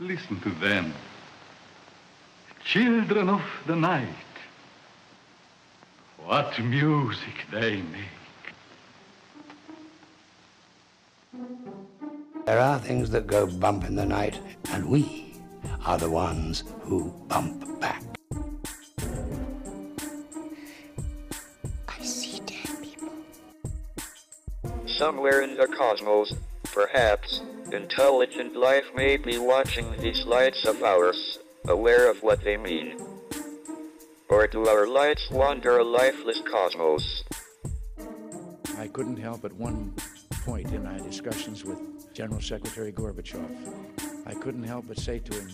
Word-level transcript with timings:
Listen 0.00 0.40
to 0.40 0.48
them. 0.48 0.94
Children 2.64 3.28
of 3.28 3.42
the 3.66 3.76
night. 3.76 4.08
What 6.24 6.58
music 6.58 7.44
they 7.52 7.82
make. 7.82 8.54
There 12.46 12.58
are 12.58 12.78
things 12.78 13.10
that 13.10 13.26
go 13.26 13.46
bump 13.46 13.84
in 13.84 13.94
the 13.94 14.06
night, 14.06 14.40
and 14.70 14.88
we 14.88 15.34
are 15.84 15.98
the 15.98 16.10
ones 16.10 16.64
who 16.80 17.12
bump 17.28 17.78
back. 17.78 18.02
I 21.88 22.02
see 22.02 22.40
dead 22.46 22.82
people. 22.82 23.12
Somewhere 24.86 25.42
in 25.42 25.58
the 25.58 25.66
cosmos, 25.66 26.32
perhaps, 26.80 27.42
intelligent 27.72 28.56
life 28.56 28.86
may 28.94 29.16
be 29.18 29.36
watching 29.36 29.86
these 29.98 30.24
lights 30.24 30.64
of 30.64 30.82
ours, 30.82 31.38
aware 31.68 32.10
of 32.10 32.22
what 32.22 32.42
they 32.42 32.56
mean. 32.56 32.96
Or 34.30 34.46
do 34.46 34.66
our 34.66 34.86
lights 34.86 35.28
wander 35.30 35.76
a 35.76 35.84
lifeless 35.84 36.40
cosmos? 36.50 37.22
I 38.78 38.88
couldn't 38.88 39.18
help 39.18 39.44
at 39.44 39.52
one 39.52 39.92
point 40.46 40.72
in 40.72 40.84
my 40.84 40.96
discussions 40.98 41.64
with 41.66 41.78
General 42.14 42.40
Secretary 42.40 42.92
Gorbachev, 42.92 43.50
I 44.24 44.32
couldn't 44.32 44.64
help 44.64 44.86
but 44.88 44.98
say 44.98 45.18
to 45.18 45.34
him, 45.34 45.50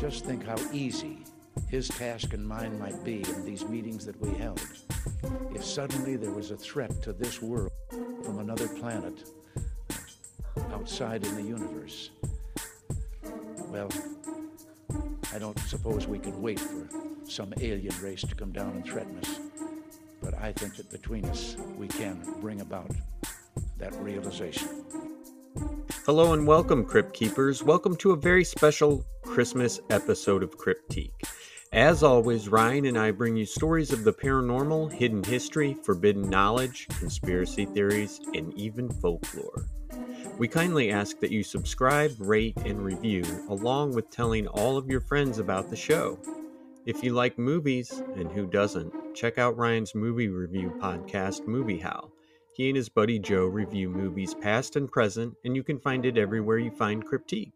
just 0.00 0.24
think 0.24 0.46
how 0.46 0.56
easy 0.72 1.18
his 1.68 1.88
task 1.88 2.32
and 2.32 2.48
mine 2.48 2.78
might 2.78 3.04
be 3.04 3.22
in 3.28 3.44
these 3.44 3.66
meetings 3.66 4.06
that 4.06 4.18
we 4.22 4.30
held. 4.38 4.66
If 5.54 5.64
suddenly 5.64 6.16
there 6.16 6.30
was 6.30 6.50
a 6.50 6.56
threat 6.56 7.02
to 7.02 7.12
this 7.12 7.42
world 7.42 7.70
from 8.24 8.38
another 8.38 8.68
planet 8.68 9.22
outside 10.72 11.24
in 11.24 11.34
the 11.34 11.42
universe, 11.42 12.10
well, 13.68 13.88
I 15.32 15.38
don't 15.38 15.58
suppose 15.60 16.06
we 16.06 16.18
can 16.18 16.40
wait 16.42 16.60
for 16.60 16.88
some 17.26 17.54
alien 17.60 17.94
race 18.02 18.22
to 18.22 18.34
come 18.34 18.52
down 18.52 18.70
and 18.70 18.84
threaten 18.84 19.18
us. 19.18 19.40
But 20.20 20.34
I 20.34 20.52
think 20.52 20.76
that 20.76 20.90
between 20.90 21.24
us, 21.26 21.56
we 21.78 21.88
can 21.88 22.22
bring 22.40 22.60
about 22.60 22.90
that 23.78 23.94
realization. 23.96 24.68
Hello 26.04 26.32
and 26.32 26.46
welcome, 26.46 26.84
Crypt 26.84 27.14
Keepers. 27.14 27.62
Welcome 27.62 27.96
to 27.96 28.10
a 28.10 28.16
very 28.16 28.44
special 28.44 29.04
Christmas 29.22 29.80
episode 29.90 30.42
of 30.42 30.58
Cryptique. 30.58 31.12
As 31.72 32.02
always, 32.02 32.48
Ryan 32.48 32.86
and 32.86 32.98
I 32.98 33.12
bring 33.12 33.36
you 33.36 33.46
stories 33.46 33.92
of 33.92 34.04
the 34.04 34.12
paranormal, 34.12 34.92
hidden 34.92 35.24
history, 35.24 35.74
forbidden 35.82 36.28
knowledge, 36.28 36.86
conspiracy 36.98 37.64
theories, 37.64 38.20
and 38.34 38.52
even 38.54 38.90
folklore. 38.90 39.64
We 40.38 40.48
kindly 40.48 40.90
ask 40.90 41.20
that 41.20 41.30
you 41.30 41.42
subscribe, 41.42 42.12
rate, 42.18 42.56
and 42.64 42.84
review, 42.84 43.24
along 43.48 43.94
with 43.94 44.10
telling 44.10 44.46
all 44.46 44.76
of 44.76 44.88
your 44.88 45.00
friends 45.00 45.38
about 45.38 45.70
the 45.70 45.76
show. 45.76 46.18
If 46.84 47.04
you 47.04 47.12
like 47.12 47.38
movies, 47.38 48.02
and 48.16 48.30
who 48.32 48.46
doesn't, 48.46 48.92
check 49.14 49.38
out 49.38 49.56
Ryan's 49.56 49.94
movie 49.94 50.28
review 50.28 50.74
podcast, 50.80 51.46
Movie 51.46 51.78
How. 51.78 52.10
He 52.54 52.68
and 52.68 52.76
his 52.76 52.88
buddy 52.88 53.18
Joe 53.18 53.46
review 53.46 53.88
movies 53.88 54.34
past 54.34 54.76
and 54.76 54.90
present, 54.90 55.34
and 55.44 55.54
you 55.54 55.62
can 55.62 55.78
find 55.78 56.04
it 56.04 56.18
everywhere 56.18 56.58
you 56.58 56.70
find 56.70 57.06
Cryptique. 57.06 57.52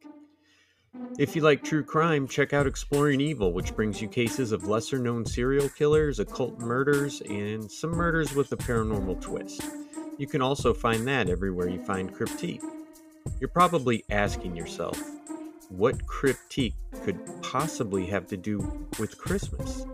If 1.19 1.35
you 1.35 1.43
like 1.43 1.63
true 1.63 1.83
crime, 1.83 2.29
check 2.29 2.53
out 2.53 2.67
Exploring 2.67 3.21
Evil, 3.21 3.53
which 3.53 3.75
brings 3.75 4.01
you 4.01 4.09
cases 4.09 4.53
of 4.53 4.69
lesser 4.69 4.99
known 4.99 5.27
serial 5.27 5.69
killers, 5.69 6.21
occult 6.21 6.59
murders, 6.59 7.21
and 7.23 7.71
some 7.71 7.91
murders 7.91 8.35
with 8.35 8.53
a 8.53 8.57
paranormal 8.57 9.21
twist. 9.21 9.63
You 10.19 10.27
can 10.27 10.41
also 10.41 10.73
find 10.73 11.07
that 11.09 11.29
everywhere 11.29 11.69
you 11.69 11.79
find 11.85 12.15
Cryptique. 12.15 12.63
You're 13.39 13.49
probably 13.49 14.05
asking 14.11 14.57
yourself, 14.57 14.99
what 15.69 16.07
Cryptique 16.07 16.75
could 17.05 17.19
possibly 17.43 18.07
have 18.07 18.27
to 18.29 18.37
do 18.37 18.89
with 18.99 19.19
Christmas? 19.19 19.85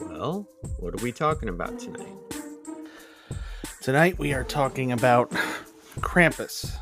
Well, 0.00 0.48
what 0.78 0.94
are 0.94 1.02
we 1.04 1.12
talking 1.12 1.48
about 1.48 1.78
tonight? 1.78 2.16
Tonight 3.80 4.18
we 4.18 4.32
are 4.32 4.44
talking 4.44 4.90
about 4.90 5.30
Krampus. 6.00 6.74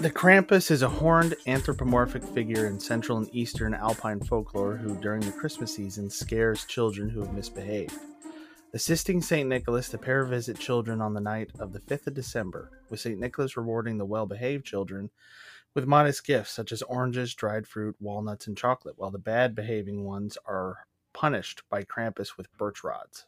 The 0.00 0.10
Krampus 0.10 0.72
is 0.72 0.82
a 0.82 0.88
horned 0.88 1.36
anthropomorphic 1.46 2.24
figure 2.24 2.66
in 2.66 2.80
Central 2.80 3.18
and 3.18 3.28
Eastern 3.32 3.74
Alpine 3.74 4.20
folklore 4.20 4.76
who, 4.76 4.96
during 5.00 5.20
the 5.20 5.32
Christmas 5.32 5.74
season, 5.74 6.10
scares 6.10 6.64
children 6.64 7.08
who 7.08 7.20
have 7.20 7.34
misbehaved. 7.34 7.94
Assisting 8.74 9.22
St. 9.22 9.48
Nicholas, 9.48 9.88
the 9.88 9.96
pair 9.96 10.26
visit 10.26 10.58
children 10.58 11.00
on 11.00 11.14
the 11.14 11.22
night 11.22 11.50
of 11.58 11.72
the 11.72 11.80
5th 11.80 12.08
of 12.08 12.12
December, 12.14 12.70
with 12.90 13.00
St. 13.00 13.18
Nicholas 13.18 13.56
rewarding 13.56 13.96
the 13.96 14.04
well 14.04 14.26
behaved 14.26 14.66
children 14.66 15.08
with 15.74 15.86
modest 15.86 16.26
gifts 16.26 16.50
such 16.50 16.70
as 16.70 16.82
oranges, 16.82 17.34
dried 17.34 17.66
fruit, 17.66 17.96
walnuts, 17.98 18.46
and 18.46 18.58
chocolate, 18.58 18.98
while 18.98 19.10
the 19.10 19.18
bad 19.18 19.54
behaving 19.54 20.04
ones 20.04 20.36
are 20.44 20.86
punished 21.14 21.62
by 21.70 21.82
Krampus 21.82 22.36
with 22.36 22.52
birch 22.58 22.84
rods. 22.84 23.24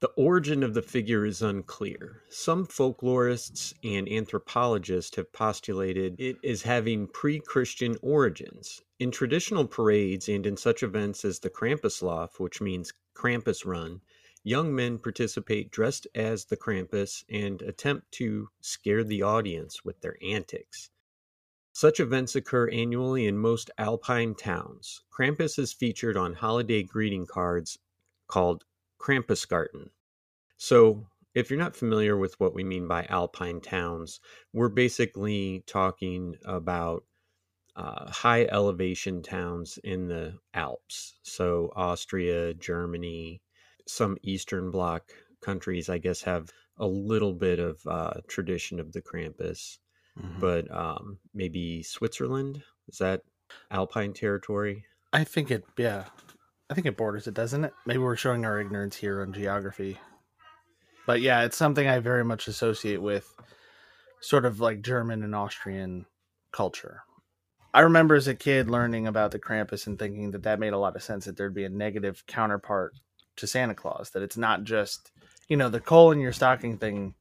The 0.00 0.10
origin 0.16 0.64
of 0.64 0.74
the 0.74 0.82
figure 0.82 1.24
is 1.24 1.40
unclear. 1.40 2.22
Some 2.28 2.66
folklorists 2.66 3.74
and 3.84 4.08
anthropologists 4.08 5.14
have 5.14 5.32
postulated 5.32 6.16
it 6.18 6.44
as 6.44 6.62
having 6.62 7.06
pre 7.06 7.38
Christian 7.38 7.96
origins. 8.02 8.82
In 8.98 9.12
traditional 9.12 9.68
parades 9.68 10.28
and 10.28 10.44
in 10.44 10.56
such 10.56 10.82
events 10.82 11.24
as 11.24 11.38
the 11.38 11.48
Krampuslauf, 11.50 12.40
which 12.40 12.60
means 12.60 12.92
Krampus 13.14 13.64
Run, 13.64 14.00
young 14.44 14.74
men 14.74 14.98
participate 14.98 15.70
dressed 15.70 16.06
as 16.14 16.44
the 16.44 16.56
Krampus 16.56 17.24
and 17.28 17.60
attempt 17.62 18.12
to 18.12 18.50
scare 18.60 19.02
the 19.02 19.22
audience 19.22 19.84
with 19.84 20.00
their 20.02 20.16
antics. 20.22 20.90
Such 21.72 21.98
events 21.98 22.36
occur 22.36 22.68
annually 22.68 23.26
in 23.26 23.36
most 23.36 23.70
alpine 23.78 24.36
towns. 24.36 25.02
Krampus 25.10 25.58
is 25.58 25.72
featured 25.72 26.16
on 26.16 26.34
holiday 26.34 26.84
greeting 26.84 27.26
cards 27.26 27.78
called 28.28 28.64
Krampuskarten. 29.00 29.90
So, 30.56 31.08
if 31.34 31.50
you're 31.50 31.58
not 31.58 31.74
familiar 31.74 32.16
with 32.16 32.38
what 32.38 32.54
we 32.54 32.62
mean 32.62 32.86
by 32.86 33.06
alpine 33.06 33.60
towns, 33.60 34.20
we're 34.52 34.68
basically 34.68 35.64
talking 35.66 36.36
about 36.44 37.04
uh, 37.74 38.08
high 38.08 38.44
elevation 38.44 39.20
towns 39.20 39.78
in 39.82 40.06
the 40.06 40.38
Alps. 40.54 41.18
So, 41.22 41.72
Austria, 41.74 42.54
Germany, 42.54 43.42
some 43.86 44.16
Eastern 44.22 44.70
Bloc 44.70 45.10
countries, 45.40 45.88
I 45.88 45.98
guess, 45.98 46.22
have 46.22 46.50
a 46.78 46.86
little 46.86 47.32
bit 47.34 47.58
of 47.58 47.80
uh, 47.86 48.14
tradition 48.28 48.80
of 48.80 48.92
the 48.92 49.02
Krampus, 49.02 49.78
Mhm. 50.18 50.40
but 50.40 50.70
um, 50.74 51.18
maybe 51.32 51.82
Switzerland 51.82 52.62
is 52.88 52.98
that 52.98 53.22
alpine 53.70 54.12
territory? 54.12 54.84
I 55.12 55.24
think 55.24 55.50
it, 55.50 55.64
yeah. 55.76 56.04
I 56.70 56.74
think 56.74 56.86
it 56.86 56.96
borders 56.96 57.26
it, 57.26 57.34
doesn't 57.34 57.64
it? 57.64 57.72
Maybe 57.86 57.98
we're 57.98 58.16
showing 58.16 58.44
our 58.44 58.60
ignorance 58.60 58.96
here 58.96 59.22
on 59.22 59.32
geography. 59.32 59.98
But 61.06 61.20
yeah, 61.20 61.42
it's 61.44 61.56
something 61.56 61.86
I 61.86 61.98
very 61.98 62.24
much 62.24 62.48
associate 62.48 63.02
with 63.02 63.32
sort 64.20 64.44
of 64.46 64.60
like 64.60 64.82
German 64.82 65.22
and 65.22 65.34
Austrian 65.34 66.06
culture. 66.52 67.02
I 67.74 67.80
remember 67.80 68.14
as 68.14 68.28
a 68.28 68.34
kid 68.34 68.70
learning 68.70 69.06
about 69.06 69.32
the 69.32 69.38
Krampus 69.38 69.86
and 69.86 69.98
thinking 69.98 70.30
that 70.30 70.44
that 70.44 70.60
made 70.60 70.72
a 70.72 70.78
lot 70.78 70.96
of 70.96 71.02
sense 71.02 71.24
that 71.26 71.36
there'd 71.36 71.54
be 71.54 71.64
a 71.64 71.68
negative 71.68 72.24
counterpart 72.26 72.94
to 73.36 73.46
Santa 73.46 73.74
Claus, 73.74 74.10
that 74.10 74.22
it's 74.22 74.36
not 74.36 74.64
just, 74.64 75.12
you 75.48 75.56
know, 75.56 75.68
the 75.68 75.80
coal 75.80 76.12
in 76.12 76.20
your 76.20 76.32
stocking 76.32 76.78
thing. 76.78 77.14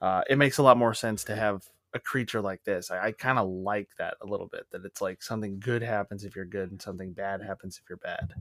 Uh, 0.00 0.22
it 0.28 0.38
makes 0.38 0.58
a 0.58 0.62
lot 0.62 0.76
more 0.78 0.94
sense 0.94 1.24
to 1.24 1.36
have 1.36 1.62
a 1.92 1.98
creature 1.98 2.40
like 2.40 2.62
this. 2.64 2.90
I, 2.90 3.06
I 3.06 3.12
kind 3.12 3.38
of 3.38 3.48
like 3.48 3.88
that 3.98 4.14
a 4.22 4.26
little 4.26 4.46
bit. 4.46 4.64
That 4.70 4.84
it's 4.84 5.00
like 5.02 5.22
something 5.22 5.58
good 5.60 5.82
happens 5.82 6.24
if 6.24 6.34
you're 6.36 6.44
good, 6.44 6.70
and 6.70 6.80
something 6.80 7.12
bad 7.12 7.42
happens 7.42 7.78
if 7.82 7.88
you're 7.88 7.98
bad. 7.98 8.32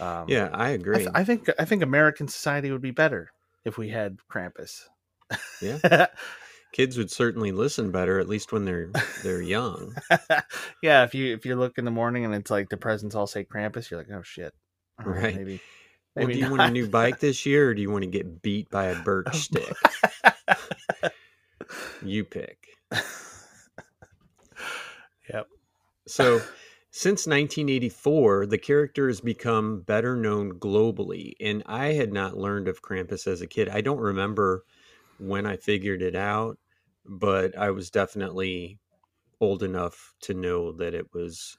Um, 0.00 0.26
Yeah, 0.28 0.48
I 0.52 0.68
I, 0.68 0.70
agree. 0.70 0.96
th- 0.98 1.10
I 1.14 1.24
think 1.24 1.48
I 1.58 1.64
think 1.64 1.82
American 1.82 2.28
society 2.28 2.70
would 2.70 2.80
be 2.80 2.92
better 2.92 3.30
if 3.64 3.76
we 3.76 3.88
had 3.90 4.18
Krampus. 4.30 4.84
Yeah. 5.60 6.06
Kids 6.72 6.96
would 6.96 7.10
certainly 7.10 7.52
listen 7.52 7.90
better, 7.90 8.18
at 8.18 8.28
least 8.28 8.50
when 8.52 8.64
they're 8.64 8.90
they're 9.22 9.42
young. 9.42 9.94
yeah, 10.82 11.04
if 11.04 11.14
you 11.14 11.34
if 11.34 11.44
you 11.44 11.54
look 11.56 11.76
in 11.76 11.84
the 11.84 11.90
morning 11.90 12.24
and 12.24 12.34
it's 12.34 12.50
like 12.50 12.70
the 12.70 12.78
presents 12.78 13.14
all 13.14 13.26
say 13.26 13.44
Krampus, 13.44 13.90
you're 13.90 14.00
like, 14.00 14.10
oh 14.10 14.22
shit. 14.22 14.54
All 14.98 15.10
Right. 15.12 15.36
Maybe. 15.36 15.60
Well, 16.14 16.28
do 16.28 16.38
you 16.38 16.50
want 16.50 16.62
a 16.62 16.70
new 16.70 16.86
bike 16.88 17.20
this 17.20 17.46
year, 17.46 17.70
or 17.70 17.74
do 17.74 17.82
you 17.82 17.90
want 17.90 18.04
to 18.04 18.10
get 18.10 18.42
beat 18.42 18.70
by 18.70 18.86
a 18.86 18.94
birch 19.04 19.34
stick? 19.36 19.74
You 22.04 22.24
pick. 22.24 22.68
Yep. 25.32 25.46
So, 26.06 26.40
since 26.90 27.26
1984, 27.26 28.46
the 28.46 28.58
character 28.58 29.06
has 29.06 29.20
become 29.20 29.80
better 29.80 30.16
known 30.16 30.58
globally, 30.58 31.32
and 31.40 31.62
I 31.66 31.92
had 31.92 32.12
not 32.12 32.36
learned 32.36 32.68
of 32.68 32.82
Krampus 32.82 33.26
as 33.26 33.40
a 33.40 33.46
kid. 33.46 33.68
I 33.68 33.80
don't 33.80 34.00
remember 34.00 34.64
when 35.18 35.46
I 35.46 35.56
figured 35.56 36.02
it 36.02 36.16
out, 36.16 36.58
but 37.06 37.56
I 37.56 37.70
was 37.70 37.90
definitely 37.90 38.78
old 39.40 39.62
enough 39.62 40.12
to 40.22 40.34
know 40.34 40.72
that 40.72 40.94
it 40.94 41.06
was 41.14 41.56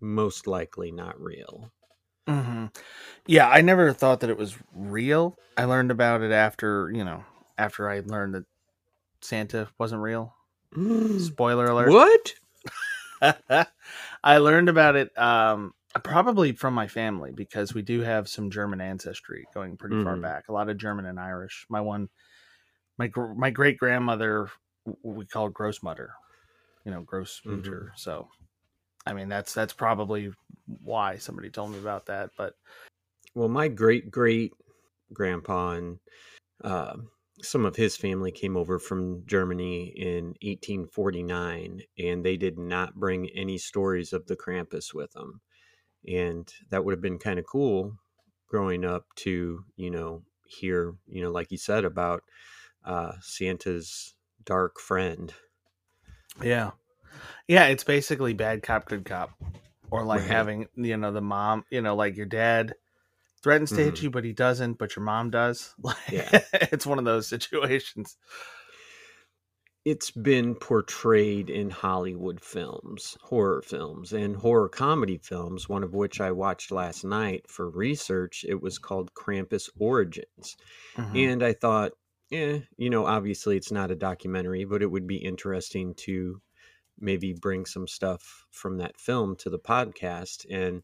most 0.00 0.46
likely 0.46 0.90
not 0.90 1.20
real. 1.20 1.70
Hmm 2.26 2.66
Yeah, 3.26 3.48
I 3.48 3.60
never 3.60 3.92
thought 3.92 4.20
that 4.20 4.30
it 4.30 4.38
was 4.38 4.56
real. 4.74 5.36
I 5.56 5.64
learned 5.64 5.90
about 5.90 6.22
it 6.22 6.32
after 6.32 6.90
you 6.92 7.04
know 7.04 7.24
after 7.58 7.88
I 7.88 8.00
learned 8.00 8.34
that 8.34 8.44
Santa 9.20 9.68
wasn't 9.78 10.02
real. 10.02 10.34
Spoiler 11.18 11.66
alert. 11.66 11.90
what? 11.90 12.34
I 14.24 14.38
learned 14.38 14.68
about 14.68 14.96
it 14.96 15.16
um, 15.18 15.74
probably 16.02 16.52
from 16.52 16.74
my 16.74 16.88
family 16.88 17.30
because 17.32 17.74
we 17.74 17.82
do 17.82 18.00
have 18.00 18.28
some 18.28 18.50
German 18.50 18.80
ancestry 18.80 19.46
going 19.54 19.76
pretty 19.76 20.02
far 20.02 20.16
Mhm. 20.16 20.22
back. 20.22 20.48
A 20.48 20.52
lot 20.52 20.68
of 20.70 20.76
German 20.78 21.06
and 21.06 21.20
Irish. 21.20 21.66
My 21.68 21.80
one, 21.80 22.08
my 22.98 23.06
gr- 23.08 23.34
my 23.34 23.50
great 23.50 23.78
grandmother, 23.78 24.48
we 25.02 25.26
called 25.26 25.52
Grossmutter, 25.52 26.08
you 26.84 26.90
know, 26.90 27.02
Grossmutter. 27.02 27.90
So, 27.96 28.28
I 29.06 29.12
mean, 29.12 29.28
that's 29.28 29.54
that's 29.54 29.72
probably 29.72 30.32
why 30.66 31.18
somebody 31.18 31.50
told 31.50 31.72
me 31.72 31.78
about 31.78 32.06
that. 32.06 32.30
But 32.36 32.54
Well, 33.34 33.48
my 33.48 33.68
great 33.68 34.10
great 34.10 34.52
grandpa 35.12 35.72
and 35.72 35.98
uh, 36.62 36.96
some 37.42 37.64
of 37.64 37.76
his 37.76 37.96
family 37.96 38.30
came 38.32 38.56
over 38.56 38.78
from 38.78 39.26
Germany 39.26 39.92
in 39.96 40.34
1849, 40.42 41.82
and 41.98 42.24
they 42.24 42.36
did 42.36 42.58
not 42.58 42.94
bring 42.94 43.28
any 43.30 43.58
stories 43.58 44.12
of 44.12 44.26
the 44.26 44.36
Krampus 44.36 44.94
with 44.94 45.12
them. 45.12 45.40
And 46.06 46.52
that 46.70 46.84
would 46.84 46.92
have 46.92 47.00
been 47.00 47.18
kind 47.18 47.38
of 47.38 47.46
cool 47.46 47.96
growing 48.48 48.84
up 48.84 49.06
to, 49.16 49.64
you 49.76 49.90
know, 49.90 50.24
hear, 50.46 50.94
you 51.08 51.22
know, 51.22 51.30
like 51.30 51.50
you 51.50 51.58
said 51.58 51.84
about 51.84 52.24
uh, 52.84 53.12
Santa's 53.20 54.14
dark 54.44 54.80
friend. 54.80 55.34
yeah, 56.42 56.72
yeah, 57.48 57.66
it's 57.66 57.84
basically 57.84 58.34
bad 58.34 58.62
cop, 58.62 58.86
good 58.86 59.04
cop, 59.04 59.32
or 59.90 60.04
like 60.04 60.26
Right. 60.26 60.28
having 60.28 60.68
you 60.74 60.96
know 60.96 61.12
the 61.12 61.20
mom, 61.20 61.64
you 61.70 61.82
know, 61.82 61.94
like 61.96 62.16
your 62.16 62.26
dad 62.26 62.74
threatens 63.42 63.72
to 63.74 63.84
hit 63.84 64.00
Mhm. 64.00 64.02
you, 64.02 64.10
but 64.10 64.24
he 64.24 64.32
doesn't, 64.34 64.74
but 64.74 64.96
your 64.96 65.04
mom 65.04 65.30
does. 65.30 65.74
Like, 65.82 65.96
Yeah. 66.08 66.30
it's 66.72 66.86
one 66.86 66.98
of 66.98 67.04
those 67.06 67.28
situations. 67.28 68.16
it's 69.84 70.12
been 70.12 70.54
portrayed 70.54 71.50
in 71.50 71.68
Hollywood 71.68 72.40
films, 72.40 73.16
horror 73.22 73.62
films, 73.62 74.12
and 74.12 74.36
horror 74.36 74.68
comedy 74.68 75.18
films, 75.18 75.68
one 75.68 75.82
of 75.82 75.92
which 75.92 76.20
I 76.20 76.30
watched 76.30 76.70
last 76.70 77.04
night 77.04 77.48
for 77.50 77.68
research. 77.68 78.44
It 78.48 78.60
was 78.62 78.78
called 78.78 79.12
Krampus 79.14 79.68
Origins. 79.78 80.56
Mhm. 80.96 81.12
And 81.14 81.42
I 81.42 81.54
thought, 81.54 81.92
eh, 82.32 82.60
you 82.76 82.90
know, 82.90 83.06
obviously 83.06 83.56
it's 83.56 83.72
not 83.72 83.90
a 83.90 83.96
documentary, 83.96 84.64
but 84.64 84.82
it 84.82 84.90
would 84.90 85.06
be 85.08 85.18
interesting 85.18 85.94
to 85.96 86.42
maybe 86.98 87.32
bring 87.32 87.66
some 87.66 87.86
stuff 87.88 88.46
from 88.50 88.78
that 88.78 88.98
film 88.98 89.36
to 89.36 89.50
the 89.50 89.58
podcast. 89.58 90.46
And 90.50 90.82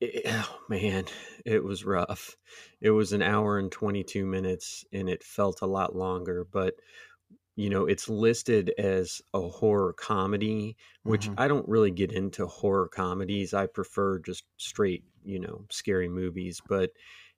it, 0.00 0.22
oh 0.26 0.60
man, 0.68 1.04
it 1.44 1.64
was 1.64 1.84
rough. 1.84 2.36
It 2.80 2.90
was 2.90 3.12
an 3.12 3.22
hour 3.22 3.58
and 3.58 3.70
22 3.72 4.26
minutes 4.26 4.84
and 4.92 5.08
it 5.08 5.22
felt 5.22 5.62
a 5.62 5.66
lot 5.66 5.94
longer, 5.96 6.44
but 6.50 6.74
you 7.56 7.70
know, 7.70 7.86
it's 7.86 8.08
listed 8.08 8.70
as 8.78 9.20
a 9.34 9.40
horror 9.40 9.92
comedy, 9.92 10.76
which 11.04 11.28
Mhm. 11.28 11.34
I 11.38 11.48
don't 11.48 11.68
really 11.68 11.90
get 11.90 12.12
into 12.12 12.46
horror 12.46 12.88
comedies. 12.88 13.52
I 13.54 13.66
prefer 13.66 14.18
just 14.20 14.44
straight, 14.56 15.04
you 15.24 15.38
know, 15.40 15.66
scary 15.70 16.08
movies. 16.08 16.62
But 16.66 16.92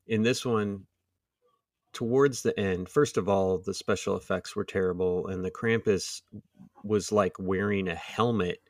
in 0.07 0.23
this 0.23 0.45
one, 0.47 0.87
towards 1.93 2.43
the 2.43 2.59
end, 2.59 2.89
first 2.89 3.17
of 3.17 3.29
all, 3.29 3.59
the 3.59 3.75
special 3.75 4.17
effects 4.17 4.57
were 4.57 4.65
terrible, 4.65 5.27
and 5.27 5.45
the 5.45 5.51
Krampus 5.51 6.23
was 6.85 7.13
like 7.13 7.39
wearing 7.39 7.89
a 7.89 7.95
helmet 7.95 8.61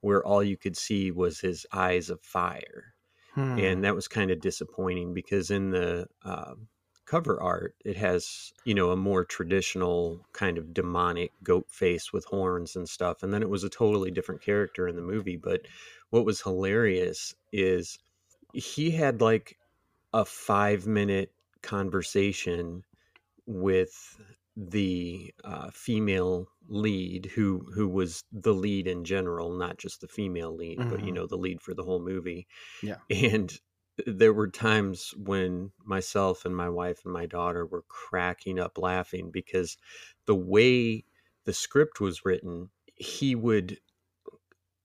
where 0.00 0.24
all 0.24 0.42
you 0.42 0.56
could 0.56 0.76
see 0.76 1.10
was 1.10 1.40
his 1.40 1.66
eyes 1.72 2.10
of 2.10 2.20
fire 2.22 2.94
Hmm. 3.34 3.58
and 3.58 3.84
that 3.84 3.94
was 3.94 4.08
kind 4.08 4.30
of 4.30 4.40
disappointing 4.40 5.14
because 5.14 5.50
in 5.50 5.70
the 5.70 6.06
um, 6.22 6.68
cover 7.04 7.40
art 7.42 7.76
it 7.84 7.96
has 7.96 8.52
you 8.64 8.74
know 8.74 8.90
a 8.90 8.96
more 8.96 9.24
traditional 9.24 10.24
kind 10.32 10.56
of 10.58 10.72
demonic 10.72 11.32
goat 11.42 11.70
face 11.70 12.12
with 12.12 12.24
horns 12.26 12.76
and 12.76 12.88
stuff 12.88 13.22
and 13.22 13.32
then 13.34 13.42
it 13.42 13.50
was 13.50 13.64
a 13.64 13.68
totally 13.70 14.10
different 14.10 14.40
character 14.40 14.88
in 14.88 14.96
the 14.96 15.02
movie 15.02 15.36
but 15.36 15.66
what 16.10 16.24
was 16.24 16.40
hilarious 16.40 17.34
is 17.52 17.98
he 18.54 18.90
had 18.90 19.20
like 19.20 19.58
a 20.14 20.24
five 20.24 20.86
minute 20.86 21.34
conversation 21.62 22.84
with 23.46 24.20
the 24.56 25.32
uh, 25.44 25.70
female 25.70 26.46
lead 26.68 27.26
who 27.26 27.60
who 27.74 27.88
was 27.88 28.24
the 28.32 28.52
lead 28.54 28.86
in 28.86 29.04
general 29.04 29.52
not 29.56 29.78
just 29.78 30.00
the 30.00 30.08
female 30.08 30.54
lead 30.54 30.84
but 30.88 31.02
you 31.02 31.10
Mhm. 31.10 31.12
know 31.12 31.26
the 31.26 31.38
lead 31.38 31.60
for 31.62 31.74
the 31.74 31.84
whole 31.84 32.00
movie 32.02 32.46
Yeah. 32.82 32.98
and 33.10 33.60
there 34.06 34.32
were 34.32 34.48
times 34.48 35.14
when 35.16 35.72
myself 35.84 36.44
and 36.44 36.56
my 36.56 36.68
wife 36.68 37.04
and 37.04 37.12
my 37.12 37.26
daughter 37.26 37.66
were 37.66 37.84
cracking 37.88 38.58
up 38.58 38.78
laughing 38.78 39.30
because 39.30 39.76
the 40.26 40.34
way 40.36 41.04
the 41.44 41.52
script 41.54 42.00
was 42.00 42.24
written 42.24 42.70
he 42.96 43.34
would 43.34 43.78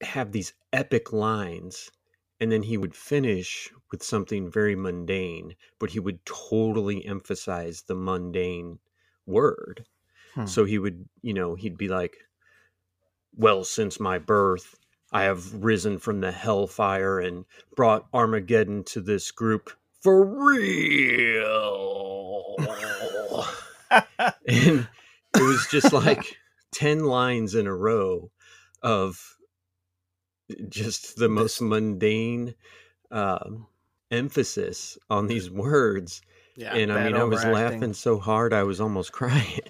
have 0.01 0.31
these 0.31 0.53
epic 0.73 1.11
lines 1.11 1.91
and 2.39 2.51
then 2.51 2.63
he 2.63 2.77
would 2.77 2.95
finish 2.95 3.71
with 3.91 4.03
something 4.03 4.49
very 4.49 4.75
mundane 4.75 5.55
but 5.79 5.91
he 5.91 5.99
would 5.99 6.23
totally 6.25 7.03
emphasize 7.05 7.83
the 7.83 7.95
mundane 7.95 8.79
word. 9.27 9.85
Hmm. 10.33 10.45
so 10.45 10.65
he 10.65 10.77
would 10.77 11.07
you 11.21 11.33
know 11.33 11.55
he'd 11.55 11.77
be 11.77 11.87
like 11.87 12.17
well 13.35 13.63
since 13.63 13.99
my 13.99 14.17
birth 14.17 14.75
i 15.11 15.23
have 15.23 15.63
risen 15.63 15.99
from 15.99 16.21
the 16.21 16.31
hellfire 16.31 17.19
and 17.19 17.45
brought 17.75 18.07
armageddon 18.13 18.83
to 18.83 19.01
this 19.01 19.31
group 19.31 19.71
for 20.01 20.25
real. 20.25 22.55
And 23.89 24.87
it 25.35 25.41
was 25.41 25.67
just 25.71 25.93
like 25.93 26.37
10 26.73 27.05
lines 27.05 27.55
in 27.55 27.67
a 27.67 27.75
row 27.75 28.31
of 28.81 29.37
just 30.67 31.17
the 31.17 31.29
most 31.29 31.61
mundane 31.61 32.55
um, 33.11 33.67
emphasis 34.11 34.97
on 35.09 35.27
these 35.27 35.49
words 35.49 36.21
yeah, 36.57 36.75
and 36.75 36.91
i 36.91 37.03
mean 37.03 37.15
i 37.15 37.23
was 37.23 37.45
laughing 37.45 37.93
so 37.93 38.19
hard 38.19 38.53
i 38.53 38.63
was 38.63 38.81
almost 38.81 39.11
crying 39.19 39.61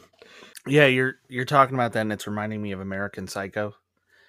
Yeah, 0.66 0.86
you're 0.88 1.16
you're 1.30 1.46
talking 1.46 1.76
about 1.76 1.94
that, 1.94 2.02
and 2.02 2.12
it's 2.12 2.28
reminding 2.28 2.62
me 2.62 2.74
of 2.74 2.80
American 2.82 3.28
Psycho. 3.28 3.76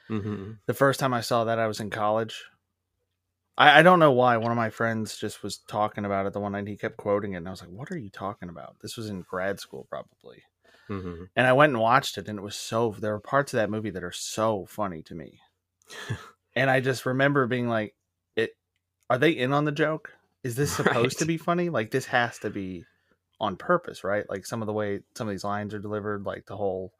hmm 0.08 0.52
The 0.66 0.75
first 0.75 1.00
time 1.00 1.12
I 1.12 1.20
saw 1.20 1.44
that, 1.44 1.58
I 1.58 1.66
was 1.66 1.81
in 1.81 1.90
college. 1.90 2.44
I, 3.56 3.81
I 3.81 3.82
don't 3.82 3.99
know 3.99 4.12
why. 4.12 4.37
One 4.37 4.52
of 4.52 4.56
my 4.56 4.70
friends 4.70 5.16
just 5.16 5.43
was 5.43 5.58
talking 5.58 6.05
about 6.05 6.26
it 6.26 6.32
the 6.32 6.40
one 6.40 6.52
night. 6.52 6.69
He 6.69 6.76
kept 6.76 6.96
quoting 6.96 7.32
it, 7.32 7.38
and 7.38 7.49
I 7.49 7.50
was 7.50 7.60
like, 7.60 7.70
"What 7.70 7.90
are 7.90 7.99
you 7.99 8.10
talking 8.10 8.49
about?" 8.49 8.76
This 8.81 8.96
was 8.96 9.08
in 9.08 9.22
grad 9.22 9.58
school, 9.60 9.87
probably. 9.90 10.44
hmm 10.87 11.25
And 11.34 11.46
I 11.46 11.52
went 11.52 11.72
and 11.72 11.81
watched 11.82 12.19
it, 12.19 12.28
and 12.28 12.38
it 12.38 12.43
was 12.43 12.56
so. 12.56 12.94
There 12.99 13.14
are 13.14 13.20
parts 13.20 13.52
of 13.52 13.58
that 13.58 13.70
movie 13.70 13.90
that 13.90 14.05
are 14.05 14.12
so 14.12 14.66
funny 14.66 15.02
to 15.02 15.14
me. 15.14 15.41
and 16.55 16.70
I 16.70 16.81
just 16.81 17.06
remember 17.06 17.46
being 17.46 17.69
like, 17.69 17.94
"It 18.36 18.56
are 19.10 19.19
they 19.19 19.32
in 19.32 19.53
on 19.53 19.65
the 19.65 19.72
joke? 19.72 20.15
Is 20.45 20.55
this 20.57 20.73
supposed 20.77 21.19
to 21.19 21.27
be 21.27 21.37
funny? 21.37 21.69
Like 21.69 21.91
this 21.91 22.07
has 22.07 22.39
to 22.41 22.51
be 22.51 22.85
on 23.41 23.57
purpose, 23.57 24.05
right? 24.05 24.29
Like 24.29 24.47
some 24.47 24.63
of 24.63 24.67
the 24.67 24.73
way 24.73 25.01
some 25.15 25.29
of 25.29 25.33
these 25.33 25.45
lines 25.45 25.75
are 25.75 25.79
delivered, 25.79 26.25
like 26.25 26.47
the 26.47 26.57
whole." 26.57 26.93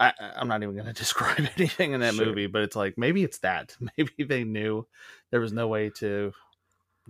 I, 0.00 0.12
I'm 0.36 0.48
not 0.48 0.62
even 0.62 0.74
going 0.74 0.86
to 0.92 0.92
describe 0.92 1.48
anything 1.56 1.92
in 1.92 2.00
that 2.00 2.14
Sure. 2.14 2.26
movie, 2.26 2.46
but 2.48 2.62
it's 2.62 2.76
like 2.76 2.98
maybe 2.98 3.22
it's 3.22 3.38
that. 3.38 3.76
Maybe 3.96 4.24
they 4.24 4.44
knew 4.44 4.86
there 5.30 5.40
was 5.40 5.52
no 5.52 5.68
way 5.68 5.90
to 5.98 6.32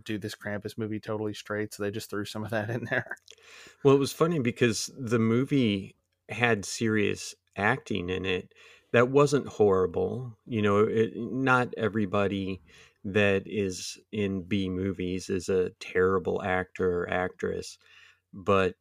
do 0.05 0.19
this 0.19 0.35
Krampus 0.35 0.77
movie 0.77 1.01
totally 1.01 1.35
straight, 1.35 1.73
so 1.73 1.83
they 1.83 1.91
just 1.91 2.11
threw 2.11 2.25
some 2.25 2.45
of 2.45 2.51
that 2.51 2.69
in 2.69 2.85
there. 2.91 3.17
Well, 3.83 3.95
it 3.95 3.99
was 4.01 4.13
funny 4.13 4.39
because 4.39 4.91
the 4.99 5.19
movie 5.19 5.97
had 6.29 6.65
serious 6.65 7.35
acting 7.57 8.11
in 8.11 8.25
it 8.27 8.53
that 8.93 9.09
wasn't 9.09 9.47
horrible. 9.47 10.37
You 10.47 10.63
know, 10.63 10.79
it, 10.81 11.13
not 11.17 11.73
everybody 11.77 12.61
that 13.05 13.43
is 13.47 13.99
in 14.13 14.43
B 14.45 14.69
movies 14.69 15.31
is 15.31 15.49
a 15.49 15.71
terrible 15.81 16.43
actor 16.43 17.03
or 17.03 17.11
actress, 17.11 17.79
but 18.33 18.77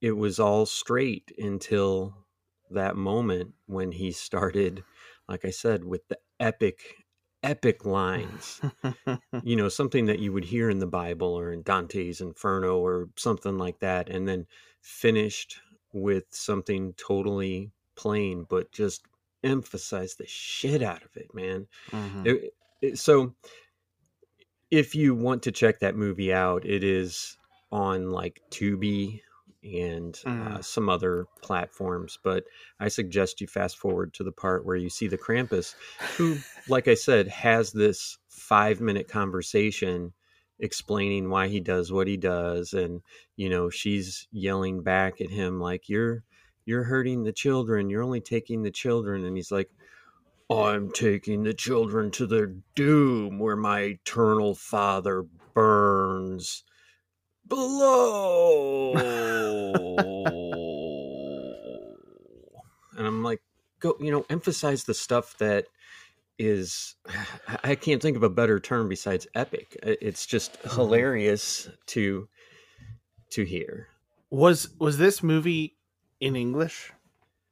it 0.00 0.12
was 0.12 0.40
all 0.40 0.66
straight 0.66 1.32
until 1.38 2.26
that 2.70 2.96
moment 2.96 3.54
when 3.66 3.92
he 3.92 4.12
started, 4.12 4.84
like 5.28 5.44
I 5.44 5.50
said, 5.50 5.84
with 5.84 6.08
the 6.08 6.18
epic, 6.40 7.06
epic 7.42 7.84
lines 7.84 8.62
you 9.42 9.56
know, 9.56 9.68
something 9.68 10.04
that 10.06 10.18
you 10.18 10.32
would 10.32 10.44
hear 10.44 10.68
in 10.68 10.78
the 10.80 10.86
Bible 10.86 11.28
or 11.38 11.52
in 11.52 11.62
Dante's 11.62 12.20
Inferno 12.20 12.78
or 12.78 13.08
something 13.16 13.56
like 13.58 13.78
that, 13.80 14.08
and 14.08 14.28
then 14.28 14.46
finished 14.82 15.60
with 15.92 16.24
something 16.30 16.92
totally 16.94 17.72
plain, 17.96 18.44
but 18.48 18.70
just 18.72 19.02
emphasize 19.42 20.16
the 20.16 20.26
shit 20.26 20.82
out 20.82 21.02
of 21.02 21.16
it, 21.16 21.32
man. 21.34 21.66
Mhm. 21.92 22.24
It- 22.24 22.44
it- 22.44 22.54
so, 22.94 23.34
if 24.70 24.94
you 24.94 25.14
want 25.14 25.42
to 25.44 25.52
check 25.52 25.80
that 25.80 25.96
movie 25.96 26.32
out, 26.32 26.64
it 26.64 26.84
is 26.84 27.36
on 27.72 28.10
like 28.10 28.40
Tubi 28.50 29.20
and 29.62 30.18
uh, 30.38 30.58
Mm. 30.58 30.64
some 30.64 30.88
other 30.88 31.26
platforms. 31.42 32.18
But 32.22 32.44
I 32.78 32.88
suggest 32.88 33.40
you 33.40 33.46
fast 33.46 33.78
forward 33.78 34.14
to 34.14 34.24
the 34.24 34.32
part 34.32 34.64
where 34.64 34.76
you 34.76 34.88
see 34.90 35.08
the 35.08 35.18
Krampus, 35.18 35.74
who, 36.16 36.44
like 36.66 36.88
I 36.88 36.94
said, 36.94 37.28
has 37.28 37.72
this 37.72 38.18
five 38.28 38.80
minute 38.80 39.08
conversation 39.08 40.12
explaining 40.58 41.30
why 41.30 41.48
he 41.48 41.58
does 41.60 41.90
what 41.90 42.06
he 42.06 42.18
does 42.18 42.74
and 42.74 43.00
you 43.36 43.48
know 43.48 43.70
she's 43.70 44.28
yelling 44.30 44.82
back 44.82 45.18
at 45.20 45.30
him 45.30 45.58
like 45.58 45.88
you're 45.88 46.22
you're 46.66 46.84
hurting 46.84 47.22
the 47.22 47.32
children 47.32 47.88
you're 47.88 48.02
only 48.02 48.20
taking 48.20 48.62
the 48.62 48.70
children 48.70 49.24
and 49.24 49.36
he's 49.36 49.50
like 49.50 49.70
I'm 50.50 50.90
taking 50.90 51.44
the 51.44 51.54
children 51.54 52.10
to 52.12 52.26
their 52.26 52.54
doom 52.74 53.38
where 53.38 53.56
my 53.56 53.80
eternal 53.80 54.54
father 54.54 55.24
burns 55.54 56.64
below. 57.46 58.94
and 62.96 63.06
I'm 63.06 63.22
like, 63.22 63.40
go, 63.78 63.96
you 64.00 64.10
know, 64.10 64.26
emphasize 64.28 64.84
the 64.84 64.94
stuff 64.94 65.38
that 65.38 65.66
is, 66.38 66.96
I 67.64 67.76
can't 67.76 68.02
think 68.02 68.16
of 68.16 68.22
a 68.22 68.30
better 68.30 68.58
term 68.58 68.88
besides 68.88 69.26
epic. 69.34 69.76
It's 69.82 70.26
just 70.26 70.54
mm-hmm. 70.54 70.74
hilarious 70.74 71.68
to, 71.86 72.28
to 73.30 73.44
hear. 73.44 73.88
Was 74.30 74.68
was 74.78 74.96
this 74.96 75.24
movie 75.24 75.76
in 76.20 76.36
English? 76.36 76.92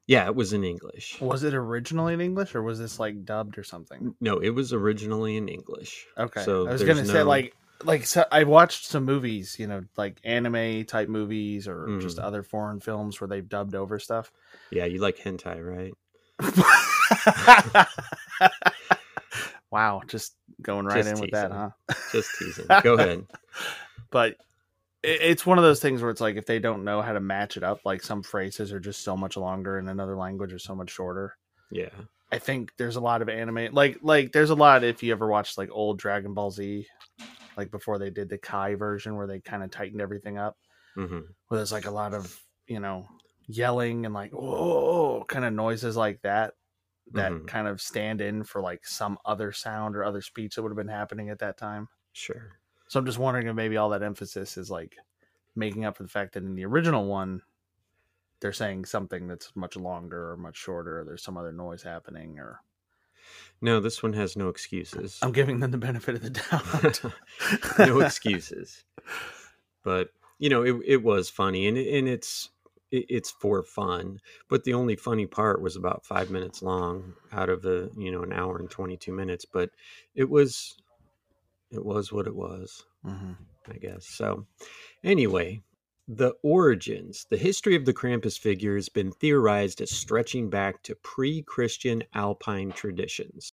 Yeah, 0.08 0.24
it 0.26 0.34
was 0.34 0.52
in 0.54 0.64
English. 0.64 1.20
Was 1.20 1.44
it 1.44 1.52
originally 1.54 2.14
in 2.14 2.20
English 2.22 2.54
or 2.54 2.62
was 2.62 2.78
this 2.78 2.98
like 2.98 3.24
dubbed 3.26 3.58
or 3.58 3.62
something? 3.62 4.14
No, 4.20 4.38
it 4.38 4.48
was 4.50 4.72
originally 4.72 5.36
in 5.36 5.48
English. 5.48 6.06
Okay. 6.16 6.42
So 6.42 6.66
I 6.66 6.72
was 6.72 6.82
gonna 6.82 7.04
say 7.04 7.22
like 7.22 7.54
like 7.84 8.06
so 8.06 8.24
I 8.32 8.44
watched 8.44 8.86
some 8.86 9.04
movies, 9.04 9.56
you 9.58 9.66
know, 9.66 9.84
like 9.98 10.18
anime 10.24 10.86
type 10.86 11.08
movies 11.10 11.68
or 11.68 11.98
just 12.00 12.16
Mhm. 12.16 12.24
other 12.24 12.42
foreign 12.42 12.80
films 12.80 13.20
where 13.20 13.28
they've 13.28 13.46
dubbed 13.46 13.74
over 13.74 13.98
stuff. 13.98 14.32
Yeah, 14.70 14.86
you 14.86 14.98
like 14.98 15.18
hentai, 15.18 15.62
right? 15.62 15.92
wow, 19.70 20.00
just 20.06 20.34
going 20.62 20.86
right 20.86 21.04
Just 21.04 21.14
in 21.14 21.20
with 21.20 21.30
that, 21.32 21.52
huh? 21.52 21.70
Just 22.12 22.30
teasing. 22.38 22.66
Go 22.82 22.94
ahead. 22.94 23.26
but 24.10 24.36
it's 25.02 25.46
one 25.46 25.58
of 25.58 25.64
those 25.64 25.80
things 25.80 26.02
where 26.02 26.10
it's 26.10 26.20
like 26.20 26.36
if 26.36 26.46
they 26.46 26.58
don't 26.58 26.84
know 26.84 27.02
how 27.02 27.12
to 27.12 27.20
match 27.20 27.56
it 27.56 27.62
up, 27.62 27.80
like 27.84 28.02
some 28.02 28.22
phrases 28.22 28.72
are 28.72 28.80
just 28.80 29.02
so 29.02 29.16
much 29.16 29.36
longer 29.36 29.78
in 29.78 29.88
another 29.88 30.16
language 30.16 30.52
or 30.52 30.58
so 30.58 30.74
much 30.74 30.90
shorter. 30.90 31.36
Yeah. 31.70 32.08
I 32.32 32.38
think 32.38 32.72
there's 32.76 32.96
a 32.96 33.00
lot 33.00 33.22
of 33.22 33.28
anime 33.28 33.72
like 33.72 33.98
like 34.02 34.32
there's 34.32 34.50
a 34.50 34.54
lot 34.54 34.84
if 34.84 35.02
you 35.02 35.12
ever 35.12 35.28
watched 35.28 35.58
like 35.58 35.70
old 35.72 35.98
Dragon 35.98 36.34
Ball 36.34 36.50
Z, 36.50 36.86
like 37.56 37.70
before 37.70 37.98
they 37.98 38.10
did 38.10 38.28
the 38.28 38.38
Kai 38.38 38.76
version 38.76 39.16
where 39.16 39.26
they 39.26 39.40
kind 39.40 39.62
of 39.64 39.70
tightened 39.70 40.00
everything 40.02 40.38
up. 40.38 40.56
hmm 40.96 41.36
Where 41.48 41.58
there's 41.58 41.72
like 41.72 41.86
a 41.86 41.90
lot 41.92 42.14
of, 42.14 42.42
you 42.66 42.80
know, 42.80 43.08
yelling 43.46 44.06
and 44.06 44.14
like 44.14 44.32
oh 44.34 45.24
kind 45.28 45.44
of 45.44 45.52
noises 45.54 45.96
like 45.96 46.22
that 46.22 46.54
that 47.14 47.34
Mhm. 47.34 47.46
kind 47.46 47.68
of 47.68 47.80
stand 47.80 48.20
in 48.20 48.44
for 48.44 48.62
like 48.62 48.86
some 48.86 49.18
other 49.24 49.52
sound 49.52 49.96
or 49.96 50.04
other 50.04 50.22
speech 50.22 50.56
that 50.56 50.62
would 50.62 50.70
have 50.72 50.76
been 50.76 50.88
happening 50.88 51.30
at 51.30 51.40
that 51.40 51.58
time. 51.58 51.88
Sure. 52.12 52.57
So 52.88 52.99
I'm 52.99 53.07
just 53.07 53.18
wondering 53.18 53.47
if 53.47 53.54
maybe 53.54 53.76
all 53.76 53.90
that 53.90 54.02
emphasis 54.02 54.57
is 54.57 54.71
like 54.71 54.97
making 55.54 55.85
up 55.85 55.97
for 55.97 56.02
the 56.02 56.09
fact 56.09 56.35
that 56.35 56.42
in 56.42 56.54
the 56.54 56.64
original 56.64 57.04
one, 57.07 57.42
they're 58.40 58.52
saying 58.52 58.87
something 58.87 59.26
that's 59.26 59.54
much 59.54 59.76
longer 59.76 60.30
or 60.30 60.37
much 60.37 60.57
shorter, 60.57 61.00
or 61.00 61.04
there's 61.04 61.23
some 61.23 61.37
other 61.37 61.52
noise 61.52 61.83
happening, 61.83 62.38
or 62.38 62.61
No, 63.61 63.80
this 63.80 64.02
one 64.02 64.12
has 64.14 64.37
no 64.37 64.49
excuses. 64.49 65.18
I'm 65.23 65.33
giving 65.33 65.61
them 65.61 65.71
the 65.71 65.78
benefit 65.78 66.14
of 66.14 66.23
the 66.23 66.30
doubt. 66.30 67.02
no 67.78 68.00
excuses. 68.00 68.85
But 69.83 70.11
you 70.38 70.49
know, 70.49 70.62
it 70.62 70.76
it 70.87 71.02
was 71.02 71.28
funny, 71.28 71.66
and 71.66 71.76
it, 71.76 71.99
and 71.99 72.09
it's 72.09 72.50
it, 72.90 73.07
it's 73.09 73.30
for 73.30 73.62
fun. 73.62 74.21
But 74.49 74.64
the 74.64 74.75
only 74.75 74.97
funny 74.97 75.26
part 75.26 75.61
was 75.61 75.76
about 75.76 76.07
five 76.07 76.30
minutes 76.30 76.62
long 76.62 77.14
out 77.33 77.49
of 77.49 77.61
the 77.61 77.90
you 77.97 78.12
know 78.12 78.23
an 78.23 78.33
hour 78.33 78.59
and 78.59 78.71
twenty 78.71 78.97
two 78.97 79.12
minutes. 79.12 79.45
But 79.45 79.71
it 80.14 80.30
was 80.30 80.76
it 81.70 81.84
was 81.84 82.12
what 82.12 82.26
it 82.26 82.34
was. 82.34 82.84
Mhm. 83.04 83.37
I 83.66 83.76
guess. 83.78 84.06
So, 84.06 84.46
anyway, 85.04 85.62
the 86.06 86.32
origins, 86.42 87.26
the 87.28 87.37
history 87.37 87.76
of 87.76 87.84
the 87.84 87.92
Krampus 87.92 88.38
figure 88.38 88.76
has 88.76 88.88
been 88.88 89.12
theorized 89.12 89.82
as 89.82 89.90
stretching 89.90 90.48
back 90.48 90.82
to 90.84 90.94
pre 90.94 91.42
Christian 91.42 92.04
Alpine 92.14 92.72
traditions. 92.72 93.52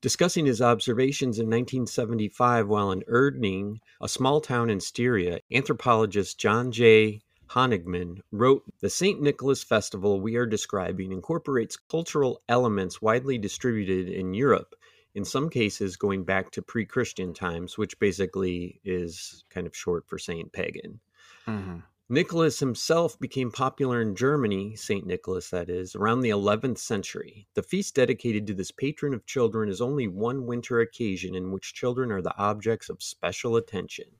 Discussing 0.00 0.46
his 0.46 0.62
observations 0.62 1.38
in 1.38 1.46
1975 1.46 2.68
while 2.68 2.90
in 2.90 3.02
Irdning, 3.02 3.80
a 4.00 4.08
small 4.08 4.40
town 4.40 4.70
in 4.70 4.80
Styria, 4.80 5.40
anthropologist 5.52 6.38
John 6.38 6.72
J. 6.72 7.20
Honigmann 7.50 8.20
wrote 8.30 8.62
The 8.80 8.88
St. 8.88 9.20
Nicholas 9.20 9.62
Festival 9.62 10.20
we 10.20 10.36
are 10.36 10.46
describing 10.46 11.12
incorporates 11.12 11.76
cultural 11.76 12.40
elements 12.48 13.02
widely 13.02 13.36
distributed 13.36 14.08
in 14.08 14.32
Europe 14.32 14.74
in 15.14 15.24
some 15.24 15.48
cases 15.48 15.96
going 15.96 16.24
back 16.24 16.50
to 16.50 16.62
pre-Christian 16.62 17.32
times, 17.34 17.78
which 17.78 17.98
basically 17.98 18.80
is 18.84 19.44
kind 19.50 19.66
of 19.66 19.76
short 19.76 20.06
for 20.08 20.18
saying 20.18 20.50
pagan. 20.52 21.00
Mhm. 21.46 21.84
Nicholas 22.10 22.60
himself 22.60 23.18
became 23.18 23.50
popular 23.50 24.02
in 24.02 24.14
Germany, 24.14 24.76
St. 24.76 25.06
Nicholas 25.06 25.48
that 25.50 25.70
is, 25.70 25.94
around 25.94 26.20
the 26.20 26.30
11th 26.30 26.78
century. 26.78 27.48
The 27.54 27.62
feast 27.62 27.94
dedicated 27.94 28.46
to 28.46 28.54
this 28.54 28.70
patron 28.70 29.14
of 29.14 29.24
children 29.24 29.70
is 29.70 29.80
only 29.80 30.06
one 30.06 30.44
winter 30.44 30.80
occasion 30.80 31.34
in 31.34 31.50
which 31.50 31.72
children 31.72 32.12
are 32.12 32.20
the 32.20 32.36
objects 32.36 32.90
of 32.90 33.02
special 33.02 33.56
attention. 33.56 34.18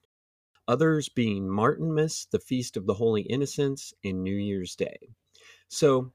Others 0.67 1.11
being 1.11 1.47
Martinmas, 1.47 2.27
the 2.31 2.39
Feast 2.39 2.79
of 2.79 2.87
the 2.87 2.95
Holy 2.95 3.21
Innocents, 3.23 3.93
and 4.03 4.25
New 4.25 4.35
Year's 4.35 4.75
Day. 4.75 5.11
So, 5.69 6.11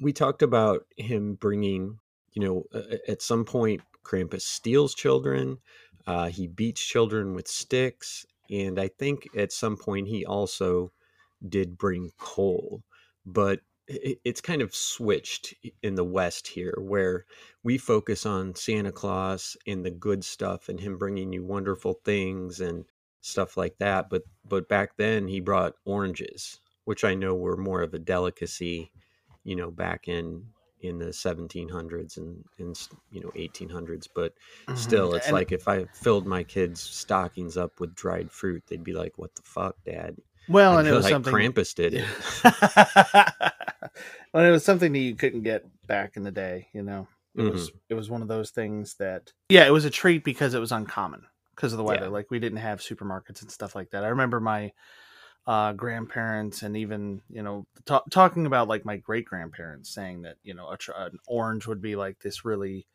we 0.00 0.12
talked 0.12 0.40
about 0.40 0.86
him 0.96 1.34
bringing, 1.34 2.00
you 2.32 2.42
know, 2.42 2.64
at 3.06 3.20
some 3.20 3.44
point, 3.44 3.82
Krampus 4.04 4.42
steals 4.42 4.94
children. 4.94 5.58
Uh, 6.06 6.28
he 6.28 6.46
beats 6.46 6.84
children 6.84 7.34
with 7.34 7.48
sticks. 7.48 8.26
And 8.50 8.78
I 8.78 8.88
think 8.88 9.26
at 9.36 9.52
some 9.52 9.76
point 9.76 10.08
he 10.08 10.24
also 10.24 10.92
did 11.48 11.78
bring 11.78 12.12
coal. 12.18 12.82
But 13.26 13.60
it, 13.86 14.18
it's 14.24 14.40
kind 14.40 14.62
of 14.62 14.74
switched 14.74 15.54
in 15.82 15.94
the 15.94 16.04
West 16.04 16.46
here, 16.48 16.76
where 16.78 17.24
we 17.62 17.78
focus 17.78 18.26
on 18.26 18.54
Santa 18.54 18.92
Claus 18.92 19.56
and 19.66 19.84
the 19.84 19.90
good 19.90 20.24
stuff 20.24 20.68
and 20.68 20.80
him 20.80 20.98
bringing 20.98 21.32
you 21.32 21.44
wonderful 21.44 21.94
things 22.04 22.60
and 22.60 22.84
stuff 23.20 23.56
like 23.56 23.78
that. 23.78 24.10
But 24.10 24.22
but 24.46 24.68
back 24.68 24.96
then 24.96 25.28
he 25.28 25.40
brought 25.40 25.74
oranges, 25.84 26.60
which 26.84 27.04
I 27.04 27.14
know 27.14 27.34
were 27.34 27.56
more 27.56 27.82
of 27.82 27.94
a 27.94 27.98
delicacy, 27.98 28.92
you 29.42 29.56
know, 29.56 29.70
back 29.70 30.08
in 30.08 30.46
in 30.84 30.98
the 30.98 31.06
1700s 31.06 32.16
and, 32.18 32.44
and 32.58 32.88
you 33.10 33.20
know 33.20 33.30
1800s 33.30 34.06
but 34.14 34.32
Mhm. 34.68 34.76
still 34.78 35.14
it's 35.14 35.26
And- 35.26 35.34
like 35.34 35.50
if 35.52 35.66
i 35.68 35.84
filled 35.86 36.26
my 36.26 36.42
kids 36.44 36.80
stockings 36.80 37.56
up 37.56 37.80
with 37.80 37.94
dried 37.94 38.30
fruit 38.30 38.62
they'd 38.66 38.84
be 38.84 38.92
like 38.92 39.12
what 39.16 39.34
the 39.34 39.42
fuck 39.42 39.76
dad 39.84 40.16
well, 40.46 40.76
I 40.76 40.80
and 40.80 40.88
it 40.88 40.92
was 40.92 41.04
like 41.04 41.12
something. 41.12 41.32
krampus 41.32 41.74
did 41.74 41.94
it 41.94 42.04
well, 44.32 44.44
it 44.44 44.50
was 44.50 44.64
something 44.64 44.92
that 44.92 44.98
you 44.98 45.14
couldn't 45.14 45.42
get 45.42 45.64
back 45.86 46.16
in 46.16 46.22
the 46.22 46.30
day. 46.30 46.68
You 46.72 46.82
know, 46.82 47.08
it 47.36 47.42
was 47.50 47.68
Mm-hmm. 47.70 47.76
it 47.90 47.94
was 47.94 48.10
one 48.10 48.22
of 48.22 48.28
those 48.28 48.50
things 48.50 48.94
that 48.96 49.32
yeah, 49.48 49.66
it 49.66 49.70
was 49.72 49.84
a 49.86 49.90
treat 49.90 50.22
because 50.22 50.52
it 50.54 50.60
was 50.60 50.70
uncommon 50.72 51.22
because 51.54 51.72
of 51.72 51.78
the 51.78 51.84
weather. 51.84 52.04
Yeah. 52.06 52.10
Like 52.10 52.30
we 52.30 52.38
didn't 52.40 52.58
have 52.58 52.80
supermarkets 52.80 53.40
and 53.42 53.50
stuff 53.50 53.74
like 53.74 53.90
that. 53.90 54.04
I 54.04 54.08
remember 54.08 54.38
my 54.40 54.72
uh, 55.46 55.72
grandparents 55.72 56.62
and 56.62 56.76
even 56.76 57.20
you 57.30 57.42
know 57.42 57.66
ta- 57.84 58.04
talking 58.10 58.46
about 58.46 58.68
like 58.68 58.84
my 58.84 58.96
great 58.96 59.26
grandparents 59.26 59.90
saying 59.90 60.22
that 60.22 60.36
you 60.42 60.54
know 60.54 60.70
a 60.70 60.76
tr- 60.76 60.92
an 60.96 61.18
orange 61.26 61.66
would 61.66 61.82
be 61.82 61.96
like 61.96 62.18
this 62.20 62.44
really 62.44 62.86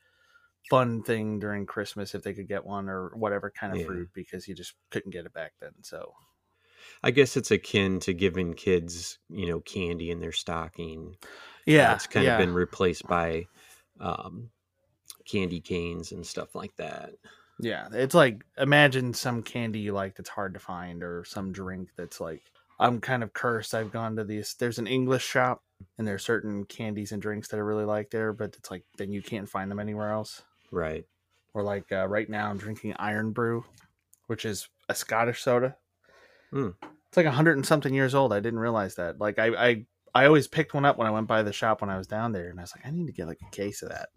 fun 0.70 1.04
thing 1.04 1.40
during 1.40 1.66
Christmas 1.66 2.16
if 2.16 2.24
they 2.24 2.34
could 2.34 2.48
get 2.48 2.66
one 2.66 2.90
or 2.90 3.10
whatever 3.16 3.52
kind 3.52 3.74
of 3.74 3.80
Yeah. 3.80 3.86
fruit 3.86 4.10
because 4.14 4.48
you 4.48 4.56
just 4.56 4.74
couldn't 4.92 5.12
get 5.12 5.26
it 5.26 5.34
back 5.34 5.54
then. 5.60 5.74
So 5.82 6.14
i 7.04 7.12
guess 7.12 7.36
it's 7.38 7.52
akin 7.52 8.00
to 8.00 8.14
giving 8.14 8.54
kids 8.54 9.20
you 9.30 9.46
know 9.48 9.60
candy 9.62 10.12
in 10.12 10.20
their 10.20 10.32
stocking 10.32 11.16
yeah, 11.66 11.94
it's 11.94 12.08
kind 12.08 12.26
yeah. 12.26 12.34
of 12.34 12.40
been 12.40 12.54
replaced 12.54 13.06
by 13.08 13.46
um, 14.00 14.50
candy 15.26 15.60
canes 15.60 16.12
and 16.12 16.26
stuff 16.26 16.56
like 16.56 16.76
that 16.78 17.12
Yeah, 17.60 17.90
it's 17.92 18.16
like 18.16 18.46
imagine 18.58 19.14
some 19.14 19.44
candy 19.44 19.80
you 19.80 19.94
like 19.94 20.16
that's 20.16 20.30
hard 20.30 20.54
to 20.54 20.60
find, 20.60 21.04
or 21.04 21.26
some 21.26 21.52
drink 21.52 21.90
that's 21.98 22.22
like 22.22 22.42
I'm 22.80 23.02
kind 23.02 23.22
of 23.24 23.34
cursed. 23.34 23.76
I've 23.76 23.92
gone 23.92 24.16
to 24.16 24.24
these. 24.24 24.56
There's 24.58 24.80
an 24.80 24.88
English 24.88 25.26
shop, 25.26 25.62
and 25.98 26.08
there's 26.08 26.24
certain 26.24 26.64
candies 26.64 27.12
and 27.12 27.22
drinks 27.22 27.50
that 27.50 27.58
I 27.58 27.62
really 27.62 27.84
like 27.84 28.10
there, 28.12 28.32
but 28.32 28.56
it's 28.58 28.72
like 28.72 28.86
then 28.98 29.12
you 29.12 29.22
can't 29.22 29.50
find 29.50 29.70
them 29.70 29.80
anywhere 29.80 30.12
else. 30.12 30.42
right 30.72 31.06
Or 31.54 31.64
like 31.64 31.92
uh, 31.92 32.08
right 32.08 32.30
now, 32.30 32.50
I'm 32.50 32.58
drinking 32.58 32.96
Irn-Bru, 33.00 33.66
which 34.28 34.46
is 34.46 34.70
a 34.88 34.96
Scottish 34.96 35.42
soda. 35.42 35.76
Hmm. 36.52 36.70
It's 37.10 37.18
like 37.18 37.26
a 37.26 37.32
hundred 37.32 37.58
and 37.58 37.66
something 37.66 37.94
years 37.94 38.16
old. 38.16 38.32
I 38.32 38.40
didn't 38.40 38.60
realize 38.60 38.96
that. 38.96 39.20
Like 39.20 39.40
I, 39.40 39.48
I, 39.48 39.86
I 40.16 40.26
always 40.26 40.48
picked 40.48 40.74
one 40.74 40.86
up 40.86 40.98
when 40.98 41.08
I 41.08 41.12
went 41.12 41.28
by 41.28 41.44
the 41.44 41.52
shop 41.52 41.82
when 41.82 41.90
I 41.90 41.98
was 41.98 42.08
down 42.08 42.32
there, 42.32 42.50
and 42.50 42.60
I 42.60 42.64
was 42.64 42.74
like, 42.76 42.86
I 42.86 42.92
need 42.92 43.08
to 43.08 43.14
get 43.14 43.28
like 43.28 43.42
a 43.46 43.56
case 43.56 43.82
of 43.82 43.90
that. 43.90 44.10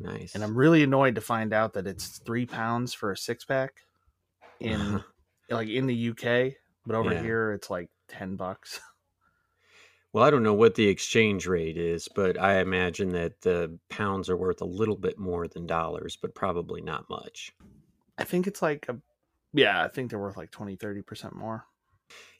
Nice 0.00 0.34
And 0.34 0.42
I'm 0.42 0.56
really 0.56 0.82
annoyed 0.82 1.14
to 1.16 1.20
find 1.20 1.52
out 1.52 1.74
that 1.74 1.86
it's 1.86 2.18
three 2.18 2.46
pounds 2.46 2.94
for 2.94 3.12
a 3.12 3.16
six 3.16 3.44
pack 3.44 3.74
in 4.60 5.02
like 5.50 5.68
in 5.68 5.86
the 5.86 6.08
UK, 6.10 6.56
but 6.86 6.96
over 6.96 7.12
Yeah. 7.12 7.22
here 7.22 7.52
it's 7.52 7.70
like 7.70 7.90
ten 8.08 8.36
bucks. 8.36 8.80
well 10.12 10.24
i 10.24 10.30
don't 10.30 10.42
know 10.42 10.54
what 10.54 10.74
the 10.74 10.86
exchange 10.88 11.46
rate 11.46 11.76
is 11.76 12.08
but 12.14 12.38
i 12.40 12.60
imagine 12.60 13.10
that 13.10 13.40
the 13.40 13.78
pounds 13.88 14.28
are 14.30 14.36
worth 14.36 14.60
a 14.60 14.64
little 14.66 14.96
bit 14.96 15.18
more 15.18 15.48
than 15.48 15.66
dollars 15.66 16.16
but 16.16 16.34
probably 16.34 16.80
not 16.80 17.08
much 17.10 17.52
I 18.16 18.22
think 18.22 18.46
it's 18.46 18.62
like 18.62 18.88
a 18.88 19.00
yeah, 19.52 19.82
I 19.82 19.88
think 19.88 20.10
they're 20.10 20.18
worth 20.20 20.36
like 20.36 20.50
20 20.50 20.76
30% 20.76 21.32
more. 21.34 21.66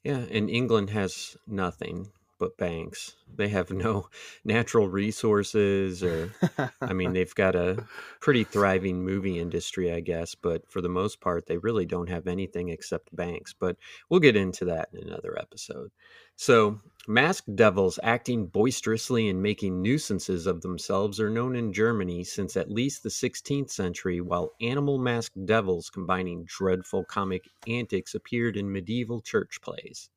Yeah, 0.04 0.18
and 0.18 0.50
England 0.50 0.90
has 0.90 1.36
nothing. 1.46 2.12
But 2.38 2.56
banks. 2.56 3.14
They 3.36 3.48
have 3.48 3.70
no 3.70 4.08
natural 4.44 4.88
resources, 4.88 6.02
or 6.02 6.32
I 6.80 6.92
mean, 6.92 7.12
they've 7.14 7.34
got 7.34 7.54
a 7.54 7.86
pretty 8.20 8.44
thriving 8.44 9.04
movie 9.04 9.38
industry, 9.38 9.92
I 9.92 10.00
guess, 10.00 10.34
but 10.34 10.70
for 10.70 10.80
the 10.80 10.88
most 10.88 11.20
part, 11.20 11.46
they 11.46 11.58
really 11.58 11.86
don't 11.86 12.08
have 12.08 12.26
anything 12.26 12.68
except 12.68 13.14
banks. 13.14 13.52
But 13.52 13.76
we'll 14.08 14.20
get 14.20 14.36
into 14.36 14.64
that 14.66 14.88
in 14.92 15.08
another 15.08 15.38
episode. 15.38 15.90
So, 16.36 16.80
masked 17.06 17.54
devils 17.54 17.98
acting 18.02 18.46
boisterously 18.46 19.28
and 19.28 19.40
making 19.40 19.80
nuisances 19.80 20.46
of 20.46 20.62
themselves 20.62 21.20
are 21.20 21.30
known 21.30 21.54
in 21.54 21.72
Germany 21.72 22.24
since 22.24 22.56
at 22.56 22.70
least 22.70 23.02
the 23.02 23.08
16th 23.08 23.70
century, 23.70 24.20
while 24.20 24.52
animal 24.60 24.98
masked 24.98 25.46
devils 25.46 25.90
combining 25.90 26.44
dreadful 26.46 27.04
comic 27.04 27.48
antics 27.68 28.14
appeared 28.14 28.56
in 28.56 28.72
medieval 28.72 29.20
church 29.20 29.60
plays. 29.62 30.10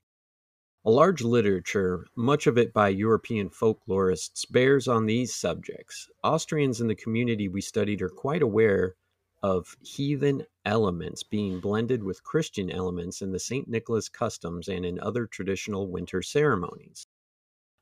A 0.86 0.91
large 0.91 1.22
literature, 1.22 2.05
much 2.15 2.48
of 2.48 2.57
it 2.57 2.72
by 2.72 2.89
European 2.89 3.50
folklorists, 3.50 4.50
bears 4.50 4.88
on 4.88 5.05
these 5.05 5.36
subjects. 5.36 6.10
Austrians 6.24 6.79
in 6.79 6.88
the 6.88 6.96
community 6.96 7.50
we 7.50 7.62
studied 7.62 8.01
are 8.01 8.10
quite 8.10 8.41
aware 8.41 8.96
of 9.43 9.75
heathen 9.81 10.46
elements 10.65 11.24
being 11.24 11.60
blended 11.60 12.03
with 12.03 12.24
Christian 12.24 12.72
elements 12.72 13.22
in 13.22 13.31
the 13.31 13.39
St. 13.39 13.67
Nicholas 13.67 14.10
customs 14.10 14.67
and 14.67 14.86
in 14.86 15.00
other 15.00 15.25
traditional 15.25 15.88
winter 15.88 16.22
ceremonies. 16.22 17.07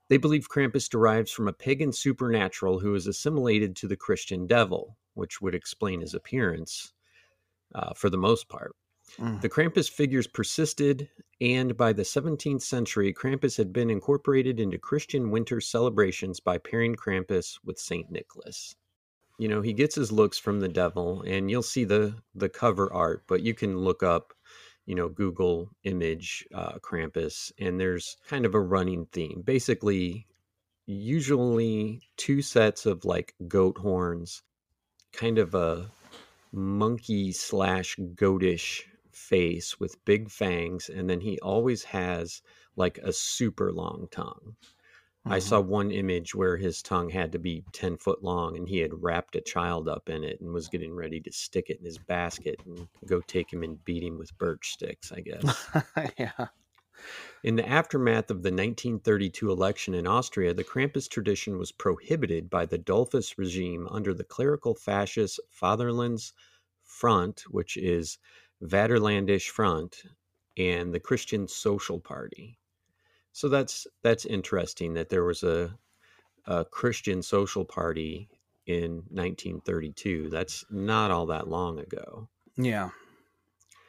They 0.07 0.17
believe 0.17 0.49
Krampus 0.49 0.89
derives 0.89 1.31
from 1.31 1.47
a 1.47 1.53
pagan 1.53 1.91
supernatural 1.91 2.79
who 2.79 2.93
is 2.93 3.07
assimilated 3.07 3.75
to 3.77 3.87
the 3.87 3.95
Christian 3.95 4.45
devil, 4.45 4.97
which 5.13 5.41
would 5.41 5.55
explain 5.55 6.01
his 6.01 6.13
appearance 6.13 6.93
uh, 7.73 7.93
for 7.93 8.09
the 8.09 8.17
most 8.17 8.47
part. 8.47 8.75
Mm. 9.19 9.41
The 9.41 9.49
Krampus 9.49 9.89
figures 9.89 10.27
persisted, 10.27 11.09
and 11.41 11.75
by 11.77 11.93
the 11.93 12.03
17th 12.03 12.61
century, 12.61 13.13
Krampus 13.13 13.57
had 13.57 13.71
been 13.71 13.89
incorporated 13.89 14.59
into 14.59 14.77
Christian 14.77 15.31
winter 15.31 15.61
celebrations 15.61 16.39
by 16.39 16.57
pairing 16.57 16.95
Krampus 16.95 17.59
with 17.63 17.79
St. 17.79 18.11
Nicholas 18.11 18.75
you 19.37 19.47
know 19.47 19.61
he 19.61 19.73
gets 19.73 19.95
his 19.95 20.11
looks 20.11 20.37
from 20.37 20.59
the 20.59 20.67
devil 20.67 21.21
and 21.27 21.49
you'll 21.49 21.63
see 21.63 21.83
the 21.83 22.15
the 22.33 22.49
cover 22.49 22.91
art 22.93 23.23
but 23.27 23.41
you 23.41 23.53
can 23.53 23.77
look 23.77 24.03
up 24.03 24.33
you 24.85 24.95
know 24.95 25.09
google 25.09 25.69
image 25.83 26.45
uh, 26.53 26.73
krampus 26.79 27.51
and 27.59 27.79
there's 27.79 28.17
kind 28.27 28.45
of 28.45 28.55
a 28.55 28.59
running 28.59 29.05
theme 29.11 29.41
basically 29.45 30.25
usually 30.85 32.01
two 32.17 32.41
sets 32.41 32.85
of 32.85 33.03
like 33.05 33.33
goat 33.47 33.77
horns 33.77 34.43
kind 35.11 35.37
of 35.37 35.55
a 35.55 35.89
monkey 36.51 37.31
slash 37.31 37.97
goatish 38.15 38.83
face 39.15 39.79
with 39.79 40.03
big 40.05 40.29
fangs 40.29 40.89
and 40.89 41.09
then 41.09 41.21
he 41.21 41.39
always 41.39 41.83
has 41.85 42.41
like 42.75 42.97
a 42.99 43.13
super 43.13 43.71
long 43.71 44.07
tongue 44.11 44.55
I 45.27 45.37
Mhm. 45.37 45.41
saw 45.41 45.59
one 45.61 45.91
image 45.91 46.35
where 46.35 46.57
his 46.57 46.81
tongue 46.83 47.09
had 47.09 47.31
to 47.33 47.39
be 47.39 47.65
10 47.73 47.97
foot 47.97 48.23
long 48.23 48.57
and 48.57 48.67
he 48.67 48.79
had 48.79 49.03
wrapped 49.03 49.35
a 49.35 49.41
child 49.41 49.87
up 49.89 50.09
in 50.09 50.23
it 50.23 50.41
and 50.41 50.53
was 50.53 50.67
getting 50.67 50.93
ready 50.95 51.19
to 51.21 51.31
stick 51.31 51.69
it 51.69 51.79
in 51.79 51.85
his 51.85 51.99
basket 51.99 52.61
and 52.65 52.87
go 53.05 53.21
take 53.21 53.51
him 53.53 53.63
and 53.63 53.83
beat 53.85 54.03
him 54.03 54.17
with 54.17 54.37
birch 54.37 54.71
sticks, 54.73 55.11
I 55.11 55.21
guess. 55.21 55.69
yeah. 56.17 56.47
in 57.43 57.55
the 57.55 57.67
aftermath 57.67 58.29
of 58.29 58.43
the 58.43 58.51
1932 58.51 59.49
election 59.51 59.93
in 59.93 60.05
Austria, 60.07 60.53
the 60.53 60.63
Krampus 60.63 61.07
tradition 61.09 61.57
was 61.57 61.71
prohibited 61.71 62.49
by 62.49 62.65
the 62.65 62.77
Dollfuss 62.79 63.37
regime 63.37 63.87
under 63.89 64.13
the 64.13 64.23
clerical 64.23 64.75
fascist 64.75 65.39
Fatherlands 65.49 66.33
Front, 66.83 67.41
which 67.49 67.77
is 67.77 68.17
Vaterlandish 68.61 69.49
Front, 69.49 70.03
and 70.57 70.93
the 70.93 70.99
Christian 70.99 71.47
Social 71.47 71.99
Party. 71.99 72.57
So 73.31 73.49
that's 73.49 73.85
that's 74.01 74.25
interesting 74.25 74.93
that 74.93 75.09
there 75.09 75.25
was 75.25 75.43
a, 75.43 75.77
a 76.45 76.65
Christian 76.65 77.21
social 77.21 77.65
party 77.65 78.29
in 78.65 79.03
1932. 79.09 80.29
That's 80.29 80.65
not 80.69 81.11
all 81.11 81.25
that 81.27 81.47
long 81.47 81.79
ago. 81.79 82.29
Yeah. 82.57 82.91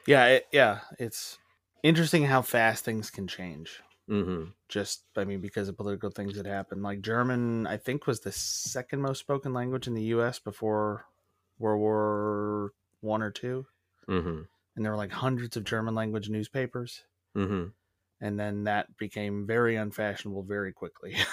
Yeah, 0.07 0.27
it, 0.27 0.47
yeah, 0.53 0.81
it's 0.99 1.39
interesting 1.83 2.25
how 2.25 2.43
fast 2.43 2.85
things 2.85 3.11
can 3.11 3.27
change. 3.27 3.83
hmm 4.09 4.45
Just 4.69 5.05
I 5.17 5.25
mean 5.25 5.41
because 5.41 5.69
of 5.69 5.77
political 5.77 6.11
things 6.11 6.37
that 6.37 6.47
happen. 6.47 6.83
Like 6.83 7.01
German, 7.01 7.67
I 7.67 7.77
think 7.77 8.07
was 8.07 8.21
the 8.21 8.33
second 8.33 9.01
most 9.01 9.21
spoken 9.21 9.53
language 9.53 9.87
in 9.87 9.95
the 9.95 10.05
US 10.15 10.39
before 10.39 11.07
World 11.59 11.81
War 11.81 12.73
1 13.01 13.23
or 13.23 13.31
2, 13.31 13.67
hmm 14.09 14.43
and 14.77 14.85
there 14.85 14.93
were 14.93 14.99
like 14.99 15.13
hundreds 15.13 15.57
of 15.57 15.65
German 15.65 15.95
language 15.95 16.29
newspapers, 16.29 17.03
hmm 17.35 17.67
and 18.21 18.41
then 18.41 18.65
that 18.65 18.97
became 18.97 19.47
very 19.47 19.77
unfashionable 19.77 20.43
very 20.43 20.73
quickly. 20.73 21.17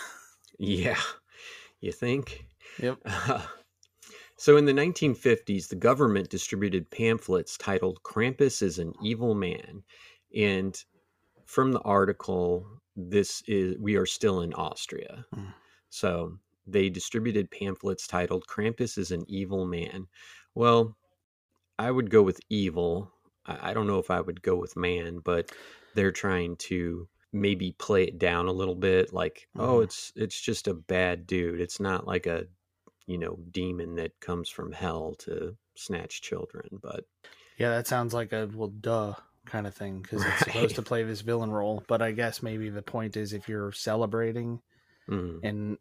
Yeah, 0.60 1.00
you 1.82 1.92
think? 1.92 2.46
yep. 2.80 3.00
so 4.38 4.56
in 4.56 4.66
the 4.66 4.72
1950s, 4.72 5.68
the 5.68 5.76
government 5.76 6.30
distributed 6.30 6.90
pamphlets 6.92 7.58
titled 7.58 8.02
Krampus 8.04 8.62
is 8.62 8.80
an 8.80 8.94
Evil 9.02 9.34
Man. 9.34 9.84
And 10.36 10.82
from 11.46 11.72
the 11.72 11.82
article, 11.82 12.66
this 12.96 13.42
is 13.48 13.76
we 13.80 13.96
are 13.96 14.06
still 14.06 14.42
in 14.42 14.54
Austria. 14.54 15.26
Mm. 15.36 15.54
So 15.90 16.38
they 16.68 16.90
distributed 16.90 17.52
pamphlets 17.52 18.08
titled 18.08 18.46
Krampus 18.48 18.98
is 18.98 19.12
an 19.12 19.26
Evil 19.28 19.66
Man. 19.66 20.08
Well, 20.56 20.96
I 21.80 21.90
would 21.92 22.10
go 22.10 22.22
with 22.22 22.40
evil. 22.50 23.12
I 23.46 23.74
don't 23.74 23.88
know 23.88 24.00
if 24.00 24.12
I 24.12 24.22
would 24.22 24.42
go 24.42 24.56
with 24.56 24.76
man, 24.78 25.20
but 25.20 25.52
they're 25.94 26.12
trying 26.12 26.58
to 26.58 27.10
maybe 27.32 27.74
play 27.74 28.04
it 28.06 28.20
down 28.20 28.48
a 28.48 28.52
little 28.54 28.76
bit 28.76 29.12
like 29.14 29.50
oh 29.58 29.80
Mhm. 29.80 29.82
it's 29.82 30.12
it's 30.16 30.40
just 30.40 30.68
a 30.68 30.74
bad 30.74 31.26
dude. 31.28 31.62
It's 31.62 31.80
not 31.80 32.06
like 32.08 32.26
a 32.28 32.48
you 33.08 33.18
know 33.18 33.38
demon 33.52 33.96
that 33.96 34.20
comes 34.22 34.50
from 34.50 34.72
hell 34.74 35.16
to 35.16 35.58
snatch 35.76 36.22
children 36.22 36.80
but 36.82 37.06
Yeah, 37.58 37.70
that 37.70 37.88
sounds 37.88 38.14
like 38.14 38.34
a 38.34 38.48
well 38.54 38.70
duh 38.70 39.16
kind 39.46 39.68
of 39.68 39.76
thing 39.76 40.02
because 40.02 40.26
it's 40.26 40.42
supposed 40.42 40.76
to 40.76 40.84
play 40.84 41.04
this 41.04 41.22
villain 41.22 41.52
role, 41.52 41.84
but 41.88 42.02
I 42.02 42.12
guess 42.12 42.42
maybe 42.42 42.70
the 42.70 42.82
point 42.82 43.18
is 43.18 43.34
if 43.34 43.48
you're 43.50 43.72
celebrating 43.72 44.62
mm, 45.08 45.44
and 45.44 45.78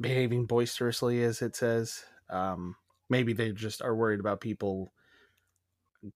behaving 0.00 0.46
boisterously 0.46 1.22
as 1.24 1.42
it 1.42 1.56
says 1.56 2.04
um 2.30 2.76
maybe 3.10 3.32
they 3.34 3.52
just 3.52 3.82
are 3.82 3.96
worried 3.96 4.20
about 4.20 4.40
people 4.40 4.92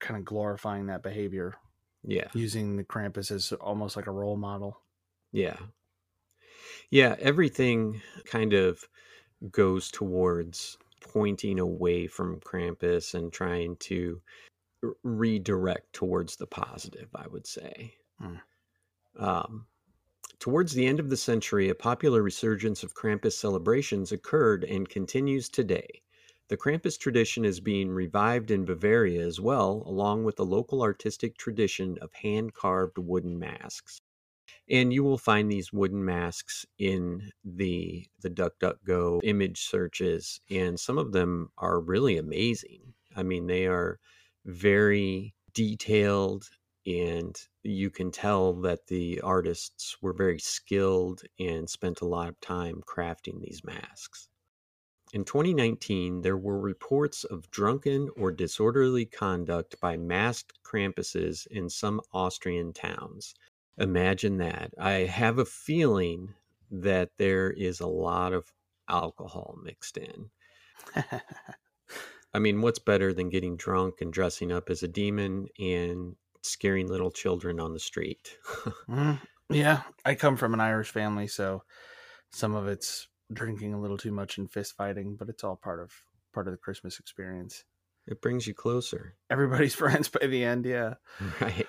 kind 0.01 0.19
of 0.19 0.25
glorifying 0.25 0.87
that 0.87 1.03
behavior 1.03 1.55
yeah 2.05 2.29
using 2.35 2.77
the 2.77 2.85
krampus 2.85 3.31
as 3.31 3.53
almost 3.55 3.97
like 3.97 4.07
a 4.07 4.13
role 4.13 4.37
model 4.37 4.81
yeah 5.33 5.57
yeah 6.91 7.15
everything 7.19 8.01
kind 8.25 8.53
of 8.53 8.87
goes 9.51 9.91
towards 9.91 10.79
pointing 11.01 11.59
away 11.59 12.07
from 12.07 12.41
krampus 12.41 13.15
and 13.15 13.33
trying 13.33 13.77
to 13.77 14.21
r- 14.85 14.95
redirect 15.03 15.93
towards 15.93 16.37
the 16.37 16.47
positive 16.47 17.09
i 17.15 17.27
would 17.29 17.47
say 17.47 17.95
Hmm. 18.21 18.37
Um, 19.19 19.67
towards 20.39 20.73
the 20.73 20.87
end 20.87 21.01
of 21.01 21.11
the 21.11 21.17
century, 21.17 21.69
a 21.69 21.75
popular 21.75 22.23
resurgence 22.23 22.83
of 22.83 22.95
Krampus 22.95 23.33
celebrations 23.33 24.13
occurred 24.13 24.65
and 24.65 24.89
continues 24.89 25.49
today. 25.49 26.02
The 26.53 26.59
Krampus 26.59 26.99
tradition 26.99 27.47
is 27.47 27.61
being 27.61 27.89
revived 27.89 28.51
in 28.51 28.67
Bavaria 28.67 29.27
as 29.27 29.41
well, 29.41 29.83
along 29.87 30.25
with 30.25 30.37
the 30.37 30.45
local 30.45 30.83
artistic 30.83 31.39
tradition 31.39 31.97
of 32.03 32.13
hand 32.13 32.53
carved 32.53 32.99
wooden 32.99 33.39
masks. 33.39 34.03
And 34.69 34.93
you 34.93 35.03
will 35.03 35.17
find 35.17 35.51
these 35.51 35.73
wooden 35.73 36.05
masks 36.05 36.67
in 36.79 37.33
the 37.43 38.07
the 38.21 38.29
DuckDuckGo 38.29 39.21
image 39.25 39.63
searches, 39.63 40.43
and 40.51 40.79
some 40.79 40.99
of 40.99 41.13
them 41.13 41.49
are 41.57 41.81
really 41.81 42.19
amazing. 42.19 42.93
I 43.17 43.23
mean, 43.23 43.47
they 43.47 43.67
are 43.67 43.99
very 44.45 45.35
detailed 45.55 46.51
and 46.85 47.35
you 47.63 47.89
can 47.89 48.11
tell 48.11 48.53
that 48.61 48.89
the 48.89 49.23
artists 49.23 49.97
were 50.03 50.13
very 50.13 50.39
skilled 50.39 51.23
and 51.39 51.71
spent 51.71 52.03
a 52.03 52.07
lot 52.07 52.29
of 52.29 52.39
time 52.43 52.83
crafting 52.87 53.41
these 53.41 53.65
masks. 53.65 54.29
In 55.13 55.27
2019, 55.27 56.23
there 56.23 56.39
were 56.39 56.59
reports 56.59 57.23
of 57.25 57.51
drunken 57.51 58.09
or 58.17 58.33
disorderly 58.33 59.05
conduct 59.05 59.79
by 59.81 59.99
masked 59.99 60.63
Krampuses 60.63 61.47
in 61.47 61.69
some 61.69 62.01
Austrian 62.13 62.73
towns. 62.73 63.35
Imagine 63.77 64.39
that. 64.39 64.73
I 64.79 64.93
have 65.05 65.39
a 65.39 65.45
feeling 65.45 66.35
that 66.71 67.19
there 67.19 67.51
is 67.51 67.81
a 67.81 67.87
lot 67.87 68.33
of 68.33 68.55
alcohol 68.89 69.59
mixed 69.63 69.99
in. 69.99 70.31
I 72.35 72.39
mean, 72.39 72.61
what's 72.63 72.79
better 72.79 73.13
than 73.13 73.29
getting 73.31 73.57
drunk 73.57 74.01
and 74.01 74.13
dressing 74.13 74.51
up 74.53 74.71
as 74.71 74.83
a 74.83 74.89
demon 74.89 75.49
and 75.59 76.17
scaring 76.43 76.89
little 76.89 77.11
children 77.11 77.61
on 77.61 77.73
the 77.73 77.81
street? 77.81 78.39
Mhm. 78.89 79.21
yeah 79.51 79.83
i 80.05 80.15
come 80.15 80.37
from 80.37 80.55
an 80.55 80.61
irish 80.61 80.91
family 80.91 81.27
so 81.27 81.65
some 82.33 82.55
of 82.55 82.67
it's 82.69 83.09
drinking 83.35 83.75
a 83.75 83.81
little 83.81 83.99
too 83.99 84.13
much 84.13 84.39
and 84.39 84.51
fist 84.51 84.75
fighting 84.77 85.17
but 85.17 85.29
it's 85.29 85.45
all 85.45 85.57
part 85.57 85.81
of 85.81 85.93
part 86.33 86.47
of 86.47 86.53
the 86.53 86.59
christmas 86.59 86.99
experience 86.99 87.65
it 88.07 88.21
brings 88.21 88.47
you 88.49 88.55
closer. 88.55 89.15
everybody's 89.31 89.75
friends 89.83 90.09
by 90.09 90.27
the 90.27 90.45
end 90.45 90.67
yeah 90.67 90.95
Right. 91.41 91.67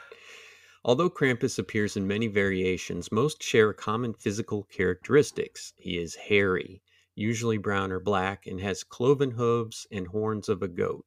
Although 0.86 1.10
Krampus 1.10 1.58
appears 1.58 1.96
in 1.96 2.08
many 2.08 2.28
variations, 2.28 3.10
most 3.10 3.42
share 3.42 3.72
common 3.72 4.14
physical 4.14 4.64
characteristics. 4.64 5.72
He 5.78 5.98
is 5.98 6.14
hairy, 6.16 6.82
usually 7.16 7.58
brown 7.58 7.90
or 7.94 8.02
black, 8.02 8.48
and 8.48 8.60
has 8.60 8.84
cloven 8.84 9.32
hooves 9.32 9.88
and 9.92 10.08
horns 10.08 10.50
of 10.50 10.62
a 10.62 10.68
goat. 10.68 11.06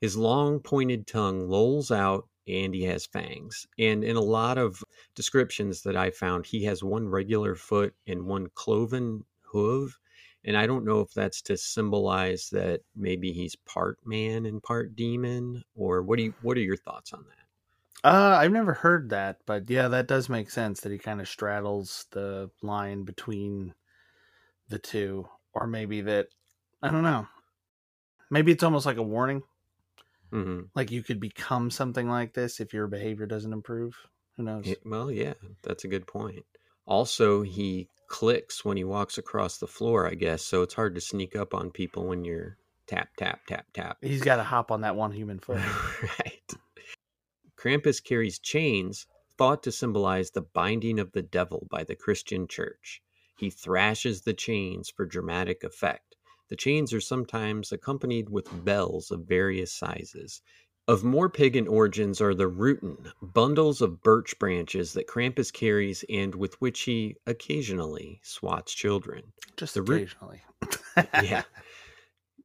His 0.00 0.16
long 0.16 0.58
pointed 0.58 1.06
tongue 1.06 1.48
lolls 1.48 1.92
out 1.92 2.28
and 2.48 2.74
he 2.74 2.84
has 2.84 3.06
fangs. 3.06 3.68
And 3.78 4.02
in 4.02 4.16
a 4.16 4.20
lot 4.20 4.58
of 4.58 4.82
descriptions 5.14 5.82
that 5.82 5.96
I 5.96 6.10
found, 6.10 6.46
he 6.46 6.64
has 6.64 6.82
one 6.82 7.08
regular 7.08 7.54
foot 7.54 7.94
and 8.06 8.26
one 8.26 8.48
cloven 8.54 9.24
hoof. 9.50 9.98
And 10.44 10.56
I 10.56 10.66
don't 10.66 10.84
know 10.84 11.00
if 11.00 11.12
that's 11.12 11.42
to 11.42 11.56
symbolize 11.56 12.50
that 12.50 12.82
maybe 12.94 13.32
he's 13.32 13.56
part 13.56 13.98
man 14.06 14.46
and 14.46 14.62
part 14.62 14.96
demon, 14.96 15.64
or 15.74 16.02
what 16.02 16.16
do 16.16 16.24
you 16.24 16.34
what 16.40 16.56
are 16.56 16.60
your 16.62 16.76
thoughts 16.76 17.12
on 17.12 17.24
that? 17.28 17.46
Uh, 18.04 18.36
I've 18.40 18.52
never 18.52 18.74
heard 18.74 19.10
that, 19.10 19.40
but 19.44 19.68
yeah, 19.68 19.88
that 19.88 20.06
does 20.06 20.28
make 20.28 20.50
sense 20.50 20.80
that 20.80 20.92
he 20.92 20.98
kind 20.98 21.20
of 21.20 21.28
straddles 21.28 22.06
the 22.12 22.50
line 22.62 23.02
between 23.04 23.74
the 24.68 24.78
two, 24.78 25.28
or 25.54 25.66
maybe 25.66 26.02
that 26.02 26.28
I 26.82 26.90
don't 26.90 27.04
know. 27.04 27.28
Maybe 28.30 28.52
it's 28.52 28.62
almost 28.62 28.86
like 28.86 28.96
a 28.96 29.02
warning 29.02 29.42
hmm 30.32 30.70
like 30.74 30.90
you 30.90 31.02
could 31.02 31.20
become 31.20 31.70
something 31.70 32.08
like 32.08 32.32
this 32.34 32.60
if 32.60 32.72
your 32.72 32.86
behavior 32.86 33.26
doesn't 33.26 33.52
improve 33.52 34.06
who 34.36 34.42
knows 34.42 34.78
well, 34.84 35.10
yeah, 35.10 35.34
that's 35.62 35.84
a 35.84 35.88
good 35.88 36.06
point. 36.06 36.44
Also, 36.86 37.42
he 37.42 37.88
clicks 38.08 38.64
when 38.64 38.76
he 38.76 38.84
walks 38.84 39.18
across 39.18 39.58
the 39.58 39.66
floor, 39.66 40.06
I 40.06 40.14
guess, 40.14 40.42
so 40.42 40.62
it's 40.62 40.74
hard 40.74 40.94
to 40.94 41.00
sneak 41.00 41.36
up 41.36 41.54
on 41.54 41.70
people 41.70 42.06
when 42.06 42.24
you're 42.24 42.56
tap 42.86 43.10
tap 43.18 43.40
tap 43.46 43.66
tap. 43.74 43.98
he's 44.00 44.22
got 44.22 44.36
to 44.36 44.42
hop 44.42 44.70
on 44.70 44.80
that 44.80 44.96
one 44.96 45.12
human 45.12 45.38
foot 45.40 45.60
right. 46.18 46.52
Krampus 47.56 48.02
carries 48.02 48.38
chains 48.38 49.06
thought 49.36 49.62
to 49.62 49.72
symbolize 49.72 50.30
the 50.30 50.42
binding 50.42 50.98
of 50.98 51.12
the 51.12 51.22
devil 51.22 51.66
by 51.70 51.84
the 51.84 51.94
Christian 51.94 52.48
church. 52.48 53.02
He 53.36 53.50
thrashes 53.50 54.22
the 54.22 54.34
chains 54.34 54.90
for 54.90 55.06
dramatic 55.06 55.62
effect. 55.62 56.16
The 56.48 56.56
chains 56.56 56.92
are 56.92 57.00
sometimes 57.00 57.70
accompanied 57.70 58.30
with 58.30 58.64
bells 58.64 59.10
of 59.10 59.26
various 59.26 59.72
sizes. 59.72 60.40
Of 60.88 61.04
more 61.04 61.28
pagan 61.28 61.68
origins 61.68 62.18
are 62.22 62.34
the 62.34 62.48
ruten, 62.48 63.12
bundles 63.20 63.82
of 63.82 64.02
birch 64.02 64.38
branches 64.38 64.94
that 64.94 65.06
Krampus 65.06 65.52
carries 65.52 66.02
and 66.08 66.34
with 66.34 66.58
which 66.62 66.80
he 66.80 67.16
occasionally 67.26 68.20
swats 68.24 68.72
children. 68.72 69.34
just 69.58 69.74
The 69.74 69.82
root- 69.82 70.14
occasionally 70.14 70.42
yeah. 71.22 71.42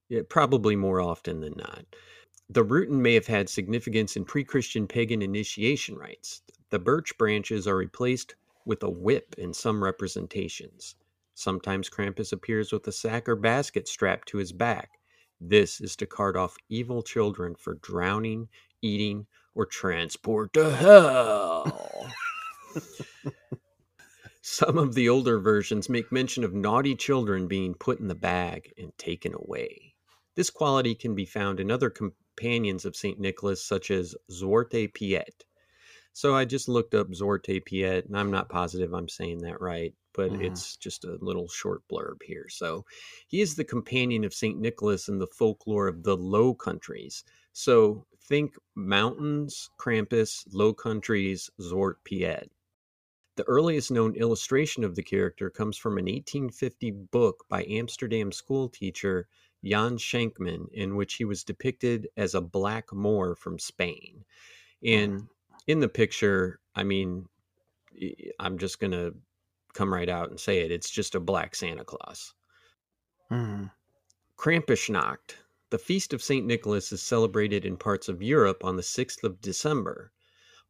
yeah, 0.09 0.21
probably 0.27 0.75
more 0.75 0.99
often 0.99 1.39
than 1.39 1.53
not. 1.55 1.85
The 2.49 2.65
ruten 2.65 3.01
may 3.01 3.13
have 3.13 3.27
had 3.27 3.47
significance 3.47 4.17
in 4.17 4.25
pre 4.25 4.43
Christian 4.43 4.87
pagan 4.87 5.21
initiation 5.21 5.95
rites. 5.97 6.41
The 6.69 6.79
birch 6.79 7.17
branches 7.17 7.65
are 7.65 7.77
replaced 7.77 8.35
with 8.65 8.83
a 8.83 8.89
whip 8.89 9.35
in 9.37 9.53
some 9.53 9.81
representations. 9.81 10.95
Sometimes 11.33 11.89
Krampus 11.89 12.33
appears 12.33 12.73
with 12.73 12.85
a 12.87 12.91
sack 12.91 13.29
or 13.29 13.37
basket 13.37 13.87
strapped 13.87 14.27
to 14.27 14.37
his 14.37 14.51
back. 14.51 14.99
This 15.45 15.81
is 15.81 15.97
to 15.97 16.05
cart 16.05 16.37
off 16.37 16.55
evil 16.69 17.03
children 17.03 17.55
for 17.55 17.73
drowning, 17.73 18.47
eating, 18.81 19.27
or 19.53 19.65
transport 19.65 20.53
to 20.53 20.71
hell. 20.71 22.09
Some 24.41 24.77
of 24.77 24.93
the 24.93 25.09
older 25.09 25.39
versions 25.39 25.89
make 25.89 26.13
mention 26.13 26.45
of 26.45 26.53
naughty 26.53 26.95
children 26.95 27.47
being 27.49 27.73
put 27.73 27.99
in 27.99 28.07
the 28.07 28.15
bag 28.15 28.71
and 28.77 28.97
taken 28.97 29.33
away. 29.33 29.95
This 30.35 30.49
quality 30.49 30.95
can 30.95 31.13
be 31.13 31.25
found 31.25 31.59
in 31.59 31.69
other 31.69 31.89
companions 31.89 32.85
of 32.85 32.95
St. 32.95 33.19
Nicholas, 33.19 33.61
such 33.61 33.91
as 33.91 34.15
Zwarte 34.31 34.93
Piet. 34.93 35.43
So 36.13 36.33
I 36.35 36.45
just 36.45 36.69
looked 36.69 36.95
up 36.95 37.09
Zwarte 37.09 37.65
Piet, 37.65 38.05
and 38.05 38.17
I'm 38.17 38.31
not 38.31 38.47
positive 38.49 38.93
I'm 38.93 39.09
saying 39.09 39.39
that 39.39 39.59
right, 39.59 39.93
but 40.13 40.31
Mhm. 40.31 40.39
it's 40.39 40.77
just 40.77 41.03
a 41.05 41.17
little 41.21 41.47
short 41.49 41.81
blurb 41.91 42.23
here. 42.23 42.47
So 42.49 42.85
he 43.27 43.41
is 43.41 43.55
the 43.55 43.65
companion 43.65 44.23
of 44.23 44.33
St. 44.33 44.57
Nicholas 44.59 45.09
in 45.09 45.17
the 45.19 45.27
folklore 45.27 45.87
of 45.87 46.03
the 46.03 46.15
Low 46.15 46.53
Countries. 46.53 47.23
So 47.51 48.07
think 48.21 48.55
mountains, 48.75 49.69
Krampus, 49.79 50.45
Low 50.53 50.73
Countries, 50.73 51.49
Zwart 51.59 51.95
Piet. 52.05 52.49
The 53.35 53.43
earliest 53.43 53.91
known 53.91 54.15
illustration 54.15 54.83
of 54.83 54.95
the 54.95 55.03
character 55.03 55.51
comes 55.51 55.77
from 55.77 55.99
an 55.99 56.07
1850 56.09 56.89
book 56.89 57.45
by 57.47 57.63
Amsterdam 57.65 58.31
schoolteacher 58.31 59.27
Jan 59.63 59.97
Schenkman, 59.97 60.67
in 60.71 60.95
which 60.95 61.13
he 61.13 61.23
was 61.25 61.43
depicted 61.43 62.09
as 62.17 62.33
a 62.33 62.41
black 62.41 62.91
Moor 62.91 63.35
from 63.35 63.59
Spain. 63.59 64.25
And 64.83 65.29
in 65.67 65.79
the 65.79 65.89
picture, 65.89 66.59
I 66.75 66.83
mean, 66.83 67.27
I'm 68.39 68.57
just 68.57 68.79
going 68.79 68.91
to 68.91 69.15
come 69.73 69.93
right 69.93 70.09
out 70.09 70.29
and 70.29 70.39
say 70.39 70.59
it. 70.61 70.71
It's 70.71 70.89
just 70.89 71.15
a 71.15 71.19
black 71.19 71.55
Santa 71.55 71.85
Claus. 71.85 72.33
Mhm. 73.29 73.71
Krampusnacht. 74.37 75.37
The 75.71 75.79
feast 75.79 76.13
of 76.13 76.21
St. 76.21 76.45
Nicholas 76.45 76.91
is 76.91 77.01
celebrated 77.01 77.65
in 77.65 77.77
parts 77.77 78.07
of 78.07 78.21
Europe 78.21 78.63
on 78.63 78.75
the 78.75 78.83
6th 78.83 79.23
of 79.23 79.41
December. 79.41 80.11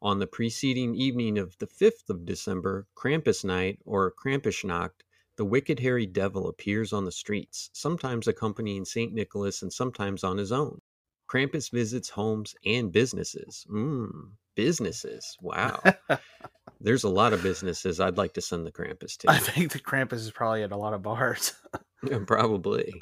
On 0.02 0.20
the 0.20 0.28
preceding 0.28 0.96
evening 0.96 1.38
of 1.38 1.58
the 1.60 1.68
5th 1.68 2.10
of 2.10 2.26
December, 2.26 2.88
Krampus 2.96 3.44
night 3.44 3.80
or 3.86 4.12
Krampusnacht, 4.14 5.02
the 5.38 5.46
wicked 5.46 5.80
hairy 5.80 6.06
devil 6.06 6.48
appears 6.48 6.94
on 6.94 7.06
the 7.06 7.12
streets, 7.12 7.70
sometimes 7.74 8.28
accompanying 8.28 8.86
St. 8.86 9.14
Nicholas 9.14 9.62
and 9.62 9.74
sometimes 9.74 10.24
on 10.24 10.38
his 10.38 10.52
own. 10.52 10.82
Krampus 11.28 11.72
visits 11.72 12.10
homes 12.12 12.56
and 12.66 12.92
businesses. 12.92 13.66
Mmm, 13.70 14.34
businesses. 14.56 15.38
Wow. 15.42 15.82
There's 16.82 17.04
a 17.04 17.10
lot 17.10 17.34
of 17.34 17.42
businesses 17.42 18.00
I'd 18.00 18.18
like 18.18 18.34
to 18.34 18.42
send 18.42 18.66
the 18.68 18.72
Krampus 18.72 19.18
to. 19.20 19.30
i 19.32 19.38
think 19.38 19.72
the 19.72 19.80
krampus 19.80 20.14
is 20.20 20.32
probably 20.32 20.64
at 20.64 20.72
a 20.74 20.78
lot 20.78 20.94
of 20.94 21.02
bars 21.02 21.54
Probably. 22.28 22.94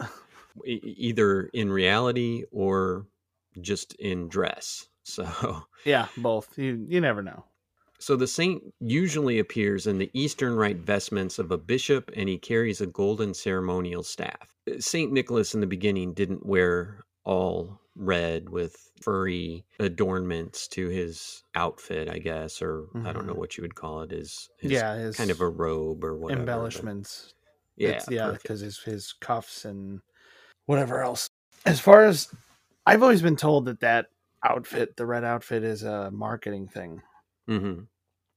E- 0.68 0.80
either 0.84 1.50
in 1.54 1.72
reality 1.72 2.44
or 2.52 3.08
just 3.60 3.94
in 3.96 4.28
dress. 4.28 4.88
So, 5.04 5.64
yeah 5.84 6.08
both 6.16 6.56
you 6.60 6.86
you 6.88 7.02
never 7.02 7.24
know 7.24 7.44
so 7.98 8.16
the 8.16 8.28
saint 8.28 8.62
usually 8.80 9.40
appears 9.40 9.88
in 9.88 9.98
the 9.98 10.12
eastern 10.14 10.56
rite 10.56 10.78
vestments 10.78 11.40
of 11.40 11.50
a 11.52 11.58
bishop 11.58 12.12
and 12.16 12.30
he 12.30 12.38
carries 12.38 12.82
a 12.82 12.86
golden 12.86 13.34
ceremonial 13.34 14.04
staff. 14.04 14.54
Uh, 14.70 14.80
saint 14.80 15.12
Nicholas 15.12 15.56
in 15.56 15.60
the 15.60 15.68
beginning 15.68 16.14
didn't 16.14 16.46
wear 16.46 17.04
all 17.26 17.81
red 17.96 18.50
with 18.50 18.92
furry 19.02 19.66
adornments 19.80 20.68
to 20.70 20.88
his 20.90 21.44
outfit, 21.56 22.10
I 22.10 22.20
guess, 22.20 22.62
or 22.62 22.86
I 23.04 23.12
don't 23.12 23.26
know 23.28 23.34
Mhm. 23.34 23.38
what 23.38 23.58
you 23.58 23.64
would 23.64 23.76
call 23.76 24.02
it. 24.04 24.12
His, 24.12 24.50
his 24.58 24.72
yeah 24.72 24.96
his 24.96 25.18
kind 25.18 25.30
of 25.32 25.42
a 25.42 25.50
robe 25.50 26.04
or 26.04 26.16
whatever. 26.16 26.40
but- 26.40 26.52
embellishments 26.52 27.34
Yeah, 27.78 27.90
It's- 27.90 28.10
yeah 28.10 28.32
because 28.32 28.60
his 28.62 28.80
his 28.80 29.14
cuffs 29.14 29.66
and 29.66 30.02
whatever 30.68 31.02
else 31.02 31.28
as 31.66 31.80
far 31.80 32.04
as 32.06 32.34
i've 32.86 33.02
always 33.02 33.22
been 33.22 33.36
told 33.36 33.66
that 33.66 33.80
that 33.80 34.08
outfit 34.44 34.96
the 34.98 35.06
red 35.06 35.24
outfit 35.24 35.64
is 35.64 35.84
a 35.84 36.12
marketing 36.12 36.68
thing 36.68 37.02
Mhm. 37.50 37.88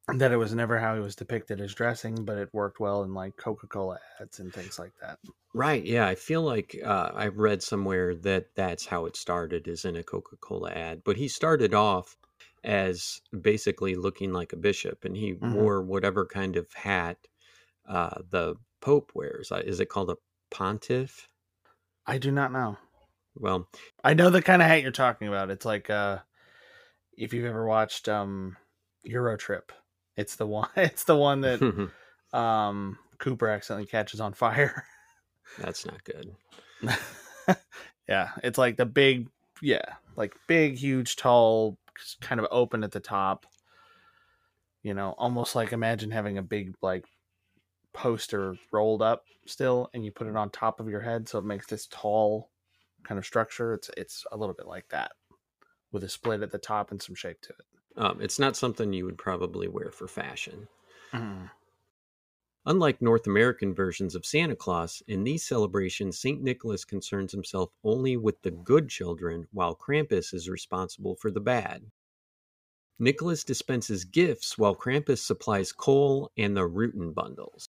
That 0.09 0.33
it 0.33 0.37
was 0.37 0.55
never 0.55 0.79
how 0.79 0.95
he 0.95 1.01
was 1.01 1.17
depicted 1.17 1.61
as 1.61 1.75
dressing 1.75 2.25
but 2.25 2.37
it 2.38 2.53
worked 2.55 2.79
well 2.81 3.03
in 3.05 3.14
like 3.14 3.37
coca-cola 3.37 4.01
ads 4.21 4.38
and 4.38 4.53
things 4.53 4.79
like 4.79 4.95
that 5.01 5.19
Right. 5.53 5.85
Yeah. 5.85 6.07
I 6.09 6.14
feel 6.17 6.43
like 6.43 6.77
uh, 6.85 7.12
I 7.14 7.29
read 7.29 7.62
somewhere 7.62 8.14
that 8.17 8.55
that's 8.57 8.87
how 8.87 9.07
it 9.07 9.17
started, 9.17 9.69
is 9.69 9.85
in 9.85 9.95
a 9.97 10.03
Coca 10.03 10.37
Cola 10.37 10.73
ad. 10.73 11.03
But 11.05 11.17
he 11.17 11.29
started 11.29 11.73
off 11.75 12.17
as 12.64 13.21
basically 13.40 13.95
looking 13.95 14.33
like 14.33 14.53
a 14.53 14.57
bishop, 14.57 15.05
and 15.05 15.17
he 15.17 15.35
Mhm. 15.40 15.75
wore 15.75 15.83
whatever 15.83 16.27
kind 16.27 16.57
of 16.57 16.73
hat 16.73 17.29
uh, 17.87 18.23
the 18.31 18.57
Pope 18.81 19.12
wears. 19.14 19.53
Uh, 19.53 19.62
Is 19.64 19.81
it 19.81 19.88
called 19.90 20.11
a 20.11 20.19
pontiff? 20.51 21.29
i 22.07 22.17
do 22.19 22.31
not 22.31 22.51
know 22.53 22.79
Well, 23.37 23.69
i 24.03 24.14
know 24.14 24.31
the 24.31 24.43
kind 24.43 24.62
of 24.62 24.69
hat 24.69 24.83
you're 24.83 24.90
talking 24.90 25.29
about 25.29 25.51
it's 25.51 25.64
like 25.64 25.90
uh 25.90 26.19
if 27.17 27.35
you've 27.35 27.47
ever 27.47 27.67
watched 27.67 28.09
um 28.09 28.57
EuroTrip 29.09 29.71
it's 30.16 30.37
the 30.37 30.46
one 30.46 30.68
it's 30.77 31.05
the 31.05 31.16
one 31.16 31.40
that 31.40 31.90
um 32.33 32.98
cooper 33.18 33.48
accidentally 33.48 33.87
catches 33.87 34.20
on 34.20 34.33
fire 34.33 34.85
that's 35.59 35.87
not 35.87 36.03
good. 36.05 36.35
yeah, 38.09 38.31
it's 38.42 38.59
like 38.59 38.77
the 38.77 38.87
big, 38.87 39.29
yeah, 39.62 39.85
like 40.16 40.35
big, 40.46 40.77
huge, 40.77 41.16
tall, 41.16 41.79
kind 42.20 42.40
of 42.40 42.46
open 42.50 42.85
at 42.85 42.92
the 42.92 43.00
top. 43.00 43.46
You 44.83 44.94
know, 44.94 45.14
almost 45.16 45.55
like 45.55 45.72
imagine 45.72 46.11
having 46.11 46.38
a 46.38 46.42
big 46.42 46.74
like 46.83 47.07
poster 47.92 48.57
rolled 48.72 49.03
up 49.03 49.24
still, 49.46 49.88
and 49.94 50.05
you 50.05 50.11
put 50.11 50.27
it 50.27 50.37
on 50.37 50.50
top 50.50 50.81
of 50.81 50.88
your 50.88 51.00
head, 51.00 51.29
so 51.29 51.38
it 51.38 51.44
makes 51.44 51.66
this 51.66 51.87
tall 51.87 52.50
kind 53.05 53.18
of 53.18 53.24
structure. 53.24 53.74
It's 53.74 53.90
it's 53.96 54.24
a 54.33 54.37
little 54.37 54.55
bit 54.55 54.66
like 54.66 54.88
that, 54.90 55.12
with 55.92 56.05
a 56.05 56.09
split 56.09 56.42
at 56.42 56.53
the 56.53 56.59
top 56.59 56.90
and 56.90 57.00
some 57.00 57.14
shape 57.14 57.40
to 57.42 57.50
it. 57.50 57.74
Um, 57.96 58.20
it's 58.20 58.38
not 58.38 58.57
something 58.57 58.92
you 58.92 59.04
would 59.04 59.18
probably 59.18 59.68
wear 59.68 59.90
for 59.90 60.09
fashion. 60.09 60.66
Mm. 61.12 61.50
Unlike 62.66 63.02
North 63.02 63.26
American 63.26 63.74
versions 63.74 64.14
of 64.14 64.24
Santa 64.24 64.57
Claus, 64.57 65.02
in 65.07 65.22
these 65.22 65.44
celebrations, 65.44 66.18
St. 66.18 66.42
Nicholas 66.42 66.85
concerns 66.85 67.30
himself 67.30 67.70
only 67.85 68.16
with 68.16 68.40
the 68.42 68.50
good 68.50 68.88
children, 68.88 69.46
while 69.52 69.76
Krampus 69.76 70.33
is 70.33 70.48
responsible 70.48 71.14
for 71.14 71.30
the 71.30 71.40
bad. 71.40 71.83
Nicholas 72.98 73.44
dispenses 73.44 74.04
gifts 74.04 74.57
while 74.57 74.74
Krampus 74.74 75.18
supplies 75.18 75.72
coal 75.72 76.30
and 76.38 76.57
the 76.57 76.66
Ruten 76.66 77.12
bundles. 77.12 77.68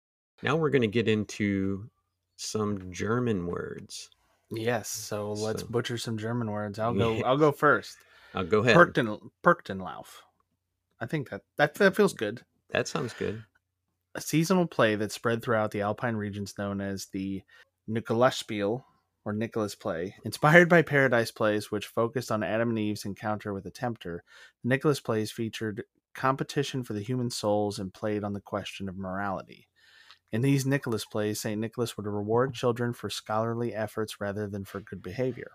Now 0.41 0.55
we're 0.55 0.69
going 0.69 0.83
to 0.83 0.87
get 0.87 1.07
into 1.07 1.89
some 2.37 2.91
German 2.91 3.45
words. 3.47 4.09
Yes. 4.51 4.87
So 4.89 5.33
let's 5.33 5.61
So- 5.61 5.67
butcher 5.67 5.97
some 5.97 6.17
German 6.17 6.49
words. 6.49 6.79
I'll 6.79 6.93
go. 6.93 7.13
Yes. 7.13 7.23
I'll 7.25 7.37
go 7.37 7.51
first. 7.51 7.97
Uh, 8.37 8.43
go 8.43 8.59
ahead. 8.59 8.75
Perkten 8.75 9.17
Perktenlauf. 9.43 10.05
I 11.01 11.07
think 11.07 11.31
that 11.31 11.41
that 11.57 11.73
that 11.75 11.95
feels 11.95 12.13
good. 12.13 12.41
That 12.69 12.87
sounds 12.87 13.13
good. 13.13 13.43
A 14.13 14.21
seasonal 14.21 14.67
play 14.67 14.95
that 14.95 15.11
spread 15.11 15.41
throughout 15.41 15.71
the 15.71 15.81
Alpine 15.81 16.15
regions 16.15 16.53
known 16.55 16.79
as 16.79 17.07
the 17.07 17.41
Nikolaspiel 17.89 18.83
or 19.25 19.33
Nicholas 19.33 19.73
play. 19.73 20.15
Inspired 20.23 20.69
by 20.69 20.83
Paradise 20.83 21.31
plays, 21.31 21.71
which 21.71 21.87
focused 21.87 22.31
on 22.31 22.43
Adam 22.43 22.69
and 22.69 22.77
Eve's 22.77 23.05
encounter 23.05 23.55
with 23.55 23.63
the 23.63 23.71
Tempter, 23.71 24.23
the 24.63 24.69
Nicholas 24.69 24.99
plays 24.99 25.31
featured 25.31 25.83
competition 26.13 26.83
for 26.83 26.93
the 26.93 27.01
human 27.01 27.31
souls 27.31 27.79
and 27.79 27.91
played 27.91 28.23
on 28.23 28.33
the 28.33 28.41
question 28.41 28.87
of 28.87 28.97
morality. 28.97 29.67
In 30.31 30.41
these 30.41 30.65
Nicholas 30.65 31.05
plays, 31.05 31.41
St. 31.41 31.59
Nicholas 31.59 31.97
would 31.97 32.05
reward 32.05 32.53
children 32.53 32.93
for 32.93 33.09
scholarly 33.09 33.73
efforts 33.73 34.21
rather 34.21 34.47
than 34.47 34.63
for 34.63 34.79
good 34.79 35.01
behavior. 35.01 35.53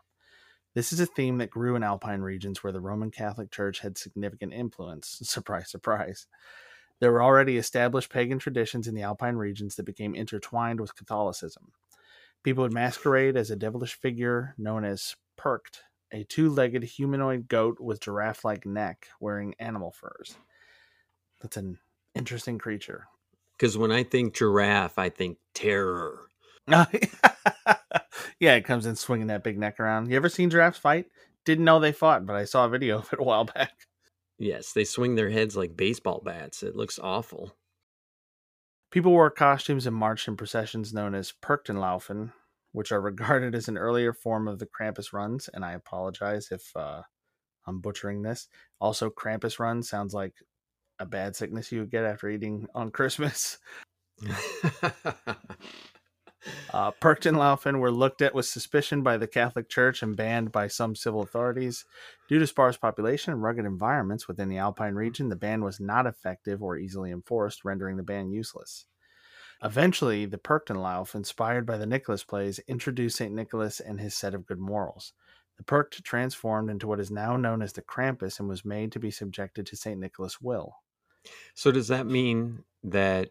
This 0.75 0.93
is 0.93 1.01
a 1.01 1.07
theme 1.07 1.39
that 1.39 1.51
grew 1.51 1.77
in 1.77 1.83
Alpine 1.83 2.21
regions 2.21 2.63
where 2.63 2.73
the 2.73 2.81
Roman 2.81 3.11
Catholic 3.11 3.51
Church 3.51 3.81
had 3.81 3.99
significant 3.99 4.53
influence. 4.55 5.19
Surprise, 5.23 5.71
surprise. 5.71 6.27
There 7.01 7.13
were 7.13 7.23
already 7.23 7.57
established 7.57 8.11
pagan 8.11 8.39
traditions 8.39 8.87
in 8.87 8.95
the 8.95 9.03
Alpine 9.03 9.37
regions 9.37 9.75
that 9.77 9.85
became 9.85 10.15
intertwined 10.15 10.81
with 10.81 10.95
Catholicism. 10.95 11.73
People 12.43 12.63
would 12.63 12.73
masquerade 12.73 13.37
as 13.37 13.51
a 13.51 13.57
devilish 13.57 13.95
figure 13.95 14.55
known 14.57 14.85
as 14.85 15.17
Perkt, 15.37 15.83
a 16.13 16.25
two 16.25 16.49
legged 16.49 16.85
humanoid 16.85 17.49
goat 17.49 17.81
with 17.81 18.01
giraffe 18.01 18.45
like 18.45 18.65
neck 18.65 19.09
wearing 19.21 19.55
animal 19.59 19.91
furs. 19.91 20.37
That's 21.41 21.57
an 21.57 21.79
interesting 22.15 22.59
creature. 22.59 23.09
Because 23.59 23.77
when 23.77 23.91
I 23.91 24.05
think 24.05 24.35
giraffe, 24.35 24.99
I 24.99 25.09
think 25.09 25.39
terror. 25.55 26.21
yeah, 28.41 28.55
it 28.55 28.65
comes 28.65 28.87
in 28.87 28.97
swinging 28.97 29.29
that 29.29 29.45
big 29.45 29.59
neck 29.59 29.81
around. 29.81 30.11
You 30.11 30.17
ever 30.17 30.29
seen 30.29 30.51
giraffes 30.51 30.79
fight? 30.79 31.07
Didn't 31.45 31.65
know 31.65 31.81
they 31.81 31.93
fought, 31.93 32.27
but 32.27 32.37
I 32.37 32.45
saw 32.45 32.67
a 32.67 32.69
video 32.69 32.99
of 32.99 33.13
it 33.13 33.19
a 33.19 33.23
while 33.23 33.45
back. 33.55 33.73
Yes, 34.39 34.73
they 34.73 34.85
swing 34.85 35.15
their 35.15 35.31
heads 35.31 35.57
like 35.57 35.77
baseball 35.77 36.21
bats. 36.25 36.63
It 36.63 36.77
looks 36.77 36.99
awful. 36.99 37.55
People 38.91 39.13
wore 39.13 39.31
costumes 39.31 39.87
and 39.87 39.97
marched 39.97 40.29
in 40.29 40.37
processions 40.37 40.93
known 40.93 41.15
as 41.15 41.33
Perchtenlaufen, 41.43 42.33
which 42.73 42.93
are 42.93 43.01
regarded 43.01 43.55
as 43.55 43.69
an 43.69 43.79
earlier 43.79 44.13
form 44.13 44.49
of 44.49 44.59
the 44.59 44.67
Krampus 44.67 45.13
runs. 45.13 45.49
And 45.53 45.65
I 45.65 45.73
apologize 45.73 46.49
if 46.51 46.77
uh, 46.77 47.03
I'm 47.67 47.81
butchering 47.81 48.23
this. 48.23 48.49
Also, 48.81 49.11
Krampus 49.11 49.59
run 49.59 49.83
sounds 49.83 50.13
like 50.13 50.35
a 50.99 51.07
bad 51.07 51.35
sickness 51.37 51.73
you 51.73 51.81
would 51.81 51.91
get 51.91 52.05
after 52.05 52.29
eating 52.29 52.67
on 52.75 52.91
Christmas. 52.91 53.59
Uh, 56.73 56.91
Perktenlaufen 56.93 57.79
were 57.79 57.91
looked 57.91 58.23
at 58.23 58.35
with 58.35 58.47
suspicion 58.47 59.03
by 59.03 59.17
the 59.17 59.27
Catholic 59.27 59.69
Church 59.69 60.03
and 60.03 60.17
banned 60.17 60.53
by 60.53 60.67
some 60.67 60.95
civil 60.95 61.23
authorities. 61.23 61.85
Due 62.29 62.39
to 62.39 62.47
sparse 62.47 62.77
population 62.77 63.33
and 63.33 63.43
rugged 63.43 63.65
environments 63.65 64.27
within 64.27 64.49
the 64.49 64.59
Alpine 64.59 64.95
region, 64.95 65.29
the 65.29 65.37
ban 65.37 65.63
was 65.63 65.81
not 65.81 66.07
effective 66.07 66.63
or 66.63 66.77
easily 66.77 67.11
enforced, 67.11 67.65
rendering 67.65 67.97
the 67.97 68.03
ban 68.03 68.31
useless. 68.31 68.87
Eventually, 69.63 70.27
the 70.27 70.39
Perktenlauf, 70.39 71.15
inspired 71.15 71.65
by 71.65 71.79
the 71.79 71.87
Nicholas 71.87 72.25
plays, 72.25 72.59
introduced 72.67 73.17
St. 73.17 73.33
Nicholas 73.33 73.79
and 73.79 74.01
his 74.01 74.15
set 74.15 74.35
of 74.35 74.47
good 74.47 74.59
morals. 74.59 75.13
The 75.59 75.63
Perkt 75.63 76.03
transformed 76.03 76.71
into 76.71 76.89
what 76.89 76.99
is 76.99 77.11
now 77.11 77.37
known 77.37 77.63
as 77.63 77.73
the 77.73 77.83
Krampus 77.83 78.41
and 78.41 78.49
was 78.49 78.65
made 78.65 78.91
to 78.93 78.99
be 78.99 79.13
subjected 79.13 79.67
to 79.67 79.77
St. 79.77 80.01
Nicholas' 80.01 80.41
will. 80.41 80.75
so 81.55 81.71
does 81.71 81.87
that 81.89 82.07
mean 82.07 82.65
that 82.83 83.31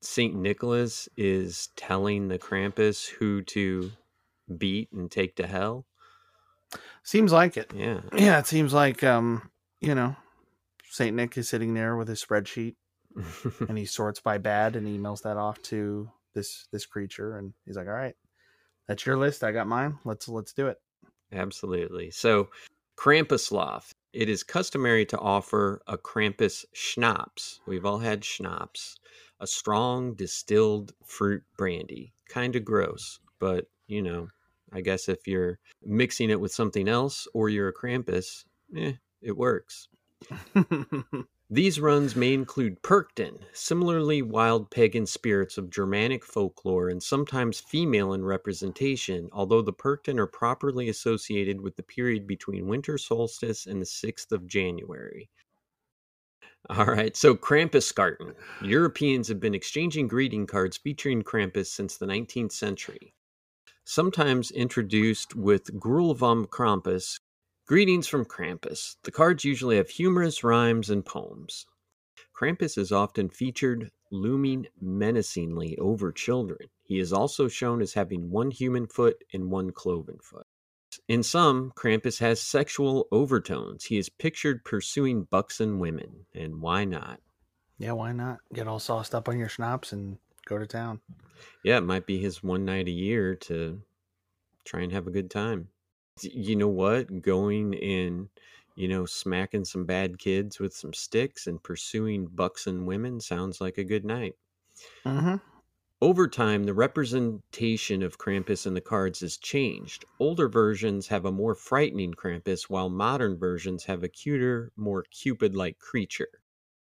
Saint 0.00 0.34
Nicholas 0.34 1.08
is 1.16 1.68
telling 1.76 2.28
the 2.28 2.38
Krampus 2.38 3.08
who 3.08 3.42
to 3.42 3.90
beat 4.58 4.92
and 4.92 5.10
take 5.10 5.36
to 5.36 5.46
hell? 5.46 5.86
Seems 7.02 7.32
like 7.32 7.56
it. 7.56 7.72
Yeah. 7.74 8.00
Yeah, 8.16 8.38
it 8.38 8.46
seems 8.46 8.72
like 8.72 9.02
um, 9.04 9.50
you 9.80 9.94
know, 9.94 10.16
Saint 10.90 11.16
Nick 11.16 11.36
is 11.38 11.48
sitting 11.48 11.74
there 11.74 11.96
with 11.96 12.08
his 12.08 12.24
spreadsheet 12.24 12.76
and 13.68 13.78
he 13.78 13.84
sorts 13.84 14.20
by 14.20 14.38
bad 14.38 14.76
and 14.76 14.86
emails 14.86 15.22
that 15.22 15.36
off 15.36 15.60
to 15.62 16.10
this 16.34 16.66
this 16.72 16.86
creature 16.86 17.38
and 17.38 17.54
he's 17.64 17.76
like, 17.76 17.86
"All 17.86 17.92
right. 17.92 18.14
That's 18.88 19.04
your 19.06 19.16
list. 19.16 19.42
I 19.42 19.52
got 19.52 19.66
mine. 19.66 19.98
Let's 20.04 20.28
let's 20.28 20.52
do 20.52 20.68
it." 20.68 20.78
Absolutely. 21.32 22.10
So, 22.10 22.48
Krampuslauf. 22.98 23.90
It 24.12 24.30
is 24.30 24.42
customary 24.42 25.04
to 25.06 25.18
offer 25.18 25.82
a 25.86 25.98
Krampus 25.98 26.64
schnapps. 26.72 27.60
We've 27.66 27.84
all 27.84 27.98
had 27.98 28.24
schnapps, 28.24 28.96
a 29.40 29.46
strong 29.46 30.14
distilled 30.14 30.92
fruit 31.04 31.42
brandy. 31.56 32.12
Kind 32.28 32.56
of 32.56 32.64
gross, 32.64 33.20
but 33.38 33.66
you 33.86 34.02
know, 34.02 34.28
I 34.72 34.80
guess 34.80 35.08
if 35.08 35.26
you're 35.26 35.58
mixing 35.82 36.30
it 36.30 36.40
with 36.40 36.52
something 36.52 36.88
else 36.88 37.28
or 37.34 37.48
you're 37.48 37.68
a 37.68 37.74
Krampus, 37.74 38.44
eh, 38.76 38.94
it 39.22 39.36
works. 39.36 39.88
These 41.50 41.78
runs 41.78 42.16
may 42.16 42.34
include 42.34 42.82
Perkten, 42.82 43.38
similarly 43.52 44.20
wild 44.20 44.68
pagan 44.68 45.06
spirits 45.06 45.56
of 45.56 45.70
Germanic 45.70 46.24
folklore 46.24 46.88
and 46.88 47.00
sometimes 47.00 47.60
female 47.60 48.12
in 48.12 48.24
representation, 48.24 49.28
although 49.32 49.62
the 49.62 49.72
Perkten 49.72 50.18
are 50.18 50.26
properly 50.26 50.88
associated 50.88 51.60
with 51.60 51.76
the 51.76 51.84
period 51.84 52.26
between 52.26 52.66
winter 52.66 52.98
solstice 52.98 53.66
and 53.66 53.80
the 53.80 53.86
6th 53.86 54.32
of 54.32 54.48
January. 54.48 55.30
All 56.68 56.86
right, 56.86 57.16
so 57.16 57.36
Krampuskarten. 57.36 58.34
Europeans 58.60 59.28
have 59.28 59.38
been 59.38 59.54
exchanging 59.54 60.08
greeting 60.08 60.46
cards 60.46 60.76
featuring 60.76 61.22
Krampus 61.22 61.66
since 61.66 61.96
the 61.96 62.06
19th 62.06 62.52
century. 62.52 63.14
Sometimes 63.84 64.50
introduced 64.50 65.36
with 65.36 65.78
Gruel 65.78 66.14
vom 66.14 66.46
Krampus, 66.46 67.20
Greetings 67.68 68.06
from 68.06 68.24
Krampus. 68.24 68.96
The 69.02 69.10
cards 69.10 69.44
usually 69.44 69.76
have 69.76 69.90
humorous 69.90 70.44
rhymes 70.44 70.88
and 70.88 71.04
poems. 71.04 71.66
Krampus 72.32 72.78
is 72.78 72.92
often 72.92 73.28
featured 73.28 73.90
looming 74.12 74.66
menacingly 74.80 75.76
over 75.78 76.12
children. 76.12 76.68
He 76.84 77.00
is 77.00 77.12
also 77.12 77.48
shown 77.48 77.82
as 77.82 77.94
having 77.94 78.30
one 78.30 78.52
human 78.52 78.86
foot 78.86 79.22
and 79.32 79.50
one 79.50 79.72
cloven 79.72 80.18
foot. 80.22 80.45
In 81.08 81.22
some, 81.22 81.72
Krampus 81.76 82.18
has 82.18 82.40
sexual 82.40 83.06
overtones. 83.12 83.84
He 83.84 83.96
is 83.96 84.08
pictured 84.08 84.64
pursuing 84.64 85.22
buxom 85.24 85.78
women, 85.78 86.26
and 86.34 86.60
why 86.60 86.84
not? 86.84 87.20
yeah, 87.78 87.92
why 87.92 88.12
not? 88.12 88.38
Get 88.52 88.66
all 88.66 88.78
sauced 88.78 89.14
up 89.14 89.28
on 89.28 89.38
your 89.38 89.48
schnapps 89.48 89.92
and 89.92 90.18
go 90.46 90.58
to 90.58 90.66
town. 90.66 91.00
Yeah, 91.62 91.78
it 91.78 91.82
might 91.84 92.06
be 92.06 92.18
his 92.18 92.42
one 92.42 92.64
night 92.64 92.88
a 92.88 92.92
year 92.92 93.34
to 93.34 93.82
try 94.64 94.80
and 94.80 94.92
have 94.92 95.06
a 95.06 95.10
good 95.10 95.30
time. 95.30 95.68
You 96.22 96.56
know 96.56 96.68
what? 96.68 97.20
Going 97.20 97.74
and, 97.74 98.28
you 98.74 98.88
know, 98.88 99.04
smacking 99.04 99.64
some 99.64 99.84
bad 99.84 100.18
kids 100.18 100.58
with 100.58 100.74
some 100.74 100.94
sticks 100.94 101.46
and 101.46 101.62
pursuing 101.62 102.26
buxom 102.26 102.86
women 102.86 103.20
sounds 103.20 103.60
like 103.60 103.76
a 103.76 103.84
good 103.84 104.04
night. 104.04 104.36
Mm-hmm. 105.04 105.36
Over 106.02 106.28
time, 106.28 106.64
the 106.64 106.74
representation 106.74 108.02
of 108.02 108.18
Krampus 108.18 108.66
in 108.66 108.74
the 108.74 108.82
cards 108.82 109.20
has 109.20 109.38
changed. 109.38 110.04
Older 110.20 110.46
versions 110.46 111.06
have 111.08 111.24
a 111.24 111.32
more 111.32 111.54
frightening 111.54 112.12
Krampus, 112.12 112.64
while 112.68 112.90
modern 112.90 113.38
versions 113.38 113.84
have 113.84 114.02
a 114.02 114.08
cuter, 114.08 114.72
more 114.76 115.04
Cupid 115.04 115.56
like 115.56 115.78
creature. 115.78 116.28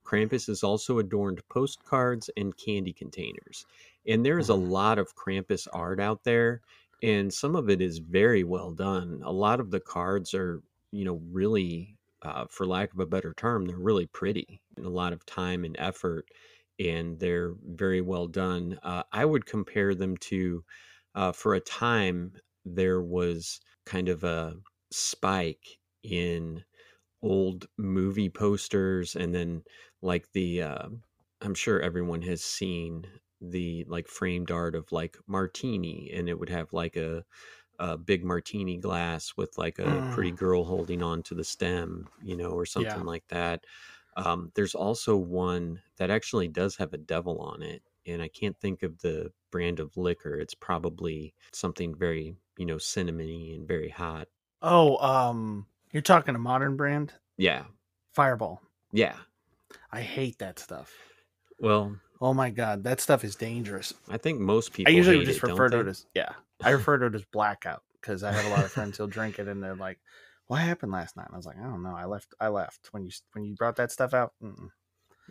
Krampus 0.06 0.48
is 0.48 0.64
also 0.64 1.00
adorned 1.00 1.42
postcards 1.50 2.30
and 2.38 2.56
candy 2.56 2.94
containers. 2.94 3.66
And 4.08 4.26
there 4.26 4.40
is 4.40 4.48
a 4.48 4.56
lot 4.56 4.98
of 4.98 5.16
Krampus 5.16 5.68
art 5.74 6.00
out 6.00 6.24
there, 6.24 6.62
and 7.02 7.34
some 7.34 7.58
of 7.58 7.70
it 7.70 7.82
is 7.82 7.98
very 7.98 8.46
well 8.46 8.72
done. 8.72 9.22
A 9.26 9.34
lot 9.34 9.60
of 9.60 9.70
the 9.70 9.82
cards 9.82 10.34
are, 10.34 10.64
you 10.92 11.04
know, 11.04 11.22
really, 11.30 11.98
uh, 12.22 12.46
for 12.50 12.66
lack 12.66 12.94
of 12.94 13.02
a 13.02 13.06
better 13.06 13.34
term, 13.36 13.66
they're 13.66 13.76
really 13.76 14.08
pretty. 14.08 14.62
And 14.78 14.86
a 14.86 14.90
lot 14.90 15.12
of 15.12 15.26
time 15.26 15.66
and 15.66 15.76
effort 15.78 16.26
and 16.80 17.20
they're 17.20 17.56
very 17.64 18.02
well 18.02 18.28
done. 18.28 18.80
Uh, 18.84 19.04
I 19.12 19.26
would 19.26 19.46
compare 19.46 19.96
them 19.96 20.18
to, 20.18 20.64
uh, 21.16 21.32
for 21.32 21.54
a 21.56 21.60
time, 21.60 22.36
there 22.66 23.02
was 23.02 23.60
kind 23.86 24.10
of 24.10 24.24
a 24.24 24.56
spike 24.92 25.80
in 26.04 26.64
old 27.22 27.68
movie 27.78 28.30
posters, 28.30 29.16
and 29.16 29.34
then 29.36 29.64
like 30.02 30.32
the, 30.34 30.62
uh, 30.64 30.90
I'm 31.42 31.56
sure 31.56 31.82
everyone 31.82 32.22
has 32.24 32.44
seen 32.44 33.06
the 33.42 33.84
like 33.88 34.08
framed 34.08 34.52
art 34.52 34.76
of 34.76 34.92
like 34.92 35.18
martini, 35.28 36.12
and 36.14 36.30
it 36.30 36.40
would 36.40 36.50
have 36.50 36.74
like 36.74 36.96
a 36.96 37.26
a 37.80 37.98
big 37.98 38.24
martini 38.24 38.78
glass 38.78 39.34
with 39.38 39.58
like 39.58 39.80
a 39.80 40.04
pretty 40.10 40.32
Mm. 40.32 40.34
girl 40.34 40.64
holding 40.66 41.04
on 41.04 41.24
to 41.24 41.36
the 41.36 41.44
stem, 41.44 42.10
you 42.22 42.36
know, 42.38 42.52
or 42.52 42.66
something 42.66 43.02
Yeah. 43.02 43.06
like 43.06 43.28
that. 43.30 43.66
Um, 44.16 44.52
there's 44.56 44.76
also 44.76 45.16
one 45.16 45.82
that 45.98 46.10
actually 46.10 46.48
does 46.48 46.76
have 46.78 46.94
a 46.94 46.98
devil 46.98 47.40
on 47.40 47.62
it, 47.62 47.82
and 48.06 48.22
I 48.22 48.28
can't 48.28 48.58
think 48.60 48.84
of 48.84 49.00
the 49.02 49.32
brand 49.52 49.80
of 49.80 49.96
liquor. 49.98 50.36
It's 50.40 50.56
probably 50.56 51.34
something 51.52 51.96
very, 51.96 52.36
you 52.58 52.66
know, 52.66 52.76
cinnamony 52.76 53.56
and 53.56 53.68
very 53.68 53.90
hot. 53.90 54.28
Oh, 54.62 54.98
um, 54.98 55.66
you're 55.92 56.02
talking 56.02 56.36
a 56.36 56.40
modern 56.40 56.78
brand? 56.78 57.14
Yeah, 57.38 57.64
Fireball. 58.14 58.62
Yeah. 58.92 59.16
I 59.92 60.02
hate 60.02 60.38
that 60.40 60.60
stuff. 60.60 60.94
Well, 61.60 61.96
Oh 62.22 62.34
my 62.34 62.52
god, 62.52 62.86
that 62.86 63.02
stuff 63.02 63.26
is 63.26 63.36
dangerous. 63.36 63.94
I 64.10 64.18
think 64.18 64.40
most 64.40 64.72
people. 64.72 64.94
I 64.94 64.96
usually 64.96 65.26
just 65.26 65.44
it, 65.44 65.44
refer 65.44 65.68
to 65.68 65.78
they? 65.78 65.82
it 65.82 65.88
as 65.88 66.06
yeah. 66.14 66.30
I 66.64 66.70
refer 66.70 66.98
to 67.00 67.08
it 67.08 67.16
as 67.16 67.26
blackout 67.26 67.84
because 68.00 68.24
I 68.24 68.32
have 68.32 68.46
a 68.46 68.50
lot 68.50 68.64
of 68.64 68.72
friends 68.72 68.98
who'll 68.98 69.08
drink 69.08 69.40
it 69.40 69.50
and 69.50 69.62
they're 69.62 69.76
like, 69.76 70.00
"What 70.54 70.62
happened 70.62 70.92
last 70.92 71.18
night?" 71.18 71.26
And 71.26 71.34
I 71.34 71.38
was 71.38 71.48
like, 71.48 71.58
"I 71.58 71.64
don't 71.64 71.82
know. 71.82 71.96
I 71.96 72.06
left. 72.06 72.36
I 72.40 72.50
left 72.50 72.90
when 72.92 73.04
you 73.04 73.12
when 73.32 73.44
you 73.44 73.56
brought 73.56 73.78
that 73.78 73.92
stuff 73.92 74.14
out." 74.14 74.34
Mm-mm. 74.44 74.70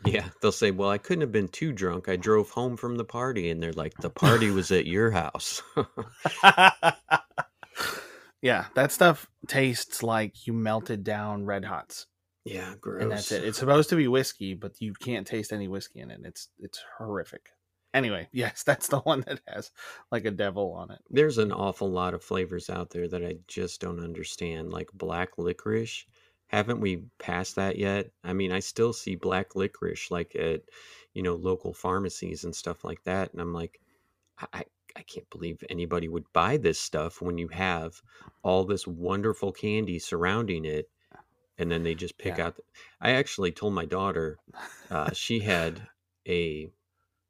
Yeah, 0.04 0.28
they'll 0.40 0.50
say, 0.50 0.72
"Well, 0.72 0.90
I 0.90 0.98
couldn't 0.98 1.20
have 1.20 1.30
been 1.30 1.46
too 1.46 1.70
drunk. 1.70 2.08
I 2.08 2.16
drove 2.16 2.50
home 2.50 2.76
from 2.76 2.96
the 2.96 3.04
party," 3.04 3.48
and 3.50 3.62
they're 3.62 3.72
like, 3.72 3.94
"The 3.98 4.11
party 4.11 4.50
was 4.50 4.72
at 4.72 4.87
your 4.87 5.12
house." 5.12 5.62
yeah, 8.42 8.66
that 8.74 8.90
stuff 8.90 9.28
tastes 9.46 10.02
like 10.02 10.44
you 10.44 10.52
melted 10.52 11.04
down 11.04 11.44
red 11.44 11.64
hots, 11.64 12.08
yeah, 12.44 12.74
gross. 12.80 13.02
and 13.02 13.12
that's 13.12 13.30
it. 13.30 13.44
It's 13.44 13.58
supposed 13.58 13.90
to 13.90 13.96
be 13.96 14.08
whiskey, 14.08 14.54
but 14.54 14.80
you 14.80 14.92
can't 14.92 15.24
taste 15.24 15.52
any 15.52 15.68
whiskey 15.68 16.00
in 16.00 16.11
it. 16.11 16.22
It's 16.24 16.48
it's 16.58 16.80
horrific. 16.98 17.50
Anyway, 17.94 18.28
yes, 18.33 18.62
that's 18.62 18.88
the 18.88 19.00
one 19.00 19.20
that 19.22 19.40
has 19.48 19.72
like 20.11 20.24
a 20.24 20.31
devil 20.31 20.72
on 20.72 20.90
it. 20.90 21.02
There's 21.11 21.38
an 21.38 21.52
awful 21.52 21.90
lot 21.90 22.14
of 22.14 22.24
flavors 22.24 22.68
out 22.70 22.90
there 22.90 23.07
that 23.09 23.24
I 23.24 23.38
just 23.46 23.81
don't 23.81 24.00
understand, 24.00 24.72
like 24.72 24.90
black 24.92 25.38
licorice. 25.38 26.07
Haven't 26.48 26.81
we 26.81 27.09
passed 27.18 27.57
that 27.57 27.78
yet? 27.78 28.12
I 28.24 28.33
mean, 28.33 28.50
I 28.52 28.61
still 28.61 28.92
see 28.92 29.14
black 29.16 29.55
licorice 29.55 30.11
like 30.11 30.35
at, 30.37 30.62
you 31.14 31.22
know, 31.22 31.35
local 31.35 31.72
pharmacies 31.74 32.44
and 32.44 32.55
stuff 32.55 32.85
like 32.85 33.02
that, 33.05 33.33
and 33.33 33.40
I'm 33.40 33.52
like, 33.52 33.81
I, 34.38 34.48
I 34.55 34.64
I 34.96 35.02
can't 35.05 35.31
believe 35.31 35.64
anybody 35.70 36.09
would 36.09 36.33
buy 36.35 36.57
this 36.59 36.78
stuff 36.81 37.22
when 37.22 37.38
you 37.38 37.48
have 37.48 38.02
all 38.44 38.64
this 38.64 38.87
wonderful 38.87 39.52
candy 39.52 39.98
surrounding 39.98 40.64
it, 40.66 40.90
and 41.59 41.70
then 41.70 41.83
they 41.85 41.94
just 41.94 42.18
pick 42.18 42.38
Yeah. 42.38 42.40
out. 42.40 42.59
I 43.00 43.12
actually 43.12 43.52
told 43.52 43.74
my 43.74 43.87
daughter, 43.87 44.40
uh, 44.90 45.12
she 45.12 45.40
had 45.40 45.88
a 46.28 46.70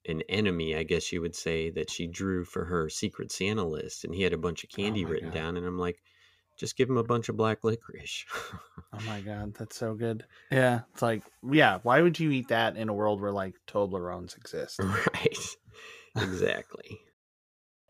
an 0.07 0.23
enemy, 0.29 0.75
I 0.77 0.83
guess 0.83 1.13
you 1.13 1.21
would 1.21 1.35
say, 1.35 1.71
that 1.71 1.91
she 1.91 2.07
drew 2.07 2.45
for 2.45 2.65
her 2.65 2.89
secret 2.89 3.31
Santa 3.31 3.65
list, 3.65 4.05
and 4.05 4.15
he 4.15 4.23
had 4.23 4.33
a 4.33 4.39
bunch 4.39 4.65
of 4.65 4.71
oh 4.73 4.77
candy 4.77 5.05
my 5.05 5.11
written 5.11 5.31
God. 5.31 5.35
down, 5.35 5.57
and 5.57 5.67
I'm 5.67 5.79
like, 5.79 6.03
just 6.59 6.77
give 6.77 6.89
him 6.89 6.97
a 6.97 7.05
bunch 7.05 7.29
of 7.29 7.37
black 7.37 7.65
licorice. 7.65 8.25
Oh 8.93 8.99
my 9.07 9.21
god, 9.21 9.55
that's 9.55 9.77
so 9.77 9.95
good. 9.95 10.25
Yeah, 10.51 10.81
it's 10.93 11.03
like 11.03 11.23
yeah. 11.51 11.79
Why 11.83 12.03
would 12.03 12.19
you 12.19 12.31
eat 12.31 12.49
that 12.49 12.77
in 12.77 12.89
a 12.89 12.95
world 12.95 13.21
where 13.21 13.33
like 13.33 13.55
Toblerones 13.67 14.37
exist? 14.37 14.81
right, 14.81 15.57
exactly. 16.17 17.01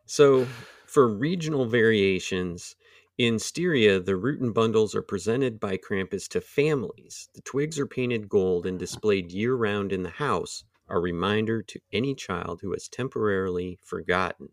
So, 0.06 0.46
for 0.86 1.08
regional 1.08 1.64
variations, 1.64 2.74
in 3.18 3.38
Styria, 3.38 4.00
the 4.00 4.16
ruten 4.16 4.52
bundles 4.52 4.94
are 4.94 5.02
presented 5.02 5.60
by 5.60 5.76
Krampus 5.76 6.28
to 6.28 6.40
families. 6.40 7.28
The 7.34 7.42
twigs 7.42 7.78
are 7.78 7.86
painted 7.86 8.28
gold 8.28 8.66
and 8.66 8.78
displayed 8.78 9.32
year 9.32 9.54
round 9.54 9.92
in 9.92 10.02
the 10.02 10.10
house, 10.10 10.64
a 10.92 10.98
reminder 10.98 11.62
to 11.62 11.80
any 11.90 12.14
child 12.14 12.60
who 12.60 12.70
has 12.72 12.86
temporarily 12.86 13.78
forgotten 13.82 14.50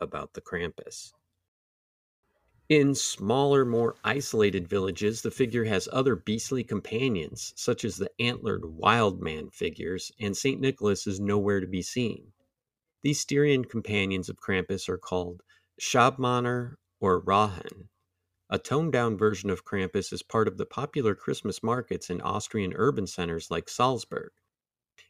about 0.00 0.32
the 0.32 0.40
Krampus. 0.40 1.12
In 2.70 2.94
smaller, 2.94 3.66
more 3.66 3.96
isolated 4.02 4.66
villages, 4.66 5.20
the 5.20 5.30
figure 5.30 5.64
has 5.64 5.90
other 5.92 6.16
beastly 6.16 6.64
companions, 6.64 7.52
such 7.56 7.84
as 7.84 7.98
the 7.98 8.10
antlered 8.18 8.64
wild 8.64 9.20
man 9.20 9.50
figures, 9.50 10.10
and 10.18 10.34
St. 10.34 10.58
Nicholas 10.58 11.06
is 11.06 11.20
nowhere 11.20 11.60
to 11.60 11.66
be 11.66 11.82
seen. 11.82 12.32
These 13.02 13.20
Styrian 13.20 13.66
companions 13.66 14.30
of 14.30 14.40
Krampus 14.40 14.88
are 14.88 14.96
called 14.96 15.42
Schabmänner 15.78 16.76
or 17.00 17.20
Rauhen. 17.22 17.88
A 18.48 18.58
toned 18.58 18.92
down 18.92 19.18
version 19.18 19.50
of 19.50 19.66
Krampus 19.66 20.10
is 20.10 20.22
part 20.22 20.48
of 20.48 20.56
the 20.56 20.64
popular 20.64 21.14
Christmas 21.14 21.62
markets 21.62 22.08
in 22.08 22.22
Austrian 22.22 22.72
urban 22.74 23.06
centers 23.06 23.50
like 23.50 23.68
Salzburg. 23.68 24.32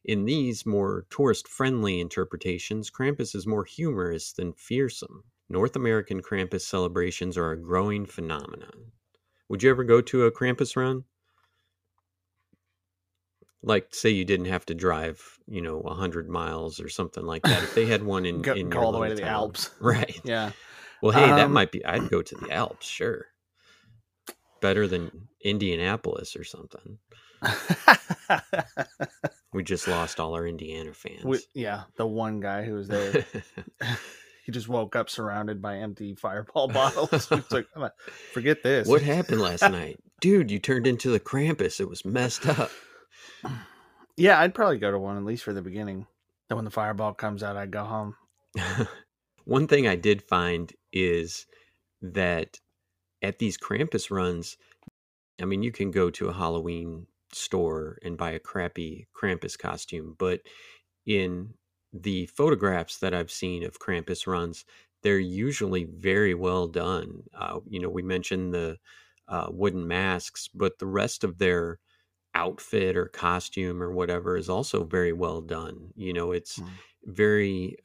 In 0.05 0.25
these 0.25 0.66
more 0.66 1.07
tourist 1.11 1.49
friendly 1.49 2.01
interpretations, 2.01 2.90
Krampus 2.90 3.35
is 3.35 3.47
more 3.47 3.64
humorous 3.64 4.33
than 4.33 4.53
fearsome. 4.53 5.25
North 5.49 5.77
American 5.77 6.23
Krampus 6.23 6.62
celebrations 6.62 7.37
are 7.37 7.53
a 7.53 7.61
growing 7.61 8.07
phenomenon. 8.07 8.92
Would 9.49 9.62
you 9.62 9.71
ever 9.71 9.85
go 9.85 10.01
to 10.01 10.25
a 10.25 10.33
Krampus 10.33 10.77
run? 10.77 11.05
Like, 13.62 13.95
say 13.95 14.11
you 14.11 14.25
didn't 14.25 14.47
have 14.47 14.66
to 14.66 14.75
drive, 14.75 15.38
you 15.47 15.62
know, 15.62 15.81
a 15.83 15.95
hundred 15.95 16.29
miles 16.29 16.81
or 16.81 16.88
something 16.88 17.25
like 17.25 17.42
that. 17.45 17.62
If 17.62 17.75
they 17.75 17.87
had 17.87 18.03
one 18.03 18.27
in, 18.27 18.42
Go, 18.45 18.55
in 18.55 18.71
go 18.71 18.81
all 18.81 18.92
the 18.92 18.99
way 18.99 19.09
to 19.09 19.14
little 19.14 19.14
the. 19.14 19.25
Alps. 19.31 19.71
right? 19.81 20.21
Yeah. 20.25 20.51
Well, 21.01 21.12
hey, 21.12 21.27
that 21.27 21.47
Um, 21.47 21.51
might 21.51 21.71
be. 21.71 21.85
I'd 21.85 22.11
go 22.11 22.23
to 22.23 22.35
the 22.35 22.51
Alps, 22.51 22.87
sure. 22.87 23.27
Better 24.61 24.88
than 24.88 25.29
Indianapolis 25.45 26.35
or 26.37 26.45
something. 26.45 26.99
We 29.53 29.62
just 29.62 29.87
lost 29.87 30.19
all 30.19 30.35
our 30.35 30.47
Indiana 30.47 30.93
fans. 30.95 31.21
Wi- 31.21 31.43
yeah, 31.55 31.83
the 31.97 32.07
one 32.07 32.41
guy 32.41 32.65
who 32.65 32.75
was 32.75 32.88
there, 32.88 33.25
he 34.45 34.53
just 34.53 34.69
woke 34.69 34.97
up 34.97 35.11
surrounded 35.11 35.61
by 35.61 35.77
empty 35.79 36.15
fireball 36.15 36.69
bottles. 36.69 37.29
He's 37.29 37.51
like, 37.51 37.67
"I'm 37.77 37.91
forget 38.33 38.62
this. 38.62 38.88
what 38.88 39.03
happened 39.03 39.41
last 39.41 39.62
night, 39.62 39.99
dude? 40.21 40.51
You 40.51 40.59
turned 40.59 40.87
into 40.87 41.11
the 41.11 41.21
Krampus. 41.21 41.81
It 41.81 41.88
was 41.88 42.05
messed 42.05 42.47
up. 42.47 42.71
Yeah, 44.17 44.38
I'd 44.38 44.55
probably 44.55 44.79
go 44.79 44.91
to 44.91 44.99
one 44.99 45.17
at 45.17 45.25
least 45.25 45.43
for 45.43 45.55
the 45.55 45.62
beginning. 45.62 46.07
Then 46.49 46.57
when 46.57 46.65
the 46.65 46.71
fireball 46.71 47.15
comes 47.15 47.43
out, 47.43 47.57
I'd 47.57 47.71
go 47.71 47.85
home. 47.85 48.15
One 49.45 49.67
thing 49.67 49.88
I 49.88 49.97
did 49.97 50.23
find 50.23 50.73
is 50.93 51.47
that 52.03 52.59
at 53.23 53.38
these 53.38 53.57
Krampus 53.57 54.11
runs, 54.11 54.57
I 55.41 55.47
mean, 55.47 55.62
you 55.62 55.73
can 55.73 55.91
go 55.91 56.11
to 56.11 56.29
a 56.29 56.33
Halloween 56.33 57.07
store 57.35 57.99
and 58.03 58.18
buy 58.18 58.33
a 58.33 58.40
crappy 58.40 59.09
Krampus 59.14 59.59
costume, 59.59 60.16
but 60.18 60.42
in 61.07 61.55
the 61.92 62.27
photographs 62.27 62.99
that 62.99 63.14
I've 63.14 63.31
seen 63.31 63.64
of 63.64 63.79
Krampus 63.79 64.27
runs, 64.27 64.64
they're 65.03 65.18
usually 65.18 65.85
very 65.85 66.35
well 66.35 66.68
done. 66.68 67.25
Uh, 67.35 67.61
you 67.66 67.81
know, 67.81 67.90
we 67.90 68.03
mentioned 68.03 68.55
the 68.55 68.79
uh, 69.29 69.49
wooden 69.51 69.87
masks, 69.87 70.49
but 70.49 70.79
the 70.79 70.87
rest 70.87 71.25
of 71.25 71.38
their 71.38 71.81
outfit 72.35 72.97
or 72.97 73.07
costume 73.07 73.83
or 73.83 73.92
whatever 73.92 74.37
is 74.37 74.49
also 74.51 74.85
very 74.85 75.12
well 75.12 75.40
done. 75.40 75.92
You 75.97 76.12
know, 76.12 76.33
it's 76.33 76.61
Mm. 76.61 76.83
very 77.05 77.77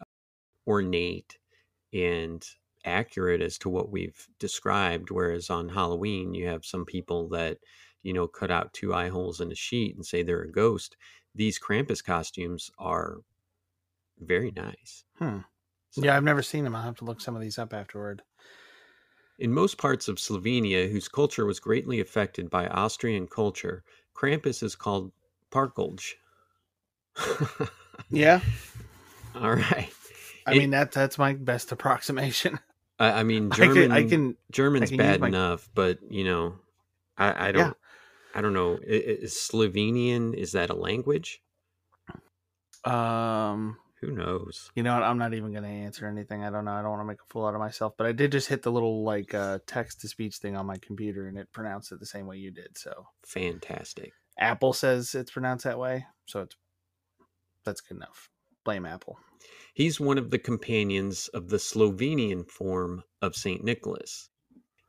ornate 0.68 1.38
and 1.94 2.46
accurate 2.86 3.42
as 3.42 3.58
to 3.60 3.70
what 3.70 3.92
we've 3.92 4.28
described. 4.40 5.12
Whereas 5.12 5.50
on 5.50 5.70
Halloween, 5.70 6.34
you 6.34 6.48
have 6.48 6.66
some 6.66 6.86
people 6.86 7.30
that, 7.30 7.60
you 8.08 8.14
know, 8.14 8.26
cut 8.26 8.50
out 8.50 8.72
two 8.74 8.94
eye 8.94 9.10
holes 9.10 9.42
in 9.42 9.52
a 9.52 9.56
sheet 9.56 9.96
and 9.98 10.06
say 10.06 10.24
they're 10.24 10.44
a 10.44 10.52
ghost. 10.52 10.96
These 11.36 11.60
Krampus 11.60 12.02
costumes 12.02 12.72
are 12.80 13.18
very 14.20 14.52
nice. 14.56 15.04
Hmm. 15.20 15.40
So- 15.92 16.04
Yeah, 16.06 16.16
I've 16.16 16.24
never 16.24 16.42
seen 16.42 16.64
them. 16.64 16.74
I'll 16.74 16.84
have 16.84 16.96
to 17.00 17.06
look 17.06 17.20
some 17.20 17.36
of 17.36 17.42
these 17.42 17.60
up 17.60 17.74
afterward. 17.74 18.22
In 19.40 19.52
most 19.54 19.78
parts 19.78 20.08
of 20.08 20.16
Slovenia, 20.20 20.90
whose 20.90 21.10
culture 21.10 21.46
was 21.46 21.60
greatly 21.60 22.00
affected 22.00 22.50
by 22.50 22.68
Austrian 22.68 23.28
culture, 23.28 23.84
Krampus 24.16 24.64
is 24.64 24.74
called 24.76 25.12
Parkelj. 25.52 26.14
Yeah, 28.10 28.40
All 29.36 29.54
right. 29.54 29.90
I 30.46 30.54
It- 30.54 30.58
mean 30.60 30.70
that 30.72 30.92
that's 30.94 31.18
my 31.18 31.34
best 31.34 31.72
approximation. 31.74 32.58
I, 33.00 33.20
I 33.20 33.24
mean, 33.24 33.52
I 33.52 33.56
German. 33.58 33.76
can, 33.76 33.92
I 33.92 34.04
can 34.08 34.36
German's 34.52 34.84
I 34.92 34.96
can 34.96 34.98
bad 34.98 35.20
my- 35.22 35.28
enough, 35.28 35.70
but 35.76 36.00
you 36.10 36.24
know, 36.24 36.56
I, 37.18 37.50
I 37.50 37.52
don't. 37.52 37.76
I 38.38 38.42
don't 38.42 38.54
know. 38.54 38.78
Is 38.84 39.34
Slovenian 39.34 40.36
is 40.36 40.52
that 40.52 40.70
a 40.70 40.76
language? 40.76 41.42
um 42.86 43.78
Who 44.02 44.12
knows? 44.12 44.70
You 44.76 44.84
know 44.84 44.94
what? 44.94 45.02
I'm 45.02 45.18
not 45.18 45.34
even 45.34 45.52
going 45.52 45.64
to 45.64 45.70
answer 45.70 46.06
anything. 46.06 46.44
I 46.44 46.52
don't 46.52 46.66
know. 46.66 46.72
I 46.72 46.84
don't 46.84 46.92
want 46.92 47.02
to 47.02 47.08
make 47.08 47.18
a 47.20 47.26
fool 47.34 47.48
out 47.48 47.56
of 47.56 47.60
myself. 47.60 47.94
But 47.98 48.06
I 48.06 48.12
did 48.12 48.32
just 48.32 48.48
hit 48.48 48.62
the 48.62 48.72
little 48.72 49.04
like 49.04 49.34
uh, 49.34 49.58
text 49.66 50.02
to 50.02 50.08
speech 50.08 50.36
thing 50.36 50.56
on 50.56 50.68
my 50.68 50.78
computer, 50.78 51.28
and 51.28 51.36
it 51.36 51.52
pronounced 51.52 51.92
it 51.92 52.00
the 52.00 52.06
same 52.06 52.28
way 52.28 52.38
you 52.38 52.52
did. 52.52 52.78
So 52.78 53.08
Fantastic. 53.26 54.14
Apple 54.38 54.74
says 54.74 55.16
it's 55.16 55.32
pronounced 55.32 55.64
that 55.64 55.80
way, 55.80 56.06
so 56.28 56.42
it's 56.42 56.56
that's 57.66 57.82
good 57.82 57.98
enough. 57.98 58.30
Blame 58.64 58.86
Apple. 58.86 59.18
He's 59.74 60.00
one 60.00 60.20
of 60.20 60.30
the 60.30 60.40
companions 60.40 61.28
of 61.30 61.50
the 61.50 61.58
Slovenian 61.58 62.48
form 62.48 63.04
of 63.20 63.36
St. 63.36 63.64
Nicholas. 63.64 64.30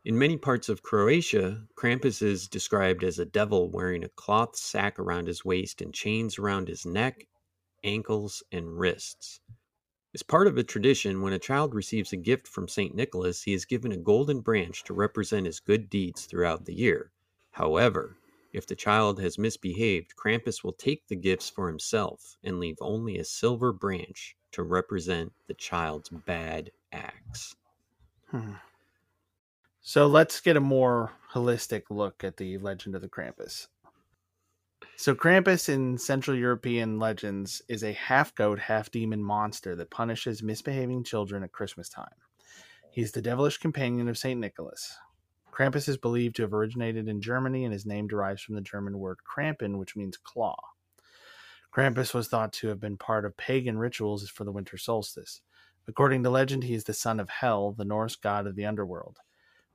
In 0.04 0.16
many 0.16 0.36
parts 0.36 0.68
of 0.68 0.82
Croatia, 0.82 1.66
Krampus 1.74 2.22
is 2.22 2.48
described 2.48 3.02
as 3.02 3.18
a 3.18 3.24
devil 3.24 3.68
wearing 3.68 4.04
a 4.04 4.08
cloth 4.08 4.56
sack 4.56 4.98
around 4.98 5.26
his 5.26 5.44
waist 5.44 5.82
and 5.82 5.92
chains 5.92 6.38
around 6.38 6.68
his 6.68 6.86
neck, 6.86 7.26
ankles, 7.82 8.42
and 8.52 8.78
wrists. 8.78 9.40
As 10.14 10.22
part 10.22 10.46
of 10.46 10.56
a 10.56 10.62
tradition, 10.62 11.20
when 11.20 11.32
a 11.32 11.38
child 11.38 11.74
receives 11.74 12.12
a 12.12 12.16
gift 12.16 12.46
from 12.46 12.68
St. 12.68 12.94
Nicholas, 12.94 13.42
he 13.42 13.52
is 13.52 13.64
given 13.64 13.92
a 13.92 13.96
golden 13.96 14.40
branch 14.40 14.84
to 14.84 14.94
represent 14.94 15.46
his 15.46 15.60
good 15.60 15.90
deeds 15.90 16.26
throughout 16.26 16.64
the 16.64 16.74
year. 16.74 17.10
However, 17.50 18.16
if 18.52 18.66
the 18.66 18.76
child 18.76 19.20
has 19.20 19.36
misbehaved, 19.36 20.16
Krampus 20.16 20.64
will 20.64 20.72
take 20.72 21.08
the 21.08 21.16
gifts 21.16 21.50
for 21.50 21.68
himself 21.68 22.36
and 22.42 22.60
leave 22.60 22.78
only 22.80 23.18
a 23.18 23.24
silver 23.24 23.72
branch 23.72 24.36
to 24.52 24.62
represent 24.62 25.32
the 25.48 25.54
child's 25.54 26.08
bad 26.08 26.70
acts. 26.92 27.56
Hmm. 28.30 28.54
So 29.80 30.06
let's 30.06 30.40
get 30.40 30.56
a 30.56 30.60
more 30.60 31.12
holistic 31.32 31.84
look 31.90 32.24
at 32.24 32.36
the 32.36 32.58
legend 32.58 32.94
of 32.94 33.00
the 33.00 33.08
Krampus. 33.08 33.68
So 34.96 35.14
Krampus 35.14 35.68
in 35.68 35.96
Central 35.96 36.36
European 36.36 36.98
legends 36.98 37.62
is 37.68 37.84
a 37.84 37.92
half 37.92 38.34
goat, 38.34 38.58
half 38.58 38.90
demon 38.90 39.22
monster 39.22 39.76
that 39.76 39.90
punishes 39.90 40.42
misbehaving 40.42 41.04
children 41.04 41.42
at 41.42 41.52
Christmas 41.52 41.88
time. 41.88 42.14
He's 42.90 43.12
the 43.12 43.22
devilish 43.22 43.58
companion 43.58 44.08
of 44.08 44.18
Saint 44.18 44.40
Nicholas. 44.40 44.96
Krampus 45.52 45.88
is 45.88 45.96
believed 45.96 46.36
to 46.36 46.42
have 46.42 46.52
originated 46.52 47.08
in 47.08 47.20
Germany, 47.20 47.64
and 47.64 47.72
his 47.72 47.86
name 47.86 48.08
derives 48.08 48.42
from 48.42 48.56
the 48.56 48.60
German 48.60 48.98
word 48.98 49.18
Krampen, 49.24 49.78
which 49.78 49.96
means 49.96 50.16
claw. 50.16 50.56
Krampus 51.72 52.12
was 52.12 52.28
thought 52.28 52.52
to 52.54 52.68
have 52.68 52.80
been 52.80 52.96
part 52.96 53.24
of 53.24 53.36
pagan 53.36 53.78
rituals 53.78 54.28
for 54.28 54.44
the 54.44 54.52
winter 54.52 54.76
solstice. 54.76 55.40
According 55.86 56.22
to 56.22 56.30
legend, 56.30 56.64
he 56.64 56.74
is 56.74 56.84
the 56.84 56.92
son 56.92 57.20
of 57.20 57.28
Hel, 57.28 57.72
the 57.72 57.84
Norse 57.84 58.16
god 58.16 58.46
of 58.46 58.56
the 58.56 58.66
underworld. 58.66 59.18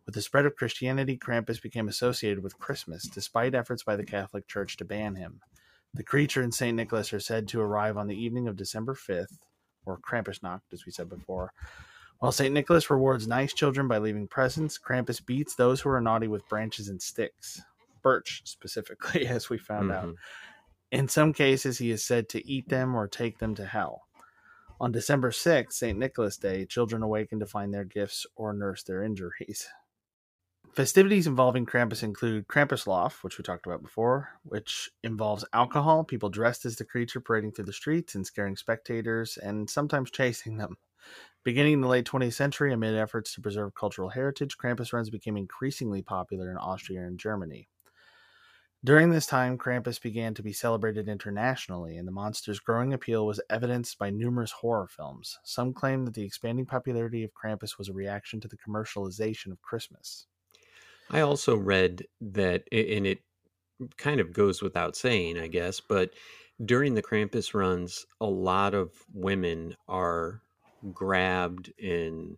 With 0.05 0.15
the 0.15 0.21
spread 0.21 0.45
of 0.45 0.55
Christianity, 0.55 1.17
Krampus 1.17 1.61
became 1.61 1.87
associated 1.87 2.43
with 2.43 2.59
Christmas, 2.59 3.03
despite 3.07 3.55
efforts 3.55 3.83
by 3.83 3.95
the 3.95 4.05
Catholic 4.05 4.47
Church 4.47 4.75
to 4.77 4.85
ban 4.85 5.15
him. 5.15 5.39
The 5.93 6.03
creature 6.03 6.41
and 6.41 6.53
St. 6.53 6.75
Nicholas 6.75 7.13
are 7.13 7.19
said 7.19 7.47
to 7.49 7.61
arrive 7.61 7.97
on 7.97 8.07
the 8.07 8.21
evening 8.21 8.47
of 8.47 8.57
December 8.57 8.95
5th, 8.95 9.37
or 9.85 9.99
Krampusnacht, 9.99 10.61
as 10.73 10.85
we 10.85 10.91
said 10.91 11.07
before. 11.09 11.53
While 12.19 12.31
St. 12.31 12.53
Nicholas 12.53 12.89
rewards 12.89 13.27
nice 13.27 13.53
children 13.53 13.87
by 13.87 13.97
leaving 13.97 14.27
presents, 14.27 14.79
Krampus 14.79 15.23
beats 15.23 15.55
those 15.55 15.81
who 15.81 15.89
are 15.89 16.01
naughty 16.01 16.27
with 16.27 16.47
branches 16.47 16.89
and 16.89 17.01
sticks. 17.01 17.61
Birch, 18.01 18.41
specifically, 18.45 19.27
as 19.27 19.49
we 19.49 19.57
found 19.57 19.91
out. 19.91 20.05
Mhm. 20.07 20.15
In 20.91 21.07
some 21.07 21.33
cases, 21.33 21.77
he 21.79 21.91
is 21.91 22.03
said 22.03 22.29
to 22.29 22.47
eat 22.47 22.69
them 22.69 22.95
or 22.95 23.07
take 23.07 23.39
them 23.39 23.55
to 23.55 23.65
hell. 23.65 24.03
On 24.79 24.91
December 24.91 25.31
6th, 25.31 25.73
St. 25.73 25.97
Nicholas 25.97 26.37
Day, 26.37 26.65
children 26.65 27.03
awaken 27.03 27.39
to 27.39 27.45
find 27.45 27.73
their 27.73 27.85
gifts 27.85 28.25
or 28.35 28.53
nurse 28.53 28.83
their 28.83 29.01
injuries. 29.03 29.67
Festivities 30.75 31.27
involving 31.27 31.67
Krampus 31.67 32.01
include 32.01 32.47
Krampuslauf, 32.47 33.23
which 33.23 33.37
we 33.37 33.43
talked 33.43 33.67
about 33.67 33.83
before, 33.83 34.39
which 34.41 34.89
involves 35.03 35.45
alcohol, 35.53 36.03
people 36.03 36.29
dressed 36.31 36.65
as 36.65 36.77
the 36.77 36.83
creature 36.83 37.21
parading 37.21 37.51
through 37.51 37.65
the 37.65 37.73
streets 37.73 38.15
and 38.15 38.25
scaring 38.25 38.55
spectators, 38.55 39.37
and 39.37 39.69
sometimes 39.69 40.09
chasing 40.09 40.57
them. 40.57 40.77
Beginning 41.43 41.73
in 41.73 41.81
the 41.81 41.87
late 41.87 42.05
20th 42.05 42.33
century, 42.33 42.73
amid 42.73 42.95
efforts 42.95 43.35
to 43.35 43.41
preserve 43.41 43.75
cultural 43.75 44.09
heritage, 44.09 44.57
Krampus 44.57 44.91
runs 44.93 45.11
became 45.11 45.37
increasingly 45.37 46.01
popular 46.01 46.49
in 46.49 46.57
Austria 46.57 47.01
and 47.01 47.19
Germany. 47.19 47.69
During 48.83 49.11
this 49.11 49.27
time, 49.27 49.59
Krampus 49.59 50.01
began 50.01 50.33
to 50.33 50.41
be 50.41 50.53
celebrated 50.53 51.07
internationally, 51.07 51.97
and 51.97 52.07
the 52.07 52.11
monster's 52.11 52.59
growing 52.59 52.93
appeal 52.93 53.27
was 53.27 53.39
evidenced 53.47 53.99
by 53.99 54.09
numerous 54.09 54.51
horror 54.51 54.87
films. 54.87 55.37
Some 55.43 55.71
claim 55.71 56.05
that 56.05 56.15
the 56.15 56.25
expanding 56.25 56.65
popularity 56.65 57.23
of 57.23 57.31
Krampus 57.35 57.77
was 57.77 57.89
a 57.89 57.93
reaction 57.93 58.41
to 58.41 58.47
the 58.47 58.57
commercialization 58.57 59.51
of 59.51 59.61
Christmas. 59.61 60.25
I 61.09 61.21
also 61.21 61.55
read 61.55 62.05
that, 62.21 62.67
and 62.71 63.05
it 63.07 63.23
kind 63.97 64.19
of 64.21 64.33
goes 64.33 64.61
without 64.61 64.95
saying, 64.95 65.37
I 65.39 65.47
guess, 65.47 65.81
but 65.81 66.13
during 66.63 66.95
the 66.95 67.03
Krampus 67.03 67.53
runs, 67.53 68.05
a 68.21 68.27
lot 68.27 68.73
of 68.73 69.05
women 69.13 69.75
are 69.87 70.43
grabbed 70.93 71.73
in 71.77 72.37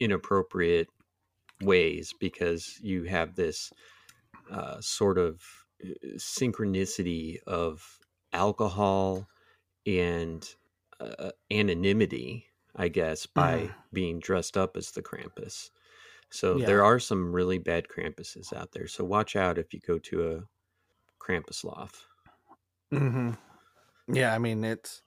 inappropriate 0.00 0.88
ways 1.62 2.14
because 2.20 2.78
you 2.82 3.04
have 3.04 3.36
this 3.36 3.72
uh, 4.50 4.80
sort 4.80 5.18
of 5.18 5.42
uh, 5.84 5.88
synchronicity 6.16 7.38
of 7.46 7.98
alcohol 8.32 9.28
and 9.86 10.56
uh, 11.00 11.32
anonymity, 11.50 12.46
I 12.76 12.88
guess, 12.88 13.26
by 13.26 13.70
Mhm. 13.70 13.74
being 13.92 14.20
dressed 14.20 14.56
up 14.56 14.76
as 14.76 14.92
the 14.92 15.02
Krampus. 15.02 15.70
So 16.30 16.58
Yeah. 16.58 16.66
there 16.66 16.84
are 16.84 16.98
some 16.98 17.32
really 17.32 17.58
bad 17.58 17.88
Krampuses 17.88 18.52
out 18.52 18.72
there. 18.72 18.88
So 18.88 19.04
watch 19.04 19.36
out 19.36 19.58
if 19.58 19.72
you 19.74 19.80
go 19.80 19.98
to 19.98 20.32
a 20.36 20.42
Krampuslauf. 21.20 22.06
Mm-hmm. 22.92 23.32
Yeah, 24.16 24.34
I 24.34 24.38
mean 24.38 24.64
it's 24.64 25.02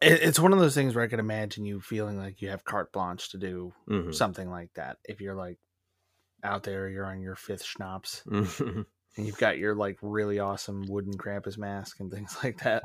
it, 0.00 0.22
it's 0.22 0.40
one 0.40 0.52
of 0.52 0.58
those 0.58 0.74
things 0.74 0.94
where 0.94 1.04
I 1.04 1.08
can 1.08 1.20
imagine 1.20 1.64
you 1.64 1.80
feeling 1.80 2.18
like 2.18 2.42
you 2.42 2.48
have 2.50 2.64
carte 2.64 2.92
blanche 2.92 3.30
to 3.30 3.38
do 3.38 3.72
Mhm. 3.86 4.12
something 4.12 4.50
like 4.50 4.72
that. 4.74 4.98
If 5.04 5.20
you're 5.20 5.34
like 5.34 5.58
out 6.44 6.64
there, 6.64 6.88
you're 6.88 7.06
on 7.06 7.20
your 7.22 7.36
fifth 7.36 7.64
schnapps, 7.64 8.26
and 9.16 9.26
you've 9.26 9.38
got 9.38 9.58
your 9.58 9.74
like 9.74 9.98
really 10.02 10.38
awesome 10.38 10.84
wooden 10.88 11.18
Krampus 11.18 11.58
mask 11.58 12.00
and 12.00 12.10
things 12.12 12.38
like 12.44 12.58
that. 12.60 12.84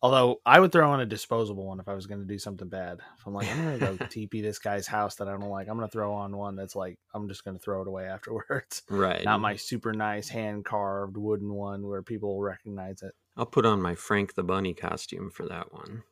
Although 0.00 0.40
I 0.46 0.60
would 0.60 0.70
throw 0.70 0.90
on 0.92 1.00
a 1.00 1.06
disposable 1.06 1.66
one 1.66 1.80
if 1.80 1.88
I 1.88 1.94
was 1.94 2.06
going 2.06 2.20
to 2.20 2.26
do 2.26 2.38
something 2.38 2.68
bad. 2.68 3.00
If 3.18 3.26
I'm 3.26 3.34
like, 3.34 3.50
I'm 3.50 3.64
going 3.64 3.78
to 3.78 3.86
go 3.86 4.04
TP 4.06 4.42
this 4.42 4.60
guy's 4.60 4.86
house 4.86 5.16
that 5.16 5.26
I 5.26 5.32
don't 5.32 5.48
like, 5.48 5.68
I'm 5.68 5.76
going 5.76 5.88
to 5.88 5.92
throw 5.92 6.14
on 6.14 6.36
one 6.36 6.54
that's 6.54 6.76
like, 6.76 6.98
I'm 7.14 7.28
just 7.28 7.44
going 7.44 7.56
to 7.56 7.62
throw 7.62 7.82
it 7.82 7.88
away 7.88 8.04
afterwards. 8.04 8.82
right. 8.90 9.24
Not 9.24 9.40
my 9.40 9.56
super 9.56 9.92
nice 9.92 10.28
hand 10.28 10.64
carved 10.64 11.16
wooden 11.16 11.52
one 11.52 11.86
where 11.86 12.02
people 12.02 12.36
will 12.36 12.42
recognize 12.42 13.02
it. 13.02 13.12
I'll 13.36 13.46
put 13.46 13.66
on 13.66 13.82
my 13.82 13.96
Frank 13.96 14.34
the 14.34 14.44
Bunny 14.44 14.72
costume 14.72 15.30
for 15.30 15.46
that 15.46 15.72
one. 15.72 16.04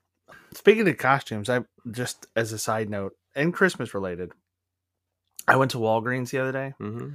Speaking 0.54 0.88
of 0.88 0.98
costumes, 0.98 1.48
I 1.48 1.60
just 1.90 2.26
as 2.34 2.52
a 2.52 2.58
side 2.58 2.90
note 2.90 3.12
and 3.36 3.54
Christmas 3.54 3.94
related, 3.94 4.32
I 5.46 5.56
went 5.56 5.70
to 5.72 5.78
Walgreens 5.78 6.30
the 6.30 6.38
other 6.38 6.52
day, 6.52 6.74
hmm 6.78 7.10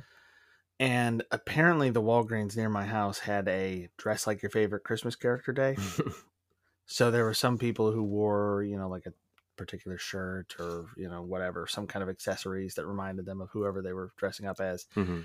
and 0.82 1.24
apparently 1.30 1.92
the 1.92 2.02
Walgreens 2.02 2.58
near 2.58 2.68
my 2.68 2.86
house 2.86 3.20
had 3.20 3.48
a 3.48 3.88
dress 3.98 4.26
like 4.26 4.42
your 4.42 4.50
favorite 4.50 4.84
Christmas 4.84 5.16
character 5.16 5.52
day. 5.52 5.78
so 6.86 7.12
there 7.12 7.24
were 7.26 7.34
some 7.34 7.58
people 7.58 7.92
who 7.92 8.04
wore, 8.04 8.64
you 8.64 8.78
know, 8.78 8.90
like 8.90 9.06
a 9.06 9.14
particular 9.58 9.98
shirt 9.98 10.56
or 10.60 10.88
you 10.98 11.08
know 11.10 11.22
whatever, 11.22 11.68
some 11.68 11.88
kind 11.88 12.02
of 12.04 12.10
accessories 12.10 12.76
that 12.76 12.86
reminded 12.88 13.26
them 13.26 13.42
of 13.42 13.50
whoever 13.52 13.82
they 13.82 13.94
were 13.94 14.12
dressing 14.18 14.48
up 14.48 14.60
as. 14.60 14.86
hmm 14.94 15.22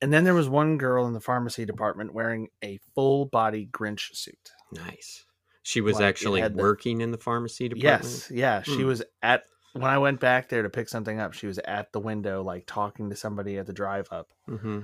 And 0.00 0.12
then 0.12 0.24
there 0.24 0.34
was 0.34 0.48
one 0.48 0.78
girl 0.78 1.06
in 1.06 1.12
the 1.14 1.20
pharmacy 1.20 1.64
department 1.64 2.12
wearing 2.12 2.48
a 2.62 2.78
full 2.94 3.24
body 3.26 3.66
Grinch 3.70 4.14
suit. 4.14 4.50
Nice. 4.72 5.24
She 5.62 5.80
was 5.80 5.96
Like, 5.96 6.06
actually 6.06 6.40
had 6.40 6.56
the- 6.56 6.62
working 6.62 7.00
in 7.00 7.12
the 7.12 7.18
pharmacy 7.18 7.68
department. 7.68 8.04
Yes, 8.04 8.30
yeah. 8.30 8.62
She 8.62 8.82
Hmm. 8.82 8.88
was 8.88 9.02
at 9.22 9.44
when 9.74 9.84
I 9.90 9.98
went 9.98 10.20
back 10.20 10.48
there 10.50 10.62
to 10.62 10.68
pick 10.68 10.88
something 10.88 11.18
up. 11.20 11.32
She 11.32 11.46
was 11.46 11.58
at 11.60 11.92
the 11.92 12.00
window, 12.00 12.42
like 12.42 12.64
talking 12.66 13.08
to 13.10 13.16
somebody 13.16 13.56
at 13.58 13.66
the 13.66 13.72
drive 13.72 14.08
up. 14.10 14.32
hmm 14.46 14.80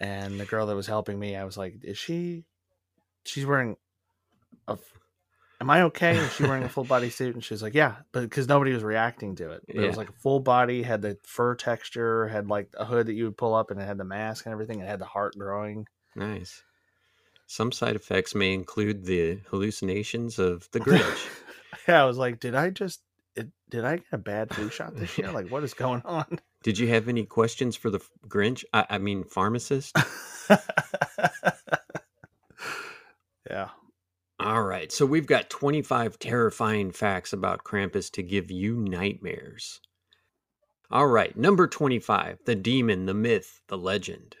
And 0.00 0.38
the 0.38 0.44
girl 0.46 0.66
that 0.66 0.76
was 0.76 0.86
helping 0.86 1.18
me, 1.18 1.34
I 1.34 1.44
was 1.44 1.56
like, 1.56 1.82
"Is 1.82 1.98
she? 1.98 2.44
She's 3.24 3.44
wearing 3.46 3.76
a. 4.68 4.78
Am 5.60 5.70
I 5.70 5.82
okay? 5.82 6.16
Is 6.16 6.32
she 6.34 6.44
wearing 6.44 6.62
a 6.62 6.68
full 6.68 6.84
body 6.84 7.10
suit?" 7.10 7.34
And 7.34 7.42
she's 7.42 7.62
like, 7.62 7.74
"Yeah," 7.74 7.96
but 8.12 8.22
because 8.22 8.46
nobody 8.48 8.72
was 8.72 8.84
reacting 8.84 9.34
to 9.36 9.50
it. 9.52 9.62
But 9.66 9.76
It 9.76 9.86
was 9.88 9.96
like 9.96 10.08
a 10.08 10.12
full 10.12 10.40
body, 10.40 10.82
had 10.82 11.02
the 11.02 11.18
fur 11.24 11.54
texture, 11.54 12.28
had 12.28 12.48
like 12.48 12.68
a 12.78 12.84
hood 12.84 13.06
that 13.06 13.14
you 13.14 13.24
would 13.24 13.36
pull 13.36 13.54
up, 13.54 13.70
and 13.70 13.80
it 13.80 13.84
had 13.84 13.98
the 13.98 14.04
mask 14.04 14.46
and 14.46 14.52
everything. 14.52 14.80
It 14.80 14.86
had 14.88 15.00
the 15.00 15.04
heart 15.04 15.34
growing. 15.36 15.86
Nice. 16.14 16.62
Some 17.46 17.72
side 17.72 17.96
effects 17.96 18.34
may 18.34 18.52
include 18.54 19.04
the 19.04 19.40
hallucinations 19.48 20.38
of 20.38 20.68
the 20.72 20.80
Grinch. 20.80 21.28
yeah, 21.88 22.02
I 22.02 22.04
was 22.04 22.18
like, 22.18 22.40
"Did 22.40 22.54
I 22.54 22.70
just?" 22.70 23.00
Did 23.70 23.84
I 23.84 23.96
get 23.96 24.06
a 24.12 24.18
bad 24.18 24.54
flu 24.54 24.70
shot 24.70 24.96
this 24.96 25.18
year? 25.18 25.30
Like, 25.30 25.50
what 25.50 25.62
is 25.62 25.74
going 25.74 26.02
on? 26.04 26.40
Did 26.62 26.78
you 26.78 26.88
have 26.88 27.06
any 27.08 27.24
questions 27.24 27.76
for 27.76 27.90
the 27.90 28.00
Grinch? 28.26 28.64
I, 28.72 28.86
I 28.90 28.98
mean, 28.98 29.24
pharmacist? 29.24 29.96
yeah. 33.50 33.68
All 34.40 34.62
right. 34.78 34.92
So 34.92 35.04
we've 35.04 35.26
got 35.26 35.50
25 35.50 36.18
terrifying 36.20 36.92
facts 36.92 37.32
about 37.32 37.64
Krampus 37.64 38.12
to 38.12 38.22
give 38.22 38.50
you 38.50 38.76
nightmares. 38.76 39.80
All 40.90 41.08
right. 41.08 41.36
Number 41.36 41.66
25 41.66 42.38
The 42.46 42.54
Demon, 42.54 43.06
the 43.06 43.14
Myth, 43.14 43.60
the 43.66 43.76
Legend. 43.76 44.36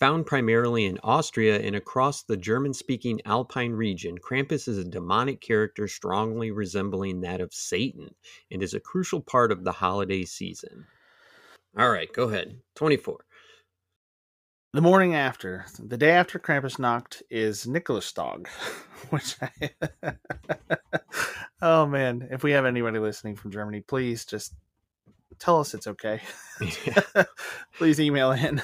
Found 0.00 0.26
primarily 0.26 0.86
in 0.86 0.98
Austria 1.04 1.60
and 1.60 1.76
across 1.76 2.22
the 2.22 2.36
German 2.36 2.74
speaking 2.74 3.20
Alpine 3.26 3.72
region, 3.72 4.16
Krampus 4.18 4.66
is 4.66 4.78
a 4.78 4.84
demonic 4.84 5.40
character 5.40 5.86
strongly 5.86 6.50
resembling 6.50 7.20
that 7.20 7.40
of 7.40 7.54
Satan 7.54 8.08
and 8.50 8.62
is 8.62 8.74
a 8.74 8.80
crucial 8.80 9.20
part 9.20 9.52
of 9.52 9.62
the 9.62 9.72
holiday 9.72 10.24
season. 10.24 10.86
All 11.78 11.90
right, 11.90 12.12
go 12.12 12.24
ahead. 12.24 12.58
24. 12.74 13.18
The 14.72 14.80
morning 14.80 15.16
after, 15.16 15.66
the 15.80 15.96
day 15.96 16.12
after 16.12 16.38
Krampusnacht 16.38 17.22
is 17.28 17.66
Nicholasdog, 17.66 18.46
which 19.10 19.34
I. 19.42 19.70
oh 21.62 21.86
man, 21.86 22.28
if 22.30 22.44
we 22.44 22.52
have 22.52 22.64
anybody 22.64 23.00
listening 23.00 23.34
from 23.34 23.50
Germany, 23.50 23.80
please 23.80 24.24
just 24.24 24.54
tell 25.40 25.58
us 25.58 25.74
it's 25.74 25.88
okay. 25.88 26.20
please 27.78 28.00
email 28.00 28.30
in. 28.30 28.62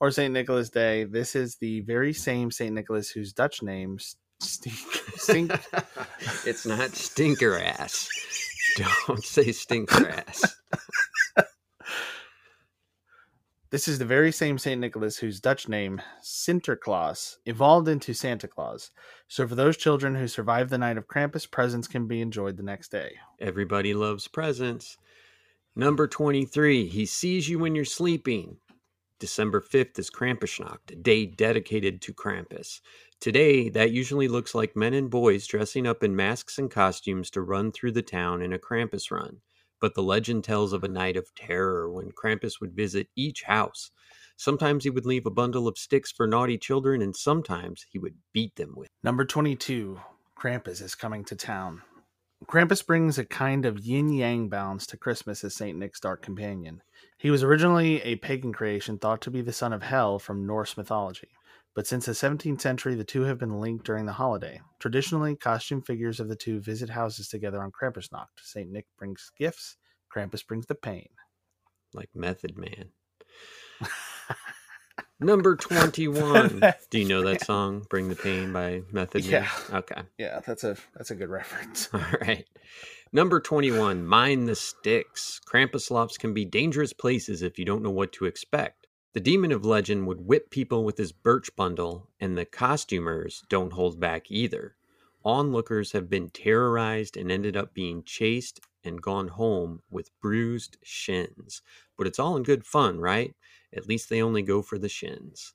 Or 0.00 0.10
St. 0.10 0.32
Nicholas 0.32 0.70
Day. 0.70 1.04
This 1.04 1.36
is 1.36 1.56
the 1.56 1.80
very 1.80 2.14
same 2.14 2.50
St. 2.50 2.72
Nicholas 2.72 3.10
whose 3.10 3.34
Dutch 3.34 3.62
name 3.62 3.98
stink, 4.40 4.78
stink, 5.16 5.52
it's 6.46 6.64
not 6.64 6.92
stinker 6.92 7.58
ass. 7.58 8.08
Don't 8.78 9.22
say 9.22 9.52
stinker 9.52 10.08
ass. 10.08 10.56
This 13.70 13.88
is 13.88 13.98
the 13.98 14.04
very 14.04 14.30
same 14.30 14.58
St. 14.58 14.80
Nicholas 14.80 15.18
whose 15.18 15.40
Dutch 15.40 15.68
name, 15.68 16.00
Sinterklaas, 16.22 17.38
evolved 17.46 17.88
into 17.88 18.14
Santa 18.14 18.46
Claus. 18.46 18.92
So 19.26 19.48
for 19.48 19.56
those 19.56 19.76
children 19.76 20.14
who 20.14 20.28
survive 20.28 20.70
the 20.70 20.78
night 20.78 20.96
of 20.96 21.08
Krampus, 21.08 21.50
presents 21.50 21.88
can 21.88 22.06
be 22.06 22.20
enjoyed 22.20 22.56
the 22.56 22.62
next 22.62 22.92
day. 22.92 23.16
Everybody 23.40 23.92
loves 23.92 24.28
presents. 24.28 24.96
Number 25.74 26.06
23, 26.06 26.86
he 26.86 27.06
sees 27.06 27.48
you 27.48 27.58
when 27.58 27.74
you're 27.74 27.84
sleeping. 27.84 28.58
December 29.18 29.60
5th 29.60 29.98
is 29.98 30.10
Krampusnacht, 30.10 30.92
a 30.92 30.94
day 30.94 31.26
dedicated 31.26 32.00
to 32.02 32.14
Krampus. 32.14 32.80
Today, 33.18 33.68
that 33.70 33.90
usually 33.90 34.28
looks 34.28 34.54
like 34.54 34.76
men 34.76 34.94
and 34.94 35.10
boys 35.10 35.44
dressing 35.44 35.88
up 35.88 36.04
in 36.04 36.14
masks 36.14 36.58
and 36.58 36.70
costumes 36.70 37.30
to 37.30 37.42
run 37.42 37.72
through 37.72 37.92
the 37.92 38.02
town 38.02 38.42
in 38.42 38.52
a 38.52 38.58
Krampus 38.60 39.10
run. 39.10 39.40
But 39.80 39.94
the 39.94 40.02
legend 40.02 40.44
tells 40.44 40.72
of 40.72 40.84
a 40.84 40.88
night 40.88 41.16
of 41.16 41.34
terror 41.34 41.90
when 41.90 42.12
Krampus 42.12 42.60
would 42.60 42.72
visit 42.74 43.08
each 43.16 43.42
house. 43.42 43.90
Sometimes 44.36 44.84
he 44.84 44.90
would 44.90 45.06
leave 45.06 45.26
a 45.26 45.30
bundle 45.30 45.66
of 45.66 45.78
sticks 45.78 46.12
for 46.12 46.26
naughty 46.26 46.58
children, 46.58 47.00
and 47.02 47.16
sometimes 47.16 47.86
he 47.90 47.98
would 47.98 48.14
beat 48.32 48.56
them 48.56 48.74
with. 48.76 48.88
Number 49.02 49.24
22, 49.24 49.98
Krampus 50.38 50.82
is 50.82 50.94
coming 50.94 51.24
to 51.24 51.36
town. 51.36 51.82
Krampus 52.44 52.84
brings 52.86 53.18
a 53.18 53.24
kind 53.24 53.64
of 53.64 53.78
yin 53.78 54.10
yang 54.12 54.48
balance 54.48 54.86
to 54.88 54.98
Christmas 54.98 55.42
as 55.42 55.54
St. 55.54 55.78
Nick's 55.78 56.00
dark 56.00 56.20
companion. 56.20 56.82
He 57.16 57.30
was 57.30 57.42
originally 57.42 58.02
a 58.02 58.16
pagan 58.16 58.52
creation 58.52 58.98
thought 58.98 59.22
to 59.22 59.30
be 59.30 59.40
the 59.40 59.54
son 59.54 59.72
of 59.72 59.82
Hel 59.82 60.18
from 60.18 60.46
Norse 60.46 60.76
mythology, 60.76 61.30
but 61.76 61.86
since 61.86 62.06
the 62.06 62.12
17th 62.12 62.62
century, 62.62 62.94
the 62.94 63.04
two 63.04 63.22
have 63.24 63.38
been 63.38 63.60
linked 63.60 63.84
during 63.84 64.06
the 64.06 64.12
holiday. 64.14 64.62
Traditionally, 64.78 65.36
costume 65.36 65.82
figures 65.82 66.18
of 66.18 66.28
the 66.28 66.34
two 66.34 66.58
visit 66.58 66.88
houses 66.88 67.28
together 67.28 67.62
on 67.62 67.70
Krampusnacht. 67.70 68.28
St. 68.40 68.70
Nick 68.70 68.86
brings 68.98 69.30
gifts, 69.38 69.76
Krampus 70.10 70.44
brings 70.44 70.64
the 70.64 70.74
pain. 70.74 71.10
Like 71.92 72.08
Method 72.14 72.56
Man. 72.56 72.92
Number 75.20 75.54
21. 75.60 76.62
Do 76.90 76.98
you 76.98 77.06
know 77.06 77.22
that 77.24 77.44
song, 77.44 77.86
Bring 77.90 78.08
the 78.08 78.16
Pain 78.16 78.54
by 78.54 78.80
Method 78.90 79.24
Man? 79.24 79.32
Yeah. 79.42 79.76
Okay. 79.78 80.00
Yeah, 80.16 80.40
that's 80.46 80.64
a 80.64 80.78
that's 80.94 81.10
a 81.10 81.14
good 81.14 81.28
reference. 81.28 81.90
All 81.94 82.00
right. 82.22 82.46
Number 83.12 83.38
21, 83.38 84.06
Mind 84.06 84.48
the 84.48 84.56
Sticks. 84.56 85.40
Krampuslaufs 85.46 86.18
can 86.18 86.32
be 86.32 86.46
dangerous 86.46 86.94
places 86.94 87.42
if 87.42 87.58
you 87.58 87.66
don't 87.66 87.82
know 87.82 87.90
what 87.90 88.12
to 88.12 88.24
expect. 88.24 88.85
The 89.16 89.22
demon 89.22 89.50
of 89.50 89.64
legend 89.64 90.06
would 90.08 90.26
whip 90.26 90.50
people 90.50 90.84
with 90.84 90.98
his 90.98 91.10
birch 91.10 91.48
bundle, 91.56 92.10
and 92.20 92.36
the 92.36 92.44
costumers 92.44 93.44
don't 93.48 93.72
hold 93.72 93.98
back 93.98 94.30
either. 94.30 94.76
Onlookers 95.24 95.92
have 95.92 96.10
been 96.10 96.28
terrorized 96.28 97.16
and 97.16 97.32
ended 97.32 97.56
up 97.56 97.72
being 97.72 98.02
chased 98.02 98.60
and 98.84 99.00
gone 99.00 99.28
home 99.28 99.80
with 99.88 100.10
bruised 100.20 100.76
shins. 100.82 101.62
But 101.96 102.06
it's 102.06 102.18
all 102.18 102.36
in 102.36 102.42
good 102.42 102.66
fun, 102.66 103.00
right? 103.00 103.34
At 103.74 103.88
least 103.88 104.10
they 104.10 104.20
only 104.20 104.42
go 104.42 104.60
for 104.60 104.76
the 104.76 104.86
shins. 104.86 105.54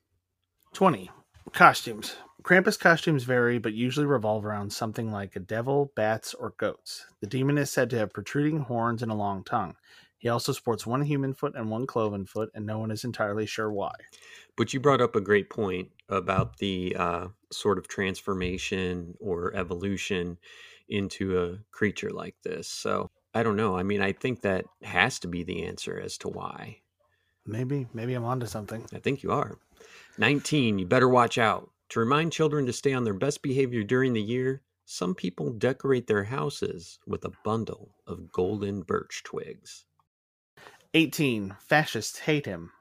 20. 0.73 1.11
Costumes. 1.53 2.15
Krampus 2.41 2.79
costumes 2.79 3.25
vary, 3.25 3.59
but 3.59 3.73
usually 3.73 4.07
revolve 4.07 4.43
around 4.43 4.73
something 4.73 5.11
like 5.11 5.35
a 5.35 5.39
devil, 5.39 5.91
bats, 5.95 6.33
or 6.33 6.55
goats. 6.57 7.05
The 7.19 7.27
demon 7.27 7.59
is 7.59 7.69
said 7.69 7.91
to 7.91 7.99
have 7.99 8.11
protruding 8.11 8.61
horns 8.61 9.03
and 9.03 9.11
a 9.11 9.15
long 9.15 9.43
tongue. 9.43 9.75
He 10.21 10.29
also 10.29 10.51
sports 10.51 10.85
one 10.85 11.01
human 11.01 11.33
foot 11.33 11.55
and 11.55 11.71
one 11.71 11.87
cloven 11.87 12.27
foot, 12.27 12.51
and 12.53 12.63
no 12.63 12.77
one 12.77 12.91
is 12.91 13.03
entirely 13.03 13.47
sure 13.47 13.71
why. 13.71 13.91
But 14.55 14.71
you 14.71 14.79
brought 14.79 15.01
up 15.01 15.15
a 15.15 15.21
great 15.21 15.49
point 15.49 15.89
about 16.09 16.57
the 16.57 16.95
uh, 16.95 17.27
sort 17.51 17.79
of 17.79 17.87
transformation 17.87 19.15
or 19.19 19.51
evolution 19.55 20.37
into 20.87 21.41
a 21.41 21.57
creature 21.71 22.11
like 22.11 22.35
this. 22.43 22.67
So 22.67 23.09
I 23.33 23.41
don't 23.41 23.55
know. 23.55 23.75
I 23.75 23.81
mean, 23.81 23.99
I 23.99 24.11
think 24.11 24.41
that 24.41 24.65
has 24.83 25.17
to 25.21 25.27
be 25.27 25.41
the 25.41 25.65
answer 25.65 25.99
as 25.99 26.19
to 26.19 26.27
why. 26.27 26.81
Maybe, 27.47 27.87
maybe 27.91 28.13
I'm 28.13 28.23
onto 28.23 28.45
something. 28.45 28.85
I 28.93 28.99
think 28.99 29.23
you 29.23 29.31
are. 29.31 29.57
19, 30.19 30.77
you 30.77 30.85
better 30.85 31.09
watch 31.09 31.39
out. 31.39 31.71
To 31.89 31.99
remind 31.99 32.31
children 32.31 32.67
to 32.67 32.73
stay 32.73 32.93
on 32.93 33.05
their 33.05 33.15
best 33.15 33.41
behavior 33.41 33.83
during 33.83 34.13
the 34.13 34.21
year, 34.21 34.61
some 34.85 35.15
people 35.15 35.49
decorate 35.49 36.05
their 36.05 36.25
houses 36.25 36.99
with 37.07 37.25
a 37.25 37.31
bundle 37.43 37.95
of 38.05 38.31
golden 38.31 38.83
birch 38.83 39.23
twigs. 39.23 39.85
18. 40.93 41.55
Fascists 41.67 42.19
hate 42.19 42.45
him, 42.45 42.71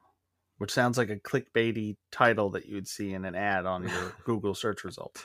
which 0.59 0.73
sounds 0.73 0.99
like 0.99 1.11
a 1.11 1.17
clickbaity 1.17 1.97
title 2.11 2.51
that 2.51 2.67
you 2.67 2.75
would 2.75 2.89
see 2.89 3.13
in 3.13 3.25
an 3.25 3.35
ad 3.35 3.67
on 3.67 3.89
your 3.89 4.15
Google 4.25 4.55
search 4.55 4.85
results. 4.85 5.23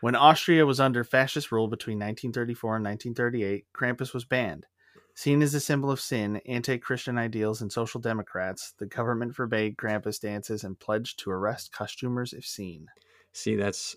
When 0.00 0.14
Austria 0.14 0.64
was 0.64 0.80
under 0.80 1.04
fascist 1.04 1.52
rule 1.52 1.68
between 1.68 1.98
1934 1.98 2.76
and 2.76 2.84
1938, 2.84 3.66
Krampus 3.74 4.14
was 4.14 4.24
banned. 4.24 4.66
Seen 5.14 5.42
as 5.42 5.54
a 5.54 5.60
symbol 5.60 5.90
of 5.90 6.00
sin, 6.00 6.40
anti 6.46 6.78
Christian 6.78 7.18
ideals, 7.18 7.60
and 7.60 7.70
social 7.70 8.00
democrats, 8.00 8.72
the 8.78 8.86
government 8.86 9.34
forbade 9.34 9.76
Krampus 9.76 10.20
dances 10.20 10.64
and 10.64 10.78
pledged 10.78 11.18
to 11.18 11.30
arrest 11.30 11.72
costumers 11.72 12.32
if 12.32 12.46
seen. 12.46 12.86
See, 13.32 13.56
that's 13.56 13.96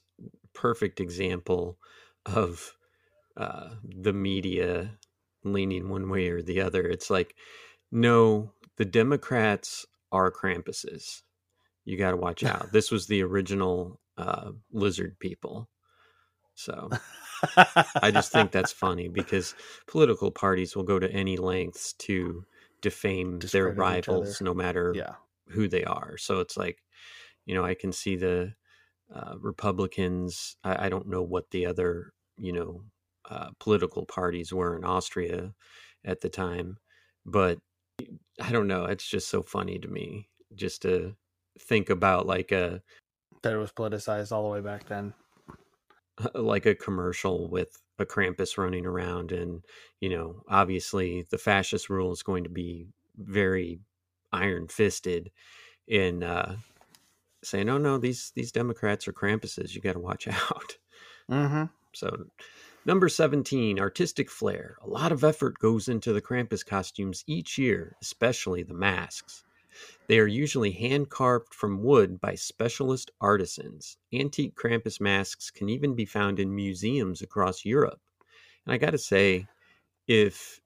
perfect 0.53 0.99
example 0.99 1.77
of 2.25 2.75
uh, 3.37 3.69
the 3.83 4.13
media 4.13 4.97
leaning 5.43 5.89
one 5.89 6.09
way 6.09 6.29
or 6.29 6.41
the 6.41 6.61
other. 6.61 6.81
It's 6.81 7.09
like, 7.09 7.35
no, 7.93 8.51
the 8.77 8.85
Democrats 8.85 9.85
are 10.11 10.31
Krampuses. 10.31 11.21
You 11.85 11.95
got 11.97 12.11
to 12.11 12.17
watch 12.17 12.43
out. 12.43 12.71
this 12.71 12.91
was 12.91 13.05
the 13.05 13.21
original 13.21 13.99
uh, 14.17 14.51
lizard 14.71 15.19
people. 15.19 15.69
So 16.55 16.89
I 18.01 18.11
just 18.11 18.31
think 18.31 18.51
that's 18.51 18.71
funny 18.85 19.07
because 19.07 19.55
political 19.87 20.31
parties 20.31 20.75
will 20.75 20.83
go 20.83 20.99
to 20.99 21.11
any 21.11 21.37
lengths 21.37 21.93
to 21.99 22.45
defame 22.81 23.39
their 23.39 23.69
rivals, 23.69 24.41
no 24.41 24.53
matter 24.53 24.93
yeah. 24.95 25.15
who 25.49 25.67
they 25.67 25.83
are. 25.83 26.17
So 26.17 26.39
it's 26.39 26.57
like, 26.57 26.79
you 27.45 27.55
know, 27.55 27.63
I 27.63 27.75
can 27.75 27.91
see 27.91 28.15
the 28.15 28.53
uh, 29.13 29.35
Republicans. 29.39 30.57
I, 30.63 30.85
I 30.85 30.89
don't 30.89 31.07
know 31.07 31.21
what 31.21 31.51
the 31.51 31.65
other, 31.65 32.13
you 32.37 32.53
know, 32.53 32.83
uh, 33.29 33.49
political 33.59 34.05
parties 34.05 34.51
were 34.51 34.75
in 34.75 34.83
Austria 34.83 35.53
at 36.05 36.21
the 36.21 36.29
time, 36.29 36.77
but 37.25 37.59
I 38.41 38.51
don't 38.51 38.67
know. 38.67 38.85
It's 38.85 39.07
just 39.07 39.29
so 39.29 39.41
funny 39.41 39.79
to 39.79 39.87
me 39.87 40.29
just 40.55 40.81
to 40.83 41.15
think 41.59 41.89
about 41.89 42.25
like 42.25 42.51
a 42.51 42.81
That 43.41 43.53
it 43.53 43.57
was 43.57 43.71
politicized 43.71 44.31
all 44.31 44.43
the 44.43 44.49
way 44.49 44.61
back 44.61 44.87
then. 44.87 45.13
like 46.33 46.65
a 46.65 46.75
commercial 46.75 47.49
with 47.49 47.81
a 47.99 48.05
Krampus 48.05 48.57
running 48.57 48.85
around, 48.85 49.31
and 49.31 49.63
you 49.99 50.09
know, 50.09 50.43
obviously 50.47 51.25
the 51.29 51.37
fascist 51.37 51.89
rule 51.89 52.11
is 52.11 52.23
going 52.23 52.43
to 52.43 52.49
be 52.49 52.87
very 53.17 53.79
iron 54.31 54.67
fisted 54.67 55.31
in 55.87 56.23
uh, 56.23 56.57
saying, 57.43 57.69
"Oh 57.69 57.77
no, 57.77 57.97
these 57.97 58.31
these 58.35 58.51
Democrats 58.51 59.07
are 59.07 59.13
Krampuses. 59.13 59.73
You 59.73 59.81
got 59.81 59.93
to 59.93 59.99
watch 59.99 60.27
out." 60.27 60.77
Mm-hmm. 61.29 61.65
So, 61.93 62.25
number 62.85 63.09
17, 63.09 63.79
artistic 63.79 64.29
flair. 64.29 64.77
A 64.81 64.87
lot 64.87 65.11
of 65.11 65.23
effort 65.23 65.59
goes 65.59 65.87
into 65.87 66.13
the 66.13 66.21
Krampus 66.21 66.65
costumes 66.65 67.23
each 67.27 67.57
year, 67.57 67.95
especially 68.01 68.63
the 68.63 68.73
masks. 68.73 69.43
They 70.07 70.19
are 70.19 70.27
usually 70.27 70.71
hand 70.71 71.09
carved 71.09 71.53
from 71.53 71.83
wood 71.83 72.19
by 72.19 72.35
specialist 72.35 73.11
artisans. 73.19 73.97
Antique 74.13 74.55
Krampus 74.55 75.01
masks 75.01 75.49
can 75.49 75.69
even 75.69 75.95
be 75.95 76.05
found 76.05 76.39
in 76.39 76.55
museums 76.55 77.21
across 77.21 77.65
Europe. 77.65 77.99
And 78.65 78.73
I 78.73 78.77
got 78.77 78.91
to 78.91 78.97
say, 78.97 79.47
if 80.07 80.59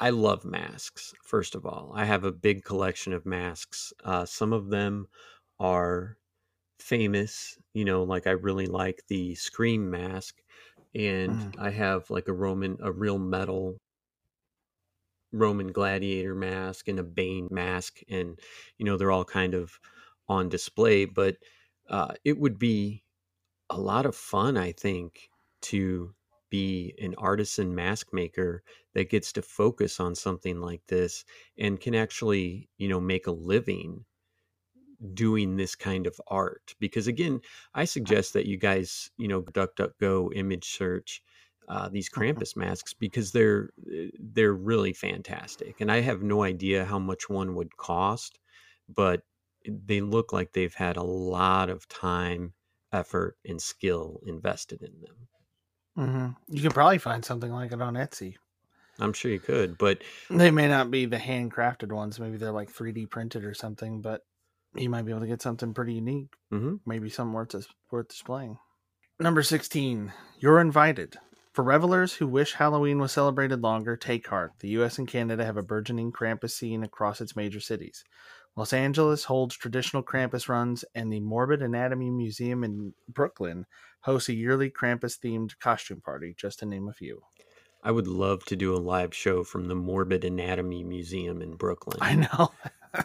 I 0.00 0.10
love 0.10 0.44
masks, 0.44 1.14
first 1.22 1.54
of 1.54 1.64
all, 1.64 1.92
I 1.94 2.04
have 2.04 2.24
a 2.24 2.32
big 2.32 2.64
collection 2.64 3.12
of 3.12 3.26
masks. 3.26 3.92
Uh, 4.04 4.24
some 4.24 4.52
of 4.52 4.70
them 4.70 5.06
are 5.60 6.16
famous, 6.78 7.58
you 7.72 7.84
know, 7.84 8.02
like 8.02 8.26
I 8.26 8.32
really 8.32 8.66
like 8.66 9.02
the 9.08 9.34
Scream 9.34 9.90
mask, 9.90 10.41
and 10.94 11.44
Mm. 11.44 11.52
I 11.58 11.70
have 11.70 12.10
like 12.10 12.28
a 12.28 12.32
Roman, 12.32 12.78
a 12.80 12.92
real 12.92 13.18
metal 13.18 13.78
Roman 15.32 15.72
gladiator 15.72 16.34
mask 16.34 16.88
and 16.88 16.98
a 16.98 17.02
Bane 17.04 17.48
mask, 17.50 18.00
and 18.08 18.38
you 18.76 18.84
know 18.84 18.96
they're 18.96 19.10
all 19.10 19.24
kind 19.24 19.54
of 19.54 19.80
on 20.28 20.48
display. 20.48 21.04
But 21.06 21.38
uh, 21.88 22.14
it 22.24 22.38
would 22.38 22.58
be 22.58 23.04
a 23.70 23.78
lot 23.80 24.06
of 24.06 24.16
fun, 24.16 24.56
I 24.56 24.72
think, 24.72 25.30
to 25.62 26.14
be 26.50 26.94
an 27.00 27.14
artisan 27.16 27.74
mask 27.74 28.12
maker 28.12 28.64
that 28.94 29.10
gets 29.10 29.32
to 29.34 29.42
focus 29.42 30.00
on 30.00 30.14
something 30.16 30.60
like 30.60 30.86
this 30.88 31.24
and 31.58 31.80
can 31.80 31.94
actually, 31.94 32.70
you 32.78 32.88
know, 32.88 33.00
make 33.00 33.26
a 33.26 33.32
living 33.32 34.06
doing 35.14 35.56
this 35.56 35.74
kind 35.74 36.06
of 36.06 36.20
art. 36.28 36.74
Because 36.80 37.06
again, 37.06 37.40
I 37.74 37.84
suggest 37.84 38.32
that 38.34 38.46
you 38.46 38.56
guys, 38.56 39.10
you 39.18 39.28
know, 39.28 39.42
DuckDuckGo 39.42 40.36
image 40.36 40.70
search 40.70 41.22
uh, 41.68 41.88
these 41.88 42.10
Krampus 42.10 42.56
masks 42.56 42.92
because 42.92 43.32
they're 43.32 43.70
eh, 43.90 44.08
they're 44.18 44.52
really 44.52 44.92
fantastic, 44.92 45.80
and 45.80 45.90
I 45.92 46.00
have 46.00 46.22
no 46.22 46.42
idea 46.42 46.84
how 46.84 46.98
much 46.98 47.30
one 47.30 47.54
would 47.54 47.76
cost, 47.76 48.38
but 48.88 49.22
they 49.66 50.00
look 50.00 50.32
like 50.32 50.52
they've 50.52 50.74
had 50.74 50.96
a 50.96 51.02
lot 51.02 51.70
of 51.70 51.88
time, 51.88 52.52
effort, 52.92 53.36
and 53.46 53.62
skill 53.62 54.20
invested 54.26 54.82
in 54.82 55.00
them. 55.00 55.28
Mm-hmm. 55.96 56.54
You 56.54 56.62
can 56.62 56.72
probably 56.72 56.98
find 56.98 57.24
something 57.24 57.52
like 57.52 57.72
it 57.72 57.80
on 57.80 57.94
Etsy. 57.94 58.36
I'm 58.98 59.12
sure 59.12 59.30
you 59.30 59.40
could, 59.40 59.78
but 59.78 60.02
They 60.28 60.50
may 60.50 60.68
not 60.68 60.90
be 60.90 61.06
the 61.06 61.16
handcrafted 61.16 61.92
ones. 61.92 62.20
Maybe 62.20 62.36
they're 62.36 62.52
like 62.52 62.72
3D 62.72 63.08
printed 63.08 63.44
or 63.44 63.54
something, 63.54 64.02
but 64.02 64.22
you 64.74 64.88
might 64.88 65.02
be 65.02 65.12
able 65.12 65.20
to 65.20 65.26
get 65.26 65.42
something 65.42 65.74
pretty 65.74 65.94
unique. 65.94 66.34
Mhm. 66.52 66.80
Maybe 66.86 67.08
something 67.08 67.32
worth 67.34 67.50
dis- 67.50 67.68
worth 67.90 68.08
displaying. 68.08 68.58
Number 69.20 69.42
16. 69.42 70.12
You're 70.38 70.60
invited. 70.60 71.16
For 71.52 71.62
revelers 71.62 72.14
who 72.14 72.26
wish 72.26 72.54
Halloween 72.54 72.98
was 72.98 73.12
celebrated 73.12 73.60
longer, 73.60 73.96
take 73.96 74.26
heart. 74.26 74.52
The 74.60 74.70
US 74.70 74.98
and 74.98 75.06
Canada 75.06 75.44
have 75.44 75.58
a 75.58 75.62
burgeoning 75.62 76.10
Krampus 76.10 76.52
scene 76.52 76.82
across 76.82 77.20
its 77.20 77.36
major 77.36 77.60
cities. 77.60 78.04
Los 78.56 78.72
Angeles 78.72 79.24
holds 79.24 79.56
traditional 79.56 80.02
Krampus 80.02 80.48
runs, 80.48 80.84
and 80.94 81.12
the 81.12 81.20
Morbid 81.20 81.62
Anatomy 81.62 82.10
Museum 82.10 82.64
in 82.64 82.94
Brooklyn 83.08 83.66
hosts 84.00 84.28
a 84.28 84.34
yearly 84.34 84.70
Krampus 84.70 85.18
themed 85.18 85.58
costume 85.58 86.00
party, 86.00 86.34
just 86.36 86.58
to 86.58 86.66
name 86.66 86.88
a 86.88 86.92
few. 86.92 87.22
I 87.82 87.90
would 87.90 88.06
love 88.06 88.44
to 88.46 88.56
do 88.56 88.74
a 88.74 88.78
live 88.78 89.14
show 89.14 89.42
from 89.42 89.68
the 89.68 89.74
Morbid 89.74 90.24
Anatomy 90.24 90.84
Museum 90.84 91.42
in 91.42 91.56
Brooklyn. 91.56 91.98
I 92.00 92.14
know. 92.14 92.52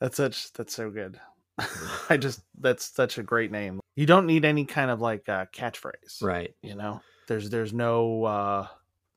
that's 0.00 0.16
such 0.16 0.52
that's 0.52 0.74
so 0.74 0.90
good. 0.90 1.20
I 2.10 2.16
just 2.18 2.40
that's 2.58 2.94
such 2.94 3.18
a 3.18 3.22
great 3.22 3.50
name. 3.50 3.80
You 3.96 4.06
don't 4.06 4.26
need 4.26 4.44
any 4.44 4.64
kind 4.64 4.90
of 4.90 5.00
like 5.00 5.28
uh, 5.28 5.46
catchphrase, 5.54 6.22
Right. 6.22 6.54
You 6.62 6.74
know, 6.74 7.00
there's 7.28 7.50
there's 7.50 7.72
no 7.72 8.24
uh 8.24 8.66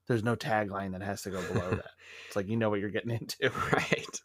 there's 0.07 0.23
no 0.23 0.35
tagline 0.35 0.93
that 0.93 1.01
has 1.01 1.23
to 1.23 1.29
go 1.31 1.41
below 1.53 1.69
that. 1.71 1.85
It's 2.27 2.35
like 2.35 2.47
you 2.47 2.57
know 2.57 2.69
what 2.69 2.79
you're 2.79 2.89
getting 2.89 3.11
into. 3.11 3.51
Right. 3.73 4.21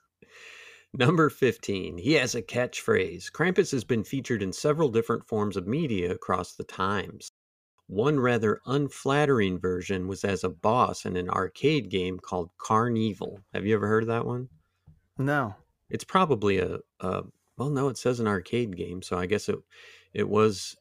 Number 0.94 1.30
15. 1.30 1.98
He 1.98 2.12
has 2.14 2.34
a 2.34 2.42
catchphrase. 2.42 3.30
Krampus 3.32 3.72
has 3.72 3.82
been 3.82 4.04
featured 4.04 4.42
in 4.42 4.52
several 4.52 4.90
different 4.90 5.26
forms 5.26 5.56
of 5.56 5.66
media 5.66 6.12
across 6.12 6.54
the 6.54 6.64
times. 6.64 7.30
One 7.86 8.20
rather 8.20 8.60
unflattering 8.66 9.58
version 9.58 10.06
was 10.06 10.24
as 10.24 10.44
a 10.44 10.48
boss 10.48 11.04
in 11.06 11.16
an 11.16 11.28
arcade 11.30 11.90
game 11.90 12.18
called 12.18 12.50
Carnival. 12.58 13.40
Have 13.54 13.66
you 13.66 13.74
ever 13.74 13.86
heard 13.88 14.04
of 14.04 14.08
that 14.08 14.26
one? 14.26 14.48
No. 15.18 15.54
It's 15.92 16.04
probably 16.04 16.58
a, 16.58 16.78
a 17.00 17.22
well, 17.56 17.70
no, 17.70 17.88
it 17.88 17.98
says 17.98 18.18
an 18.20 18.26
arcade 18.26 18.76
game, 18.76 19.02
so 19.02 19.16
I 19.18 19.26
guess 19.26 19.48
it 19.48 19.58
it 20.14 20.28
was, 20.28 20.76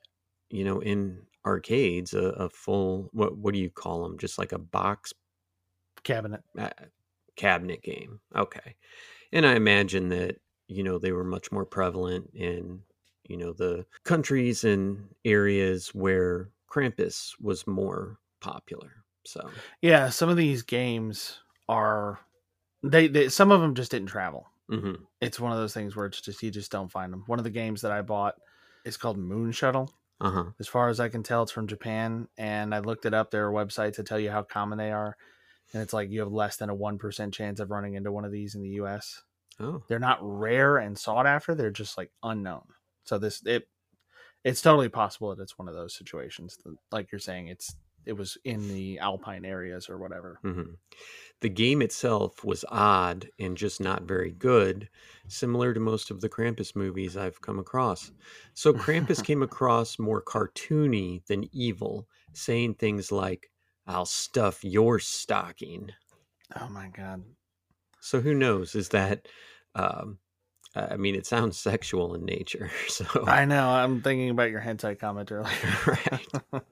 you 0.49 0.63
know, 0.63 0.81
in 0.81 1.27
arcades 1.45 2.13
a, 2.13 2.23
a 2.29 2.49
full 2.49 3.09
what 3.13 3.37
what 3.37 3.53
do 3.53 3.59
you 3.59 3.69
call 3.69 4.03
them? 4.03 4.17
Just 4.17 4.39
like 4.39 4.51
a 4.53 4.59
box 4.59 5.13
Cabinet. 6.03 6.43
uh, 6.57 6.69
cabinet 7.35 7.81
game. 7.81 8.19
Okay. 8.35 8.75
And 9.31 9.45
I 9.45 9.55
imagine 9.55 10.09
that, 10.09 10.37
you 10.67 10.83
know, 10.83 10.99
they 10.99 11.11
were 11.11 11.23
much 11.23 11.51
more 11.51 11.65
prevalent 11.65 12.31
in, 12.33 12.83
you 13.23 13.37
know, 13.37 13.53
the 13.53 13.85
countries 14.03 14.63
and 14.63 15.09
areas 15.25 15.89
where 15.89 16.49
Krampus 16.69 17.33
was 17.39 17.67
more 17.67 18.19
popular. 18.41 18.91
So, 19.25 19.49
Yeah, 19.81 20.09
some 20.09 20.29
of 20.29 20.37
these 20.37 20.63
games 20.63 21.39
are 21.69 22.19
they, 22.83 23.07
they 23.07 23.29
some 23.29 23.51
of 23.51 23.61
them 23.61 23.75
just 23.75 23.91
didn't 23.91 24.09
travel. 24.09 24.47
Mhm. 24.71 24.97
It's 25.19 25.39
one 25.39 25.51
of 25.51 25.57
those 25.57 25.73
things 25.73 25.95
where 25.95 26.05
it's 26.05 26.21
just 26.21 26.41
you 26.41 26.51
just 26.51 26.71
don't 26.71 26.91
find 26.91 27.11
them. 27.11 27.23
One 27.27 27.39
of 27.39 27.43
the 27.43 27.49
games 27.51 27.81
that 27.81 27.91
I 27.91 28.01
bought 28.01 28.35
is 28.85 28.97
called 28.97 29.17
Moon 29.17 29.51
Shuttle. 29.51 29.91
uh-huh. 30.21 30.45
As 30.59 30.67
far 30.67 30.89
as 30.89 30.99
I 30.99 31.09
can 31.09 31.23
tell, 31.23 31.43
it's 31.43 31.51
from 31.51 31.67
Japan, 31.67 32.27
and 32.37 32.73
I 32.73 32.79
looked 32.79 33.05
it 33.05 33.13
up. 33.13 33.31
There 33.31 33.47
are 33.47 33.51
websites 33.51 33.95
that 33.97 34.05
tell 34.07 34.19
you 34.19 34.31
how 34.31 34.43
common 34.43 34.77
they 34.77 34.91
are, 34.91 35.15
and 35.73 35.81
it's 35.81 35.93
like 35.93 36.09
you 36.09 36.19
have 36.21 36.31
less 36.31 36.57
than 36.57 36.69
a 36.69 36.75
one 36.75 36.97
percent 36.97 37.33
chance 37.33 37.59
of 37.59 37.71
running 37.71 37.95
into 37.95 38.11
one 38.11 38.25
of 38.25 38.31
these 38.31 38.55
in 38.55 38.61
the 38.61 38.69
U.S. 38.81 39.21
Oh, 39.59 39.83
They're 39.87 39.99
not 39.99 40.19
rare 40.21 40.77
and 40.77 40.97
sought 40.97 41.27
after; 41.27 41.53
they're 41.55 41.71
just 41.71 41.97
like 41.97 42.11
unknown. 42.23 42.63
So 43.03 43.17
this 43.19 43.41
it 43.45 43.67
it's 44.43 44.61
totally 44.61 44.89
possible 44.89 45.35
that 45.35 45.41
it's 45.43 45.57
one 45.59 45.67
of 45.67 45.75
those 45.75 45.95
situations. 45.95 46.57
that- 46.63 46.75
Like 46.91 47.11
you're 47.11 47.19
saying, 47.19 47.47
it's 47.47 47.75
it 48.05 48.13
was 48.13 48.37
in 48.43 48.67
the 48.67 48.99
alpine 48.99 49.45
areas 49.45 49.89
or 49.89 49.97
whatever. 49.97 50.39
hmm 50.41 50.73
The 51.41 51.49
game 51.49 51.81
itself 51.81 52.43
was 52.43 52.65
odd 52.69 53.29
and 53.39 53.57
just 53.57 53.79
not 53.81 54.03
very 54.03 54.31
good, 54.31 54.89
similar 55.27 55.73
to 55.73 55.79
most 55.79 56.11
of 56.11 56.21
the 56.21 56.29
Krampus 56.29 56.75
movies 56.75 57.17
I've 57.17 57.41
come 57.41 57.59
across. 57.59 58.11
So 58.53 58.73
Krampus 58.73 59.23
came 59.25 59.43
across 59.43 59.99
more 59.99 60.21
cartoony 60.21 61.25
than 61.25 61.49
evil, 61.53 62.07
saying 62.33 62.75
things 62.75 63.11
like, 63.11 63.51
I'll 63.87 64.05
stuff 64.05 64.63
your 64.63 64.99
stocking. 64.99 65.91
Oh 66.59 66.69
my 66.69 66.87
god! 66.89 67.23
So 67.99 68.19
who 68.21 68.33
knows? 68.33 68.75
Is 68.75 68.89
that, 68.89 69.27
um, 69.75 70.19
I 70.75 70.97
mean, 70.97 71.15
it 71.15 71.25
sounds 71.25 71.57
sexual 71.57 72.15
in 72.15 72.25
nature. 72.25 72.71
So, 72.89 73.05
I 73.25 73.45
know. 73.45 73.69
I'm 73.69 74.01
thinking 74.01 74.29
about 74.29 74.51
your 74.51 74.61
hentai 74.61 74.99
comment 74.99 75.31
earlier. 75.31 75.51
right. 75.87 76.63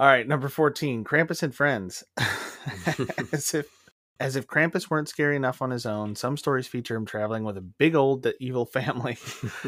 All 0.00 0.06
right, 0.06 0.26
number 0.26 0.48
14, 0.48 1.04
Krampus 1.04 1.42
and 1.42 1.54
Friends. 1.54 2.02
as 3.34 3.52
if 3.52 3.66
as 4.18 4.34
if 4.34 4.46
Krampus 4.46 4.88
weren't 4.88 5.10
scary 5.10 5.36
enough 5.36 5.60
on 5.60 5.70
his 5.70 5.84
own, 5.84 6.16
some 6.16 6.38
stories 6.38 6.66
feature 6.66 6.96
him 6.96 7.04
traveling 7.04 7.44
with 7.44 7.58
a 7.58 7.60
big 7.62 7.94
old 7.94 8.26
evil 8.40 8.64
family. 8.64 9.18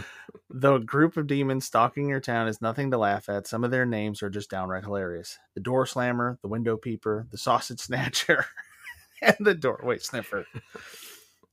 Though 0.51 0.77
a 0.77 0.81
group 0.81 1.19
of 1.19 1.27
demons 1.27 1.67
stalking 1.67 2.09
your 2.09 2.21
town 2.21 2.49
is 2.49 2.63
nothing 2.63 2.91
to 2.93 2.99
laugh 2.99 3.29
at, 3.29 3.47
some 3.47 3.63
of 3.63 3.71
their 3.71 3.85
names 3.85 4.23
are 4.23 4.31
just 4.31 4.49
downright 4.49 4.85
hilarious. 4.85 5.39
The 5.55 5.61
Door 5.61 5.85
Slammer, 5.87 6.39
the 6.41 6.49
Window 6.49 6.79
Peeper, 6.79 7.27
the 7.31 7.37
Sausage 7.37 7.81
Snatcher, 7.81 8.47
and 9.23 9.37
the 9.39 9.55
Doorway 9.55 9.99
Sniffer. 9.99 10.47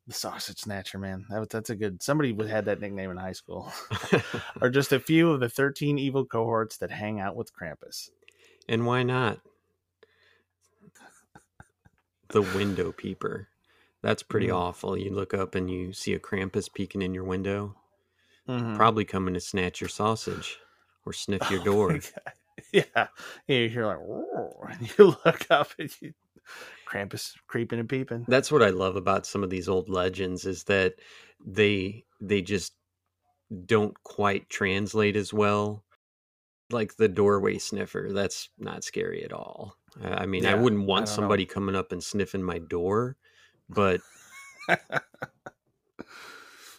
The 0.07 0.13
Sausage 0.13 0.59
Snatcher, 0.59 0.99
man. 0.99 1.25
That, 1.29 1.39
was- 1.39 1.49
that's 1.49 1.69
a 1.69 1.75
good 1.75 2.01
somebody 2.01 2.31
would 2.31 2.49
had 2.49 2.63
that 2.65 2.79
nickname 2.79 3.11
in 3.11 3.17
high 3.17 3.33
school. 3.33 3.73
are 4.61 4.69
just 4.69 4.93
a 4.93 5.01
few 5.01 5.31
of 5.31 5.41
the 5.41 5.49
13 5.49 5.99
evil 5.99 6.25
cohorts 6.25 6.77
that 6.77 6.91
hang 6.91 7.19
out 7.19 7.35
with 7.35 7.51
Krampus. 7.53 8.09
And 8.69 8.85
why 8.85 9.03
not? 9.03 9.41
The 12.29 12.41
window 12.41 12.91
peeper. 12.91 13.49
That's 14.01 14.23
pretty 14.23 14.47
Mm. 14.47 14.55
awful. 14.55 14.97
You 14.97 15.11
look 15.11 15.33
up 15.33 15.53
and 15.55 15.69
you 15.69 15.93
see 15.93 16.13
a 16.13 16.19
Krampus 16.19 16.73
peeking 16.73 17.01
in 17.01 17.13
your 17.13 17.23
window, 17.25 17.75
Mhm. 18.47 18.75
probably 18.75 19.05
coming 19.05 19.33
to 19.35 19.39
snatch 19.39 19.81
your 19.81 19.89
sausage 19.89 20.59
or 21.05 21.13
sniff 21.13 21.49
your 21.49 21.59
Oh 21.65 21.65
door. 21.65 21.99
Yeah. 22.73 23.07
You 23.47 23.69
hear 23.69 23.85
like, 23.85 23.99
and 24.79 24.97
you 24.97 25.05
look 25.25 25.47
up 25.49 25.69
and 25.79 25.89
you, 26.01 26.13
Krampus 26.87 27.33
creeping 27.47 27.79
and 27.79 27.89
peeping. 27.89 28.27
That's 28.27 28.51
what 28.51 28.61
I 28.61 28.69
love 28.69 28.95
about 28.95 29.25
some 29.25 29.43
of 29.43 29.49
these 29.49 29.67
old 29.69 29.89
legends 29.89 30.45
is 30.45 30.65
that 30.65 30.95
they 31.45 32.05
they 32.21 32.41
just 32.41 32.73
don't 33.65 34.01
quite 34.03 34.49
translate 34.49 35.15
as 35.15 35.33
well. 35.33 35.83
Like 36.71 36.95
the 36.95 37.07
doorway 37.07 37.57
sniffer, 37.57 38.09
that's 38.11 38.49
not 38.59 38.83
scary 38.83 39.23
at 39.23 39.33
all. 39.33 39.75
I 40.03 40.09
I 40.09 40.25
mean, 40.25 40.45
I 40.45 40.53
wouldn't 40.53 40.85
want 40.85 41.05
don't 41.05 41.11
know. 41.11 41.15
somebody 41.15 41.45
coming 41.45 41.75
up 41.75 41.91
and 41.91 42.03
sniffing 42.03 42.43
my 42.43 42.59
door, 42.59 43.17
but 43.69 44.01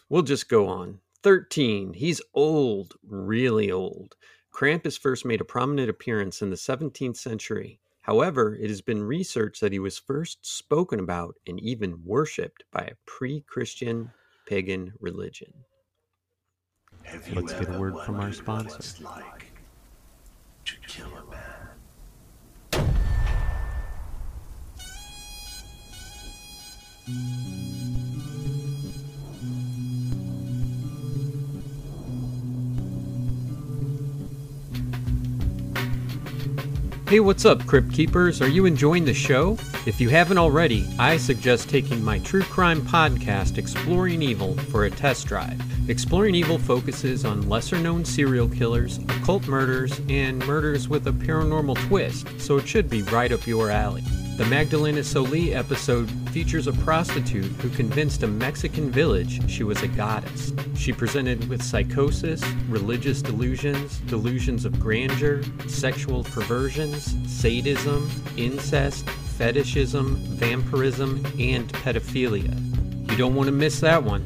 we'll 0.09 0.21
just 0.23 0.49
go 0.49 0.67
on. 0.67 0.99
13. 1.23 1.93
He's 1.93 2.21
old, 2.33 2.95
really 3.03 3.71
old. 3.71 4.15
Krampus 4.53 4.99
first 4.99 5.25
made 5.25 5.41
a 5.41 5.45
prominent 5.45 5.89
appearance 5.89 6.41
in 6.41 6.49
the 6.49 6.55
17th 6.55 7.17
century. 7.17 7.79
However, 8.01 8.55
it 8.55 8.69
has 8.69 8.81
been 8.81 9.03
researched 9.03 9.61
that 9.61 9.71
he 9.71 9.79
was 9.79 9.99
first 9.99 10.39
spoken 10.45 10.99
about 10.99 11.35
and 11.45 11.59
even 11.59 12.03
worshipped 12.03 12.63
by 12.71 12.81
a 12.81 12.95
pre 13.05 13.41
Christian 13.41 14.11
pagan 14.47 14.93
religion. 14.99 15.53
Let's 17.33 17.53
get 17.53 17.69
a 17.69 17.79
word 17.79 17.95
from 18.05 18.19
our 18.19 18.33
sponsor 18.33 19.05
to 20.65 20.75
kill 20.87 21.07
a 21.07 21.23
man. 21.31 21.41
Hey, 37.11 37.19
what's 37.19 37.43
up, 37.43 37.67
Crypt 37.67 37.91
Keepers? 37.91 38.41
Are 38.41 38.47
you 38.47 38.65
enjoying 38.65 39.03
the 39.03 39.13
show? 39.13 39.57
If 39.85 39.99
you 39.99 40.07
haven't 40.07 40.37
already, 40.37 40.87
I 40.97 41.17
suggest 41.17 41.69
taking 41.69 42.01
my 42.01 42.19
true 42.19 42.43
crime 42.43 42.79
podcast, 42.83 43.57
Exploring 43.57 44.21
Evil, 44.21 44.55
for 44.55 44.85
a 44.85 44.89
test 44.89 45.27
drive. 45.27 45.61
Exploring 45.89 46.35
Evil 46.35 46.57
focuses 46.57 47.25
on 47.25 47.49
lesser 47.49 47.77
known 47.77 48.05
serial 48.05 48.47
killers, 48.47 48.99
occult 48.99 49.45
murders, 49.49 49.99
and 50.07 50.39
murders 50.47 50.87
with 50.87 51.05
a 51.07 51.11
paranormal 51.11 51.75
twist, 51.89 52.29
so 52.39 52.55
it 52.55 52.65
should 52.65 52.89
be 52.89 53.01
right 53.01 53.33
up 53.33 53.45
your 53.45 53.69
alley. 53.69 54.03
The 54.41 54.47
Magdalena 54.47 55.01
Solís 55.01 55.53
episode 55.53 56.09
features 56.31 56.65
a 56.65 56.73
prostitute 56.73 57.51
who 57.61 57.69
convinced 57.69 58.23
a 58.23 58.27
Mexican 58.27 58.89
village 58.89 59.47
she 59.47 59.63
was 59.63 59.83
a 59.83 59.87
goddess. 59.87 60.51
She 60.75 60.91
presented 60.91 61.47
with 61.47 61.61
psychosis, 61.61 62.43
religious 62.67 63.21
delusions, 63.21 63.99
delusions 64.07 64.65
of 64.65 64.79
grandeur, 64.79 65.43
sexual 65.67 66.23
perversions, 66.23 67.15
sadism, 67.31 68.09
incest, 68.35 69.07
fetishism, 69.37 70.15
vampirism, 70.15 71.23
and 71.37 71.71
pedophilia. 71.73 73.11
You 73.11 73.17
don't 73.17 73.35
want 73.35 73.45
to 73.45 73.51
miss 73.51 73.79
that 73.81 74.03
one. 74.03 74.25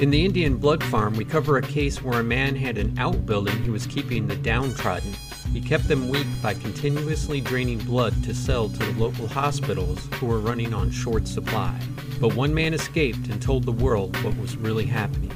In 0.00 0.10
the 0.10 0.24
Indian 0.24 0.56
Blood 0.56 0.82
Farm, 0.82 1.14
we 1.14 1.24
cover 1.24 1.56
a 1.56 1.62
case 1.62 2.02
where 2.02 2.18
a 2.18 2.24
man 2.24 2.56
had 2.56 2.78
an 2.78 2.98
outbuilding 2.98 3.62
he 3.62 3.70
was 3.70 3.86
keeping 3.86 4.26
the 4.26 4.34
downtrodden. 4.34 5.14
He 5.56 5.62
kept 5.62 5.88
them 5.88 6.10
weak 6.10 6.26
by 6.42 6.52
continuously 6.52 7.40
draining 7.40 7.78
blood 7.78 8.22
to 8.24 8.34
sell 8.34 8.68
to 8.68 8.78
the 8.78 9.00
local 9.00 9.26
hospitals 9.26 10.06
who 10.16 10.26
were 10.26 10.38
running 10.38 10.74
on 10.74 10.90
short 10.90 11.26
supply. 11.26 11.80
But 12.20 12.34
one 12.34 12.52
man 12.52 12.74
escaped 12.74 13.28
and 13.28 13.40
told 13.40 13.64
the 13.64 13.72
world 13.72 14.22
what 14.22 14.36
was 14.36 14.58
really 14.58 14.84
happening. 14.84 15.32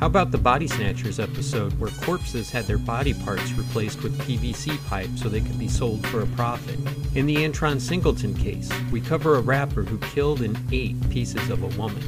How 0.00 0.08
about 0.08 0.32
the 0.32 0.38
Body 0.38 0.66
Snatchers 0.66 1.20
episode 1.20 1.78
where 1.78 1.92
corpses 2.02 2.50
had 2.50 2.64
their 2.64 2.76
body 2.76 3.14
parts 3.14 3.52
replaced 3.52 4.02
with 4.02 4.18
PVC 4.22 4.84
pipe 4.88 5.10
so 5.14 5.28
they 5.28 5.40
could 5.40 5.60
be 5.60 5.68
sold 5.68 6.04
for 6.08 6.22
a 6.22 6.26
profit? 6.26 6.80
In 7.14 7.26
the 7.26 7.36
Antron 7.36 7.80
Singleton 7.80 8.34
case, 8.34 8.68
we 8.90 9.00
cover 9.00 9.36
a 9.36 9.40
rapper 9.40 9.84
who 9.84 9.98
killed 10.08 10.42
and 10.42 10.58
ate 10.72 11.08
pieces 11.08 11.50
of 11.50 11.62
a 11.62 11.78
woman. 11.80 12.02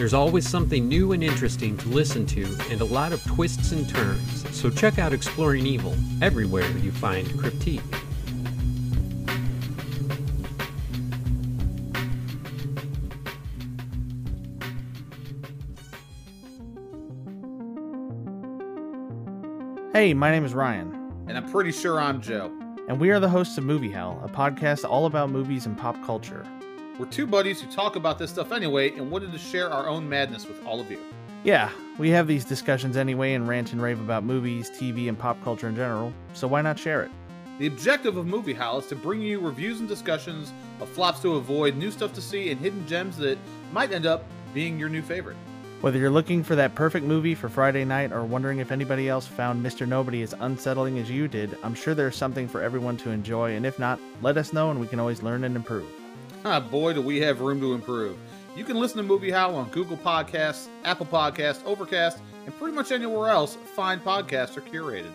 There's 0.00 0.14
always 0.14 0.48
something 0.48 0.88
new 0.88 1.12
and 1.12 1.22
interesting 1.22 1.76
to 1.76 1.88
listen 1.90 2.24
to 2.24 2.46
and 2.70 2.80
a 2.80 2.86
lot 2.86 3.12
of 3.12 3.22
twists 3.24 3.72
and 3.72 3.86
turns, 3.86 4.46
so 4.56 4.70
check 4.70 4.98
out 4.98 5.12
Exploring 5.12 5.66
Evil 5.66 5.94
everywhere 6.22 6.66
you 6.78 6.90
find 6.90 7.28
Cryptique. 7.28 7.82
Hey, 19.92 20.14
my 20.14 20.30
name 20.30 20.46
is 20.46 20.54
Ryan, 20.54 20.94
And 21.28 21.36
I'm 21.36 21.52
pretty 21.52 21.72
sure 21.72 22.00
I'm 22.00 22.22
Joe. 22.22 22.50
and 22.88 22.98
we 22.98 23.10
are 23.10 23.20
the 23.20 23.28
hosts 23.28 23.58
of 23.58 23.64
Movie 23.64 23.90
Hell, 23.90 24.18
a 24.24 24.30
podcast 24.30 24.88
all 24.88 25.04
about 25.04 25.28
movies 25.28 25.66
and 25.66 25.76
pop 25.76 26.02
culture. 26.06 26.46
We're 27.00 27.06
two 27.06 27.26
buddies 27.26 27.62
who 27.62 27.72
talk 27.72 27.96
about 27.96 28.18
this 28.18 28.30
stuff 28.30 28.52
anyway 28.52 28.90
and 28.90 29.10
wanted 29.10 29.32
to 29.32 29.38
share 29.38 29.72
our 29.72 29.88
own 29.88 30.06
madness 30.06 30.46
with 30.46 30.62
all 30.66 30.80
of 30.80 30.90
you. 30.90 30.98
Yeah, 31.44 31.70
we 31.96 32.10
have 32.10 32.26
these 32.26 32.44
discussions 32.44 32.94
anyway 32.94 33.32
and 33.32 33.48
rant 33.48 33.72
and 33.72 33.80
rave 33.80 33.98
about 34.00 34.22
movies, 34.22 34.70
TV, 34.70 35.08
and 35.08 35.18
pop 35.18 35.42
culture 35.42 35.66
in 35.66 35.74
general, 35.74 36.12
so 36.34 36.46
why 36.46 36.60
not 36.60 36.78
share 36.78 37.02
it? 37.02 37.10
The 37.58 37.68
objective 37.68 38.18
of 38.18 38.26
Movie 38.26 38.52
Howl 38.52 38.80
is 38.80 38.86
to 38.88 38.96
bring 38.96 39.22
you 39.22 39.40
reviews 39.40 39.80
and 39.80 39.88
discussions 39.88 40.52
of 40.78 40.90
flops 40.90 41.20
to 41.20 41.36
avoid, 41.36 41.74
new 41.74 41.90
stuff 41.90 42.12
to 42.12 42.20
see, 42.20 42.50
and 42.50 42.60
hidden 42.60 42.86
gems 42.86 43.16
that 43.16 43.38
might 43.72 43.92
end 43.92 44.04
up 44.04 44.26
being 44.52 44.78
your 44.78 44.90
new 44.90 45.00
favorite. 45.00 45.38
Whether 45.80 45.98
you're 45.98 46.10
looking 46.10 46.44
for 46.44 46.54
that 46.56 46.74
perfect 46.74 47.06
movie 47.06 47.34
for 47.34 47.48
Friday 47.48 47.86
night 47.86 48.12
or 48.12 48.26
wondering 48.26 48.58
if 48.58 48.70
anybody 48.70 49.08
else 49.08 49.26
found 49.26 49.64
Mr. 49.64 49.88
Nobody 49.88 50.20
as 50.20 50.34
unsettling 50.40 50.98
as 50.98 51.10
you 51.10 51.28
did, 51.28 51.56
I'm 51.62 51.74
sure 51.74 51.94
there's 51.94 52.14
something 52.14 52.46
for 52.46 52.60
everyone 52.60 52.98
to 52.98 53.10
enjoy, 53.10 53.56
and 53.56 53.64
if 53.64 53.78
not, 53.78 53.98
let 54.20 54.36
us 54.36 54.52
know 54.52 54.70
and 54.70 54.78
we 54.78 54.86
can 54.86 55.00
always 55.00 55.22
learn 55.22 55.44
and 55.44 55.56
improve. 55.56 55.88
Ah, 56.42 56.58
boy, 56.58 56.94
do 56.94 57.02
we 57.02 57.20
have 57.20 57.42
room 57.42 57.60
to 57.60 57.74
improve. 57.74 58.16
You 58.56 58.64
can 58.64 58.76
listen 58.76 58.96
to 58.96 59.02
Movie 59.02 59.30
Howl 59.30 59.56
on 59.56 59.68
Google 59.68 59.98
Podcasts, 59.98 60.68
Apple 60.84 61.04
Podcasts, 61.04 61.62
Overcast, 61.66 62.18
and 62.46 62.58
pretty 62.58 62.74
much 62.74 62.92
anywhere 62.92 63.28
else 63.28 63.56
fine 63.76 64.00
podcasts 64.00 64.56
are 64.56 64.62
curated. 64.62 65.12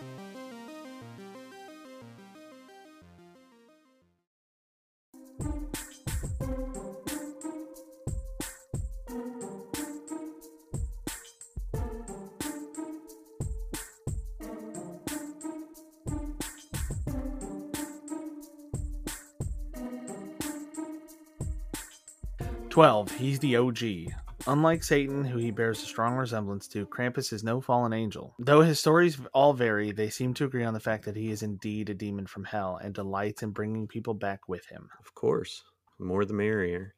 Twelve, 22.76 23.10
he's 23.16 23.40
the 23.40 23.56
OG. 23.56 24.12
Unlike 24.48 24.84
Satan, 24.84 25.24
who 25.24 25.38
he 25.38 25.50
bears 25.50 25.82
a 25.82 25.86
strong 25.86 26.16
resemblance 26.16 26.68
to, 26.68 26.86
Krampus 26.86 27.32
is 27.32 27.42
no 27.42 27.62
fallen 27.62 27.94
angel. 27.94 28.36
Though 28.38 28.64
his 28.64 28.82
stories 28.82 29.18
all 29.34 29.54
vary, 29.54 29.94
they 29.94 30.10
seem 30.10 30.34
to 30.34 30.44
agree 30.44 30.66
on 30.66 30.74
the 30.74 30.82
fact 30.82 31.06
that 31.06 31.16
he 31.16 31.32
is 31.32 31.42
indeed 31.42 31.90
a 31.90 31.94
demon 31.94 32.28
from 32.28 32.44
hell 32.44 32.78
and 32.84 32.94
delights 32.94 33.44
in 33.44 33.52
bringing 33.52 33.88
people 33.88 34.14
back 34.14 34.50
with 34.50 34.66
him. 34.66 34.90
Of 35.00 35.16
course, 35.16 35.64
more 36.00 36.26
the 36.26 36.34
merrier. 36.34 36.94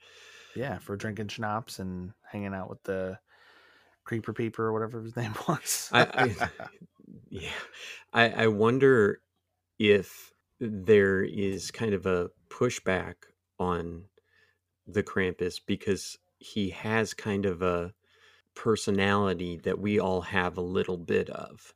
Yeah, 0.55 0.79
for 0.79 0.95
drinking 0.95 1.27
schnapps 1.27 1.77
and 1.77 2.11
hanging 2.27 2.55
out 2.55 2.71
with 2.71 2.81
the 2.81 3.19
creeper 4.03 4.33
peeper 4.33 4.65
or 4.65 4.73
whatever 4.73 5.03
his 5.03 5.15
name 5.15 5.35
was. 5.47 5.91
I, 5.93 6.01
I 6.01 6.49
yeah, 7.29 7.49
I, 8.11 8.29
I 8.29 8.47
wonder 8.47 9.21
if 9.77 10.33
there 10.59 11.21
is 11.21 11.69
kind 11.69 11.93
of 11.93 12.07
a 12.07 12.31
pushback 12.49 13.13
on 13.59 14.05
the 14.87 15.03
Krampus 15.03 15.59
because 15.65 16.17
he 16.39 16.69
has 16.69 17.13
kind 17.13 17.45
of 17.45 17.61
a 17.61 17.93
personality 18.55 19.57
that 19.57 19.79
we 19.79 19.99
all 19.99 20.21
have 20.21 20.57
a 20.57 20.61
little 20.61 20.97
bit 20.97 21.29
of. 21.29 21.73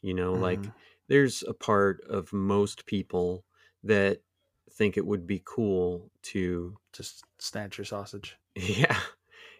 You 0.00 0.14
know, 0.14 0.32
like 0.34 0.60
Mhm. 0.60 0.74
there's 1.08 1.42
a 1.42 1.54
part 1.54 2.00
of 2.08 2.32
most 2.32 2.86
people 2.86 3.44
that 3.84 4.22
think 4.70 4.96
it 4.96 5.06
would 5.06 5.26
be 5.26 5.42
cool 5.44 6.10
to 6.22 6.76
Just 6.92 7.24
snatch 7.38 7.78
your 7.78 7.84
sausage. 7.84 8.36
yeah, 8.54 8.98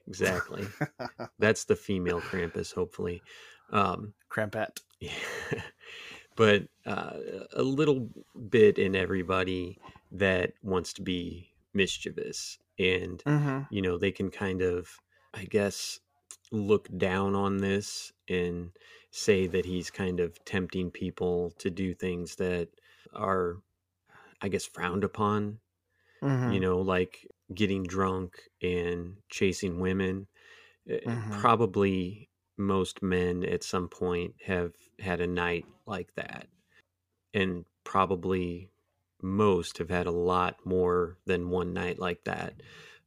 exactly. 0.06 0.66
That's 1.38 1.64
the 1.64 1.76
female 1.76 2.20
Krampus, 2.20 2.72
hopefully. 2.72 3.22
Um, 3.70 4.14
Krampet. 4.30 4.80
yeah. 5.00 5.12
but 6.36 6.68
uh, 6.86 7.18
a 7.52 7.62
little 7.62 8.08
bit 8.48 8.78
in 8.78 8.96
everybody 8.96 9.78
that 10.12 10.52
wants 10.62 10.92
to 10.94 11.02
be 11.02 11.50
mischievous 11.74 12.58
and 12.82 13.24
Mm-hmm. 13.26 13.62
you 13.68 13.82
know 13.82 13.98
they 13.98 14.12
can 14.12 14.30
kind 14.30 14.62
of 14.62 14.90
i 15.34 15.44
guess 15.44 16.00
look 16.52 16.88
down 16.98 17.34
on 17.34 17.58
this 17.58 18.12
and 18.28 18.72
say 19.10 19.46
that 19.46 19.64
he's 19.66 19.90
kind 19.90 20.20
of 20.20 20.42
tempting 20.44 20.90
people 20.90 21.50
to 21.52 21.70
do 21.70 21.94
things 21.94 22.36
that 22.36 22.68
are 23.14 23.58
i 24.42 24.48
guess 24.48 24.66
frowned 24.66 25.04
upon 25.04 25.60
Mm-hmm. 26.22 26.54
you 26.54 26.60
know 26.60 26.80
like 26.80 27.26
getting 27.54 27.84
drunk 27.84 28.34
and 28.62 29.18
chasing 29.30 29.80
women 29.80 30.28
Eh, 30.88 31.00
Mhm. 31.06 31.42
probably 31.42 32.30
most 32.58 33.02
men 33.02 33.44
at 33.44 33.62
some 33.64 33.88
point 33.88 34.34
have 34.46 34.72
had 35.00 35.20
a 35.20 35.26
night 35.28 35.66
like 35.86 36.14
that 36.16 36.48
and 37.34 37.66
probably 37.84 38.71
most 39.22 39.78
have 39.78 39.90
had 39.90 40.06
a 40.06 40.12
lot 40.12 40.56
more 40.64 41.18
than 41.26 41.50
one 41.50 41.72
night 41.72 41.98
like 41.98 42.24
that. 42.24 42.54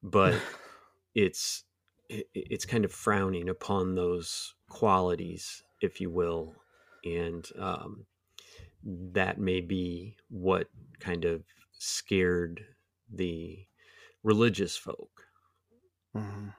But 0.01 0.35
it's 1.15 1.63
it, 2.09 2.27
it's 2.33 2.65
kind 2.65 2.85
of 2.85 2.91
frowning 2.91 3.49
upon 3.49 3.95
those 3.95 4.53
qualities 4.69 5.63
if 5.81 6.01
you 6.01 6.09
will. 6.09 6.55
And 7.03 7.45
um, 7.59 8.05
that 8.83 9.39
may 9.39 9.61
be 9.61 10.15
what 10.29 10.67
kind 10.99 11.25
of 11.25 11.43
scared 11.71 12.65
the 13.11 13.65
religious 14.23 14.75
folk. 14.75 15.11
Hmm 16.13 16.49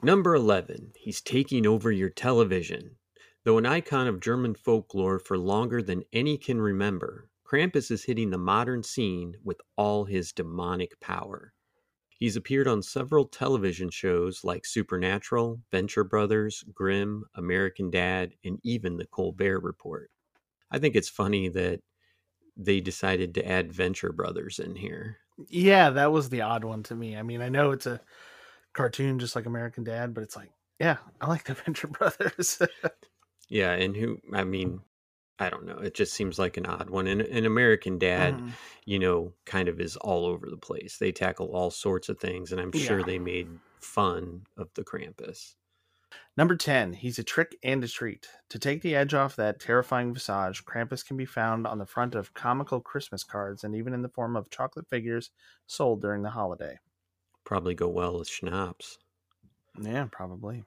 Number 0.00 0.36
11, 0.36 0.92
he's 0.96 1.20
taking 1.20 1.66
over 1.66 1.90
your 1.90 2.08
television. 2.08 2.98
Though 3.42 3.58
an 3.58 3.66
icon 3.66 4.06
of 4.06 4.20
German 4.20 4.54
folklore 4.54 5.18
for 5.18 5.36
longer 5.36 5.82
than 5.82 6.04
any 6.12 6.38
can 6.38 6.60
remember, 6.60 7.28
Krampus 7.50 7.90
is 7.90 8.04
hitting 8.04 8.30
the 8.30 8.38
modern 8.38 8.82
scene 8.82 9.36
with 9.42 9.60
all 9.76 10.04
his 10.04 10.32
demonic 10.32 11.00
power. 11.00 11.54
He's 12.18 12.36
appeared 12.36 12.68
on 12.68 12.82
several 12.82 13.26
television 13.26 13.90
shows 13.90 14.44
like 14.44 14.66
Supernatural, 14.66 15.62
Venture 15.70 16.04
Brothers, 16.04 16.64
Grimm, 16.74 17.24
American 17.34 17.90
Dad, 17.90 18.34
and 18.44 18.58
even 18.64 18.96
The 18.96 19.06
Colbert 19.06 19.60
Report. 19.60 20.10
I 20.70 20.78
think 20.78 20.96
it's 20.96 21.08
funny 21.08 21.48
that 21.50 21.80
they 22.56 22.80
decided 22.80 23.34
to 23.34 23.48
add 23.48 23.72
Venture 23.72 24.12
Brothers 24.12 24.58
in 24.58 24.76
here. 24.76 25.18
Yeah, 25.48 25.90
that 25.90 26.12
was 26.12 26.28
the 26.28 26.42
odd 26.42 26.64
one 26.64 26.82
to 26.84 26.94
me. 26.94 27.16
I 27.16 27.22
mean, 27.22 27.40
I 27.40 27.48
know 27.48 27.70
it's 27.70 27.86
a 27.86 28.00
cartoon 28.74 29.18
just 29.18 29.36
like 29.36 29.46
American 29.46 29.84
Dad, 29.84 30.14
but 30.14 30.24
it's 30.24 30.36
like, 30.36 30.52
yeah, 30.80 30.98
I 31.20 31.28
like 31.28 31.44
the 31.44 31.54
Venture 31.66 31.88
Brothers. 31.88 32.60
Yeah, 33.48 33.72
and 33.72 33.96
who 33.96 34.20
I 34.32 34.44
mean, 34.44 34.80
I 35.38 35.50
don't 35.50 35.64
know. 35.64 35.78
It 35.78 35.94
just 35.94 36.14
seems 36.14 36.38
like 36.38 36.56
an 36.56 36.66
odd 36.66 36.90
one. 36.90 37.06
And 37.06 37.20
an 37.22 37.46
American 37.46 37.98
Dad, 37.98 38.40
Mhm. 38.40 38.56
you 38.84 38.98
know, 38.98 39.34
kind 39.46 39.68
of 39.68 39.80
is 39.80 39.96
all 39.96 40.26
over 40.26 40.48
the 40.50 40.56
place. 40.56 40.98
They 40.98 41.12
tackle 41.12 41.48
all 41.54 41.70
sorts 41.70 42.08
of 42.08 42.18
things, 42.18 42.50
and 42.52 42.60
I'm 42.60 42.72
sure 42.72 43.02
Yeah. 43.02 43.04
they 43.04 43.18
made 43.18 43.60
fun 43.80 44.46
of 44.56 44.72
the 44.74 44.84
Krampus. 44.84 45.54
Number 46.38 46.56
10, 46.56 46.94
he's 46.94 47.18
a 47.18 47.22
trick 47.22 47.58
and 47.62 47.84
a 47.84 47.88
treat. 47.88 48.30
To 48.48 48.58
take 48.58 48.80
the 48.80 48.94
edge 48.94 49.12
off 49.12 49.36
that 49.36 49.60
terrifying 49.60 50.14
visage, 50.14 50.64
Krampus 50.64 51.04
can 51.04 51.18
be 51.18 51.26
found 51.26 51.66
on 51.66 51.76
the 51.76 51.84
front 51.84 52.14
of 52.14 52.32
comical 52.32 52.80
Christmas 52.80 53.22
cards 53.24 53.62
and 53.62 53.74
even 53.74 53.92
in 53.92 54.00
the 54.00 54.08
form 54.08 54.34
of 54.34 54.48
chocolate 54.48 54.88
figures 54.88 55.30
sold 55.66 56.00
during 56.00 56.22
the 56.22 56.30
holiday. 56.30 56.78
Probably 57.42 57.74
go 57.74 57.88
well 57.88 58.16
with 58.20 58.28
schnapps. 58.28 59.00
Yeah, 59.80 60.08
probably. 60.12 60.64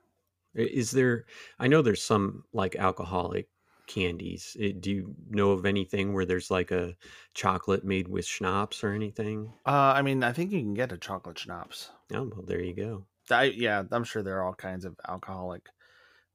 Is 0.54 0.92
there? 0.92 1.26
I 1.60 1.68
know 1.68 1.82
there's 1.82 2.04
some 2.04 2.46
like 2.52 2.76
alcoholic 2.76 3.50
candies. 3.88 4.56
Eh, 4.60 4.74
Do 4.80 4.92
you 4.92 5.16
know 5.30 5.52
of 5.52 5.66
anything 5.66 6.14
where 6.14 6.26
there's 6.26 6.52
like 6.52 6.72
a 6.72 6.96
chocolate 7.34 7.84
made 7.84 8.08
with 8.08 8.26
schnapps 8.26 8.84
or 8.84 8.94
anything? 8.94 9.54
Uh, 9.66 9.94
I 9.96 10.04
mean, 10.04 10.24
I 10.24 10.34
think 10.34 10.52
you 10.52 10.60
can 10.60 10.76
get 10.76 10.92
a 10.92 10.98
chocolate 11.00 11.40
schnapps. 11.40 11.90
Oh, 12.14 12.24
well, 12.34 12.44
there 12.46 12.62
you 12.62 12.74
go. 12.74 13.08
I, 13.30 13.44
yeah, 13.46 13.84
I'm 13.92 14.04
sure 14.04 14.24
there 14.24 14.38
are 14.40 14.44
all 14.46 14.54
kinds 14.54 14.84
of 14.86 15.00
alcoholic 15.08 15.70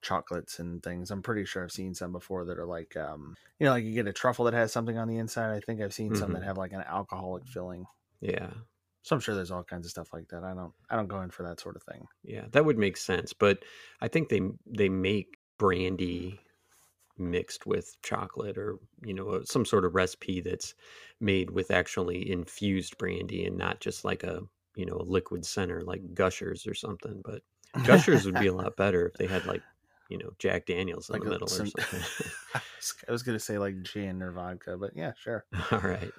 chocolates 0.02 0.60
and 0.60 0.82
things. 0.82 1.10
I'm 1.10 1.22
pretty 1.22 1.44
sure 1.46 1.64
I've 1.64 1.72
seen 1.72 1.94
some 1.94 2.12
before 2.12 2.46
that 2.46 2.58
are 2.58 2.66
like, 2.66 2.96
um, 2.96 3.36
you 3.60 3.66
know, 3.66 3.72
like 3.72 3.84
you 3.84 3.94
get 3.94 4.08
a 4.08 4.12
truffle 4.14 4.46
that 4.46 4.54
has 4.54 4.72
something 4.72 4.98
on 4.98 5.08
the 5.08 5.18
inside. 5.18 5.56
I 5.56 5.60
think 5.60 5.80
I've 5.82 5.94
seen 5.94 6.14
some 6.14 6.32
that 6.32 6.42
Mhm. 6.42 6.44
have 6.44 6.58
like 6.58 6.72
an 6.72 6.82
alcoholic 6.82 7.46
filling. 7.48 7.86
Yeah. 8.20 8.64
So 9.02 9.16
I'm 9.16 9.20
sure 9.20 9.34
there's 9.34 9.50
all 9.50 9.64
kinds 9.64 9.86
of 9.86 9.90
stuff 9.90 10.12
like 10.12 10.28
that. 10.28 10.44
I 10.44 10.52
don't, 10.54 10.74
I 10.90 10.96
don't 10.96 11.08
go 11.08 11.22
in 11.22 11.30
for 11.30 11.44
that 11.44 11.60
sort 11.60 11.76
of 11.76 11.82
thing. 11.82 12.08
Yeah, 12.22 12.46
that 12.52 12.64
would 12.64 12.78
make 12.78 12.96
sense. 12.96 13.32
But 13.32 13.64
I 14.00 14.08
think 14.08 14.28
they 14.28 14.40
they 14.66 14.88
make 14.88 15.38
brandy 15.58 16.40
mixed 17.18 17.66
with 17.66 17.96
chocolate 18.02 18.58
or 18.58 18.78
you 19.04 19.14
know 19.14 19.28
uh, 19.30 19.44
some 19.44 19.64
sort 19.64 19.84
of 19.84 19.94
recipe 19.94 20.40
that's 20.40 20.74
made 21.20 21.50
with 21.50 21.70
actually 21.70 22.30
infused 22.30 22.98
brandy 22.98 23.44
and 23.44 23.56
not 23.56 23.80
just 23.80 24.04
like 24.04 24.22
a 24.22 24.40
you 24.74 24.86
know 24.86 24.96
a 24.96 25.02
liquid 25.02 25.44
center 25.44 25.82
like 25.82 26.14
gushers 26.14 26.66
or 26.66 26.74
something 26.74 27.22
but 27.24 27.42
gushers 27.84 28.24
would 28.24 28.38
be 28.38 28.46
a 28.46 28.54
lot 28.54 28.76
better 28.76 29.06
if 29.06 29.14
they 29.14 29.26
had 29.26 29.44
like 29.46 29.62
you 30.08 30.18
know 30.18 30.30
jack 30.38 30.66
daniels 30.66 31.08
in 31.08 31.14
Like 31.14 31.22
the 31.22 31.28
a- 31.28 31.32
middle 31.32 31.48
some- 31.48 31.66
or 31.66 31.80
something 31.82 32.02
I 32.54 32.60
was- 32.78 32.94
was 33.08 33.22
gonna 33.22 33.38
say 33.38 33.58
like 33.58 33.82
gin 33.82 34.22
or 34.22 34.32
vodka, 34.32 34.76
but 34.78 34.92
yeah, 34.96 35.12
sure. 35.18 35.44
All 35.72 35.78
right. 35.80 36.12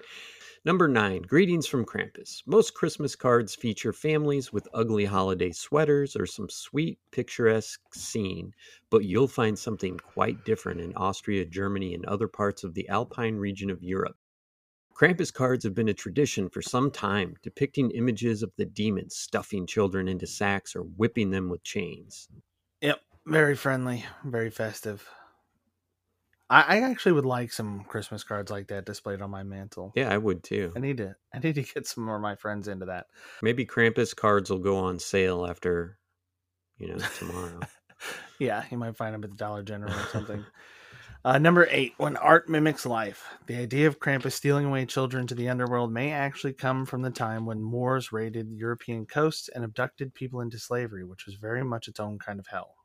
Number 0.65 0.87
nine, 0.89 1.21
greetings 1.21 1.65
from 1.65 1.85
Krampus. 1.85 2.41
Most 2.45 2.73
Christmas 2.73 3.15
cards 3.15 3.55
feature 3.55 3.93
families 3.93 4.51
with 4.51 4.67
ugly 4.73 5.05
holiday 5.05 5.51
sweaters 5.51 6.15
or 6.17 6.25
some 6.25 6.49
sweet, 6.49 6.99
picturesque 7.11 7.79
scene, 7.93 8.51
but 8.89 9.05
you'll 9.05 9.29
find 9.29 9.57
something 9.57 9.97
quite 9.97 10.43
different 10.43 10.81
in 10.81 10.93
Austria, 10.97 11.45
Germany, 11.45 11.93
and 11.93 12.05
other 12.05 12.27
parts 12.27 12.65
of 12.65 12.73
the 12.73 12.89
Alpine 12.89 13.37
region 13.37 13.69
of 13.69 13.81
Europe. 13.81 14.17
Krampus 14.93 15.31
cards 15.31 15.63
have 15.63 15.75
been 15.75 15.89
a 15.89 15.93
tradition 15.93 16.49
for 16.49 16.61
some 16.61 16.91
time, 16.91 17.35
depicting 17.43 17.91
images 17.91 18.43
of 18.43 18.51
the 18.57 18.65
demons 18.65 19.15
stuffing 19.15 19.67
children 19.67 20.07
into 20.09 20.27
sacks 20.27 20.75
or 20.75 20.81
whipping 20.81 21.29
them 21.29 21.49
with 21.49 21.63
chains. 21.63 22.27
Yep, 22.81 22.99
very 23.27 23.55
friendly, 23.55 24.05
very 24.23 24.49
festive. 24.49 25.07
I, 26.49 26.61
I 26.61 26.81
actually 26.81 27.11
would 27.11 27.25
like 27.25 27.51
some 27.51 27.83
Christmas 27.83 28.23
cards 28.23 28.49
like 28.49 28.67
that 28.69 28.85
displayed 28.85 29.21
on 29.21 29.29
my 29.29 29.43
mantle. 29.43 29.91
Yeah, 29.95 30.13
I 30.13 30.17
would 30.17 30.43
too. 30.43 30.71
I 30.75 30.79
need 30.79 30.97
to 30.97 31.15
I 31.33 31.39
need 31.39 31.55
to 31.55 31.63
get 31.63 31.85
some 31.85 32.05
more 32.05 32.15
of 32.15 32.21
my 32.21 32.35
friends 32.35 32.67
into 32.67 32.85
that. 32.85 33.07
Maybe 33.41 33.65
Krampus 33.65 34.15
cards 34.15 34.49
will 34.49 34.59
go 34.59 34.77
on 34.77 34.99
sale 34.99 35.45
after, 35.45 35.97
you 36.77 36.87
know, 36.87 36.97
tomorrow. 37.17 37.59
Yeah, 38.39 38.63
you 38.69 38.77
might 38.77 38.95
find 38.95 39.15
them 39.15 39.23
at 39.23 39.31
the 39.31 39.35
Dollar 39.35 39.63
General 39.63 39.91
or 39.91 40.05
something. 40.11 40.45
Uh, 41.25 41.39
number 41.39 41.67
eight, 41.71 41.93
when 41.97 42.15
art 42.15 42.47
mimics 42.47 42.85
life. 42.85 43.35
The 43.47 43.57
idea 43.57 43.87
of 43.87 43.99
Krampus 43.99 44.33
stealing 44.33 44.65
away 44.65 44.85
children 44.85 45.25
to 45.27 45.35
the 45.35 45.49
underworld 45.49 45.91
may 45.91 46.11
actually 46.11 46.53
come 46.53 46.85
from 46.85 47.01
the 47.01 47.09
time 47.09 47.47
when 47.47 47.59
Moors 47.59 48.11
raided 48.11 48.51
European 48.51 49.07
coasts 49.07 49.49
and 49.49 49.65
abducted 49.65 50.13
people 50.13 50.41
into 50.41 50.59
slavery, 50.59 51.03
which 51.03 51.25
was 51.25 51.35
very 51.35 51.63
much 51.63 51.87
its 51.87 51.99
own 51.99 52.19
kind 52.19 52.39
of 52.39 52.45
hell. 52.45 52.76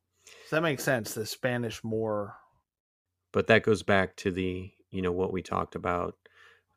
So 0.49 0.57
that 0.57 0.63
makes 0.63 0.85
sense. 0.85 1.15
The 1.15 1.27
Spanish 1.27 1.83
Moor, 1.83 2.37
but 3.33 3.47
that 3.47 3.63
goes 3.63 3.83
back 3.83 4.17
to 4.17 4.31
the 4.31 4.71
you 4.91 5.03
know 5.03 5.13
what 5.13 5.33
we 5.33 5.43
talked 5.43 5.75
about 5.75 6.17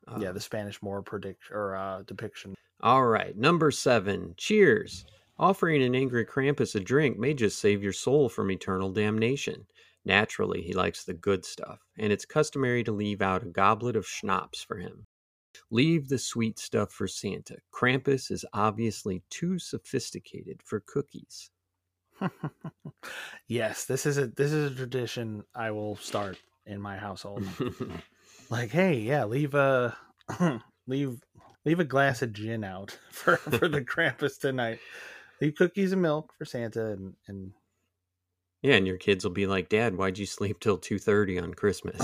uh, 0.08 0.18
yeah, 0.20 0.32
the 0.32 0.40
Spanish 0.40 0.82
Moor 0.82 1.02
predict 1.02 1.50
or 1.50 1.76
uh, 1.76 2.02
depiction. 2.02 2.54
all 2.80 3.04
right 3.04 3.36
number 3.36 3.70
seven 3.70 4.34
cheers. 4.36 5.04
Offering 5.38 5.82
an 5.82 5.94
angry 5.94 6.24
krampus 6.24 6.74
a 6.74 6.80
drink 6.80 7.18
may 7.18 7.34
just 7.34 7.58
save 7.58 7.82
your 7.82 7.92
soul 7.92 8.30
from 8.30 8.50
eternal 8.50 8.90
damnation. 8.90 9.66
Naturally 10.06 10.62
he 10.62 10.72
likes 10.72 11.04
the 11.04 11.12
good 11.14 11.44
stuff 11.44 11.80
and 11.98 12.12
it's 12.12 12.24
customary 12.24 12.82
to 12.84 12.92
leave 12.92 13.20
out 13.20 13.42
a 13.42 13.46
goblet 13.46 13.96
of 13.96 14.06
schnapps 14.06 14.62
for 14.62 14.78
him. 14.78 15.06
Leave 15.70 16.08
the 16.08 16.18
sweet 16.18 16.58
stuff 16.58 16.92
for 16.92 17.08
santa. 17.08 17.56
Krampus 17.72 18.30
is 18.30 18.44
obviously 18.54 19.22
too 19.28 19.58
sophisticated 19.58 20.62
for 20.64 20.80
cookies 20.86 21.50
yes, 23.48 23.84
this 23.84 24.06
is 24.06 24.18
a 24.18 24.26
this 24.26 24.52
is 24.52 24.72
a 24.72 24.74
tradition 24.74 25.44
I 25.54 25.70
will 25.70 25.96
start 25.96 26.38
in 26.64 26.80
my 26.80 26.96
household. 26.96 27.46
like, 28.50 28.70
hey, 28.70 28.98
yeah, 28.98 29.24
leave 29.24 29.54
a 29.54 29.96
leave 30.86 31.20
leave 31.64 31.80
a 31.80 31.84
glass 31.84 32.22
of 32.22 32.32
gin 32.32 32.64
out 32.64 32.98
for 33.10 33.36
for 33.36 33.68
the 33.68 33.82
Krampus 33.82 34.38
tonight. 34.38 34.78
Leave 35.40 35.54
cookies 35.54 35.92
and 35.92 36.02
milk 36.02 36.32
for 36.38 36.44
Santa, 36.44 36.92
and 36.92 37.14
and 37.26 37.52
yeah 38.62 38.74
and 38.74 38.86
your 38.86 38.96
kids 38.96 39.22
will 39.22 39.32
be 39.32 39.46
like 39.46 39.68
dad 39.68 39.94
why'd 39.96 40.16
you 40.16 40.24
sleep 40.24 40.58
till 40.58 40.78
2.30 40.78 41.42
on 41.42 41.52
christmas 41.52 42.00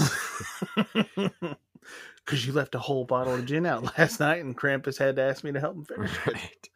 because 2.24 2.46
you 2.46 2.52
left 2.52 2.74
a 2.74 2.78
whole 2.78 3.04
bottle 3.04 3.34
of 3.34 3.46
gin 3.46 3.66
out 3.66 3.98
last 3.98 4.20
night, 4.20 4.44
and 4.44 4.56
Krampus 4.56 4.98
had 4.98 5.16
to 5.16 5.22
ask 5.22 5.44
me 5.44 5.52
to 5.52 5.60
help 5.60 5.76
him 5.76 5.84
finish 5.84 6.26
it. 6.26 6.68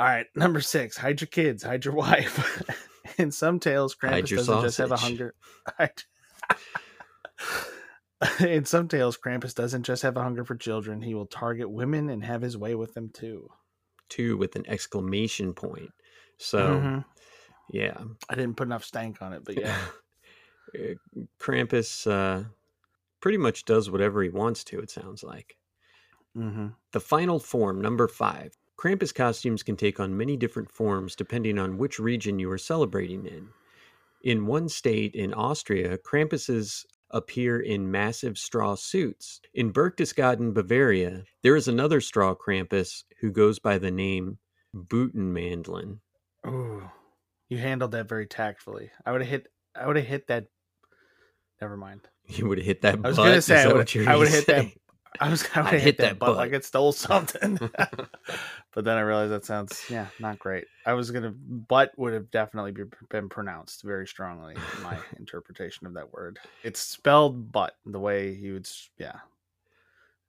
All 0.00 0.06
right, 0.06 0.26
number 0.34 0.62
six, 0.62 0.96
hide 0.96 1.20
your 1.20 1.28
kids, 1.28 1.62
hide 1.62 1.84
your 1.84 1.94
wife. 2.06 2.62
In 3.18 3.30
some 3.30 3.60
tales, 3.60 3.94
Krampus 3.94 4.34
doesn't 4.36 4.62
just 4.62 4.78
have 4.78 4.92
a 4.92 4.96
hunger. 4.96 5.34
In 8.40 8.64
some 8.64 8.88
tales, 8.88 9.18
Krampus 9.18 9.54
doesn't 9.54 9.82
just 9.82 10.02
have 10.02 10.16
a 10.16 10.22
hunger 10.22 10.44
for 10.44 10.54
children. 10.54 11.00
He 11.02 11.14
will 11.14 11.26
target 11.26 11.70
women 11.70 12.08
and 12.10 12.24
have 12.24 12.40
his 12.42 12.56
way 12.56 12.74
with 12.74 12.94
them 12.94 13.10
too. 13.12 13.48
two 14.08 14.36
with 14.36 14.56
an 14.56 14.64
exclamation 14.68 15.54
point 15.54 15.90
so 16.36 16.58
Mhm. 16.80 17.04
yeah 17.70 17.96
I 18.28 18.34
didn't 18.34 18.56
put 18.56 18.66
enough 18.66 18.84
stank 18.84 19.22
on 19.22 19.32
it, 19.34 19.44
but 19.44 19.56
yeah. 19.56 19.78
Uh, 20.74 20.94
Krampus 21.38 22.10
uh, 22.10 22.44
pretty 23.20 23.38
much 23.38 23.64
does 23.66 23.88
whatever 23.90 24.20
he 24.22 24.28
wants 24.30 24.64
to, 24.64 24.80
it 24.80 24.90
sounds 24.90 25.22
like. 25.22 25.56
mm-hmm. 26.36 26.68
The 26.92 27.00
final 27.00 27.38
form, 27.38 27.80
number 27.80 28.08
five. 28.08 28.56
Krampus 28.80 29.14
costumes 29.14 29.62
can 29.62 29.76
take 29.76 30.00
on 30.00 30.16
many 30.16 30.38
different 30.38 30.70
forms 30.70 31.14
depending 31.14 31.58
on 31.58 31.76
which 31.76 31.98
region 31.98 32.38
you 32.38 32.50
are 32.50 32.56
celebrating 32.56 33.26
in. 33.26 33.48
In 34.22 34.46
one 34.46 34.70
state, 34.70 35.14
in 35.14 35.34
Austria, 35.34 35.98
Krampuses 35.98 36.86
appear 37.10 37.60
in 37.60 37.90
massive 37.90 38.38
straw 38.38 38.74
suits. 38.74 39.42
In 39.52 39.70
Berchtesgaden, 39.70 40.54
Bavaria, 40.54 41.24
there 41.42 41.56
is 41.56 41.68
another 41.68 42.00
straw 42.00 42.34
Krampus 42.34 43.04
who 43.20 43.30
goes 43.30 43.58
by 43.58 43.76
the 43.76 43.90
name 43.90 44.38
Buttnmandln. 44.74 45.98
Ooh, 46.46 46.90
you 47.50 47.58
handled 47.58 47.92
that 47.92 48.08
very 48.08 48.26
tactfully. 48.26 48.90
I 49.04 49.12
would 49.12 49.20
have 49.20 49.30
hit. 49.30 49.48
I 49.74 49.86
would 49.86 49.96
have 49.96 50.06
hit 50.06 50.28
that. 50.28 50.46
Never 51.60 51.76
mind. 51.76 52.00
You 52.28 52.48
would 52.48 52.58
have 52.58 52.66
hit 52.66 52.82
that 52.82 52.94
I 52.94 53.08
was 53.08 53.16
butt? 53.16 53.26
gonna 53.26 53.42
say 53.42 53.62
I 53.62 53.66
would. 53.66 53.76
what 53.76 53.94
you're 53.94 54.08
I 54.08 54.16
would 54.16 54.28
hit 54.28 54.46
that. 54.46 54.66
I 55.20 55.28
was. 55.28 55.46
I 55.54 55.62
would 55.62 55.72
have 55.72 55.82
hit 55.82 55.98
that 55.98 56.18
butt 56.18 56.28
butt. 56.28 56.36
like 56.36 56.52
it 56.52 56.64
stole 56.64 56.92
something. 56.92 57.58
but 58.74 58.84
then 58.84 58.96
I 58.96 59.00
realized 59.00 59.32
that 59.32 59.44
sounds 59.44 59.84
yeah 59.90 60.06
not 60.18 60.38
great. 60.38 60.66
I 60.86 60.94
was 60.94 61.10
gonna 61.10 61.30
butt 61.30 61.92
would 61.96 62.12
have 62.12 62.30
definitely 62.30 62.72
be, 62.72 62.84
been 63.08 63.28
pronounced 63.28 63.82
very 63.82 64.06
strongly. 64.06 64.54
in 64.54 64.82
My 64.82 64.98
interpretation 65.18 65.86
of 65.86 65.94
that 65.94 66.12
word. 66.12 66.38
It's 66.62 66.80
spelled 66.80 67.52
butt 67.52 67.74
the 67.84 68.00
way 68.00 68.32
you 68.32 68.54
would. 68.54 68.68
Yeah. 68.98 69.16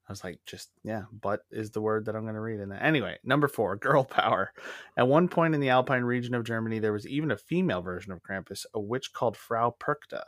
I 0.10 0.12
was 0.12 0.26
like, 0.26 0.40
just 0.46 0.72
yeah, 0.84 1.04
butt 1.14 1.46
is 1.52 1.72
the 1.72 1.80
word 1.80 2.06
that 2.06 2.18
I'm 2.18 2.24
going 2.24 2.36
to 2.36 2.42
read 2.42 2.60
in 2.60 2.68
that. 2.70 2.84
Anyway, 2.84 3.18
number 3.24 3.48
four, 3.48 3.78
girl 3.78 4.04
power. 4.04 4.52
At 4.98 5.08
one 5.08 5.30
point 5.30 5.56
in 5.56 5.62
the 5.62 5.70
Alpine 5.70 6.04
region 6.04 6.34
of 6.34 6.44
Germany, 6.44 6.80
there 6.80 6.92
was 6.92 7.08
even 7.08 7.32
a 7.32 7.38
female 7.38 7.82
version 7.82 8.12
of 8.12 8.22
Krampus, 8.22 8.66
a 8.74 8.80
witch 8.80 9.14
called 9.14 9.38
Frau 9.38 9.74
Perchta. 9.80 10.24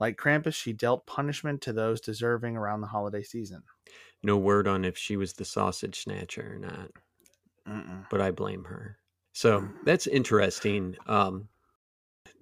Like 0.00 0.16
Krampus, 0.16 0.54
she 0.54 0.72
dealt 0.72 1.06
punishment 1.06 1.60
to 1.60 1.72
those 1.72 2.00
deserving 2.00 2.56
around 2.56 2.80
the 2.80 2.88
holiday 2.88 3.22
season. 3.22 3.62
No 4.24 4.36
word 4.36 4.66
on 4.66 4.84
if 4.84 4.98
she 4.98 5.16
was 5.16 5.34
the 5.34 5.44
sausage 5.44 6.02
snatcher 6.02 6.54
or 6.54 6.58
not, 6.58 6.90
Mm-mm. 7.68 8.06
but 8.10 8.20
I 8.20 8.30
blame 8.30 8.64
her. 8.64 8.98
So 9.32 9.68
that's 9.84 10.06
interesting. 10.06 10.96
Um, 11.06 11.48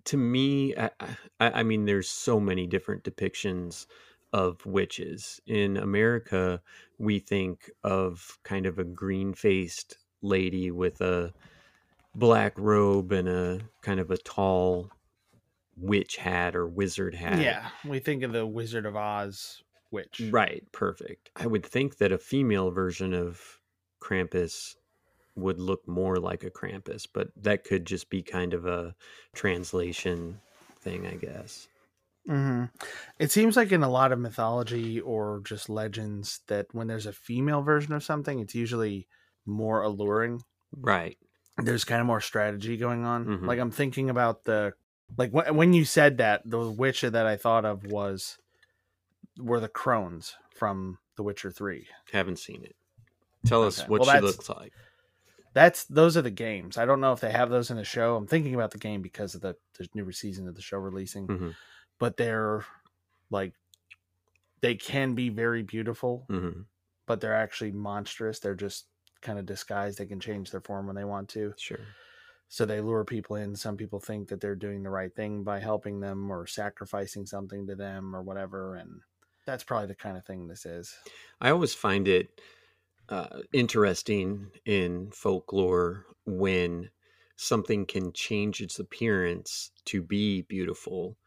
to 0.05 0.17
me, 0.17 0.75
I, 0.77 0.91
I, 1.39 1.51
I 1.51 1.63
mean, 1.63 1.85
there's 1.85 2.09
so 2.09 2.41
many 2.41 2.67
different 2.67 3.05
depictions 3.05 3.87
of 4.33 4.65
witches. 4.65 5.41
In 5.47 5.77
America, 5.77 6.61
we 6.99 7.19
think 7.19 7.71
of 7.85 8.39
kind 8.45 8.67
of 8.67 8.79
a 8.79 8.85
green 8.85 9.35
faced 9.35 9.99
lady 10.23 10.71
with 10.71 11.01
a 11.01 11.33
black 12.15 12.59
robe 12.59 13.13
and 13.13 13.29
a 13.29 13.61
kind 13.83 14.01
of 14.01 14.11
a 14.11 14.17
tall 14.19 14.91
witch 15.77 16.17
hat 16.17 16.57
or 16.57 16.67
wizard 16.67 17.15
hat. 17.15 17.41
Yeah, 17.41 17.69
we 17.85 17.99
think 17.99 18.23
of 18.23 18.33
the 18.33 18.47
Wizard 18.47 18.87
of 18.87 18.97
Oz 18.97 19.63
witch. 19.91 20.23
Right, 20.31 20.65
perfect. 20.73 21.31
I 21.37 21.47
would 21.47 21.65
think 21.65 21.99
that 21.99 22.13
a 22.13 22.19
female 22.19 22.71
version 22.71 23.15
of 23.15 23.41
Krampus 24.03 24.77
would 25.37 25.59
look 25.59 25.87
more 25.89 26.17
like 26.19 26.45
a 26.45 26.51
Krampus, 26.51 27.07
but 27.13 27.29
that 27.37 27.65
could 27.65 27.87
just 27.87 28.11
be 28.11 28.23
kind 28.23 28.55
of 28.55 28.67
a 28.67 28.95
translation 29.33 30.41
thing, 30.81 31.07
I 31.07 31.15
guess. 31.15 31.69
hmm 32.27 32.65
It 33.19 33.31
seems 33.31 33.57
like 33.57 33.73
in 33.73 33.83
a 33.83 33.89
lot 33.91 34.13
of 34.13 34.19
mythology 34.19 35.01
or 35.01 35.41
just 35.45 35.69
legends 35.69 36.41
that 36.49 36.67
when 36.73 36.87
there's 36.87 37.07
a 37.07 37.13
female 37.13 37.63
version 37.63 37.93
of 37.93 38.05
something, 38.05 38.39
it's 38.41 38.55
usually 38.55 39.09
more 39.47 39.83
alluring. 39.83 40.43
Right. 40.77 41.19
There's 41.57 41.85
kind 41.85 42.01
of 42.01 42.07
more 42.07 42.21
strategy 42.21 42.77
going 42.77 43.05
on. 43.05 43.27
Mhm. 43.27 43.47
Like 43.47 43.59
I'm 43.59 43.71
thinking 43.71 44.11
about 44.11 44.45
the 44.45 44.75
like 45.17 45.33
when 45.33 45.57
when 45.57 45.73
you 45.73 45.85
said 45.85 46.19
that 46.19 46.43
the 46.45 46.71
witch 46.71 47.01
that 47.03 47.27
I 47.27 47.37
thought 47.37 47.65
of 47.65 47.85
was 47.85 48.39
were 49.39 49.61
the 49.61 49.69
crones 49.69 50.35
from 50.55 50.99
The 51.17 51.23
Witcher 51.23 51.51
Three. 51.51 51.89
Haven't 52.13 52.39
seen 52.39 52.65
it. 52.65 52.77
Tell 53.47 53.65
us 53.65 53.87
what 53.89 54.01
Well, 54.03 54.15
she 54.15 54.21
looks 54.21 54.49
like. 54.49 54.73
That's 55.53 55.85
those 55.85 56.17
are 56.17 56.23
the 56.23 56.31
games. 56.31 56.79
I 56.79 56.87
don't 56.87 57.01
know 57.01 57.13
if 57.13 57.21
they 57.21 57.33
have 57.33 57.51
those 57.51 57.71
in 57.71 57.77
the 57.77 57.85
show. 57.85 58.17
I'm 58.17 58.27
thinking 58.27 58.55
about 58.55 58.71
the 58.71 58.79
game 58.79 59.03
because 59.03 59.35
of 59.35 59.41
the, 59.41 59.57
the 59.79 59.89
newer 59.95 60.13
season 60.13 60.47
of 60.49 60.55
the 60.55 60.63
show 60.63 60.79
releasing. 60.79 61.27
Mhm. 61.27 61.57
But 61.99 62.17
they're 62.17 62.65
like 63.31 63.55
they 64.61 64.75
can 64.75 65.15
be 65.15 65.29
very 65.29 65.63
beautiful, 65.63 66.27
hmm 66.29 66.63
but 67.07 67.21
they're 67.21 67.35
actually 67.35 67.73
monstrous. 67.73 68.41
They're 68.41 68.55
just 68.55 68.89
kind 69.23 69.39
of 69.39 69.47
disguised. 69.47 69.99
They 69.99 70.07
can 70.07 70.21
change 70.21 70.51
their 70.51 70.61
form 70.61 70.87
when 70.87 70.97
they 70.97 71.05
want 71.05 71.29
to. 71.31 71.55
Sure. 71.57 71.97
So 72.49 72.67
they 72.67 72.81
lure 72.81 73.05
people 73.05 73.37
in. 73.37 73.57
Some 73.57 73.77
people 73.77 74.01
think 74.01 74.29
that 74.29 74.41
they're 74.41 74.57
doing 74.57 74.83
the 74.83 74.91
right 74.91 75.15
thing 75.15 75.45
by 75.45 75.61
helping 75.61 76.01
them 76.01 76.31
or 76.31 76.47
sacrificing 76.47 77.27
something 77.27 77.67
to 77.67 77.77
them 77.77 78.15
or 78.15 78.23
whatever. 78.23 78.77
And 78.77 79.03
that's 79.47 79.65
probably 79.65 79.89
the 79.89 79.95
kind 79.95 80.17
of 80.17 80.25
thing 80.27 80.49
this 80.49 80.67
is. 80.67 80.97
I 81.41 81.51
always 81.51 81.75
find 81.75 82.07
it 82.09 82.41
uh, 83.11 83.43
interesting 83.53 84.51
in 84.67 85.11
folklore 85.13 86.07
when 86.27 86.91
something 87.37 87.87
can 87.87 88.13
change 88.13 88.61
its 88.63 88.79
appearance 88.79 89.73
to 89.87 90.03
be 90.03 90.43
beautiful 90.43 91.19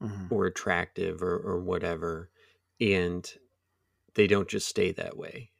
Mhm. 0.00 0.30
or 0.30 0.46
attractive 0.46 1.22
or, 1.22 1.36
or 1.38 1.60
whatever, 1.60 2.30
and 2.80 3.34
they 4.14 4.26
don't 4.28 4.48
just 4.48 4.68
stay 4.68 4.92
that 4.92 5.16
way. 5.18 5.52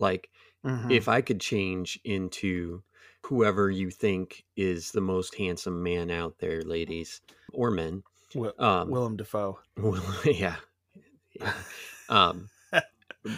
Like, 0.00 0.30
Mhm. 0.64 1.00
if 1.00 1.08
I 1.08 1.22
could 1.22 1.40
change 1.40 2.00
into 2.04 2.84
whoever 3.26 3.70
you 3.70 3.90
think 3.90 4.46
is 4.56 4.92
the 4.92 5.00
most 5.02 5.36
handsome 5.36 5.82
man 5.82 6.10
out 6.10 6.38
there, 6.38 6.62
ladies 6.62 7.22
or 7.52 7.70
men, 7.70 8.04
Will- 8.34 8.58
um, 8.58 8.90
Willem 8.90 9.16
Dafoe. 9.16 9.60
well, 9.76 10.22
yeah. 10.26 10.56
yeah. 11.32 11.64
Um, 12.08 12.50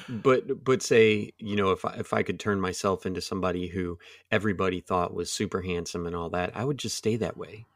but 0.09 0.65
but 0.65 0.83
say 0.83 1.33
you 1.39 1.57
know 1.57 1.71
if 1.73 1.85
I, 1.85 1.95
if 1.95 2.13
I 2.13 2.23
could 2.23 2.39
turn 2.39 2.61
myself 2.61 3.05
into 3.07 3.21
somebody 3.21 3.69
who 3.69 3.99
everybody 4.31 4.81
thought 4.81 5.15
was 5.15 5.31
super 5.33 5.63
handsome 5.63 6.07
and 6.07 6.15
all 6.15 6.31
that, 6.31 6.57
I 6.57 6.65
would 6.65 6.79
just 6.79 6.97
stay 6.97 7.17
that 7.17 7.37
way. 7.37 7.67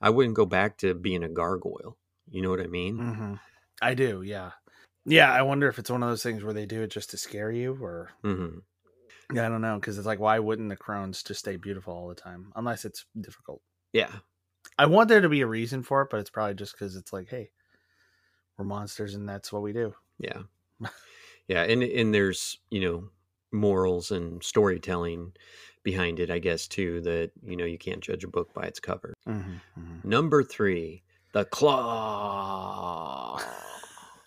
I 0.00 0.10
wouldn't 0.10 0.36
go 0.36 0.46
back 0.46 0.78
to 0.78 0.94
being 0.94 1.22
a 1.22 1.28
gargoyle. 1.28 1.96
You 2.30 2.42
know 2.42 2.50
what 2.50 2.60
I 2.60 2.66
mean? 2.66 2.96
hmm 2.96 3.34
I 3.82 3.94
do, 3.94 4.22
yeah. 4.22 4.52
Yeah, 5.04 5.32
I 5.32 5.42
wonder 5.42 5.68
if 5.68 5.78
it's 5.78 5.90
one 5.90 6.02
of 6.02 6.08
those 6.08 6.22
things 6.22 6.42
where 6.42 6.54
they 6.54 6.66
do 6.66 6.82
it 6.82 6.90
just 6.90 7.10
to 7.10 7.16
scare 7.18 7.50
you 7.52 7.76
or 7.80 8.10
hmm 8.22 8.58
yeah, 9.32 9.46
I 9.46 9.48
don't 9.48 9.60
know 9.60 9.78
because 9.78 9.98
it's 9.98 10.06
like 10.06 10.20
why 10.20 10.38
wouldn't 10.38 10.68
the 10.68 10.76
crones 10.76 11.22
just 11.22 11.40
stay 11.40 11.56
beautiful 11.56 11.94
all 11.94 12.08
the 12.08 12.14
time 12.14 12.52
unless 12.56 12.84
it's 12.84 13.04
difficult. 13.20 13.62
Yeah, 13.92 14.20
I 14.78 14.86
want 14.86 15.08
there 15.08 15.20
to 15.20 15.28
be 15.28 15.42
a 15.42 15.46
reason 15.46 15.82
for 15.82 16.02
it, 16.02 16.08
but 16.10 16.20
it's 16.20 16.30
probably 16.30 16.54
just 16.54 16.72
because 16.72 16.96
it's 16.96 17.12
like, 17.12 17.28
hey, 17.28 17.50
we're 18.56 18.64
monsters 18.64 19.14
and 19.14 19.28
that's 19.28 19.52
what 19.52 19.62
we 19.62 19.72
do. 19.72 19.94
yeah, 20.18 20.42
yeah. 21.48 21.62
And 21.62 21.82
and 21.82 22.14
there's 22.14 22.58
you 22.70 22.80
know 22.80 23.08
morals 23.52 24.10
and 24.10 24.42
storytelling 24.42 25.32
behind 25.82 26.18
it, 26.20 26.30
I 26.30 26.38
guess 26.38 26.66
too. 26.66 27.00
That 27.02 27.30
you 27.44 27.56
know 27.56 27.64
you 27.64 27.78
can't 27.78 28.00
judge 28.00 28.24
a 28.24 28.28
book 28.28 28.52
by 28.54 28.64
its 28.64 28.80
cover. 28.80 29.14
Mm-hmm, 29.28 30.08
Number 30.08 30.42
three, 30.42 31.02
the 31.32 31.44
claw. 31.44 33.40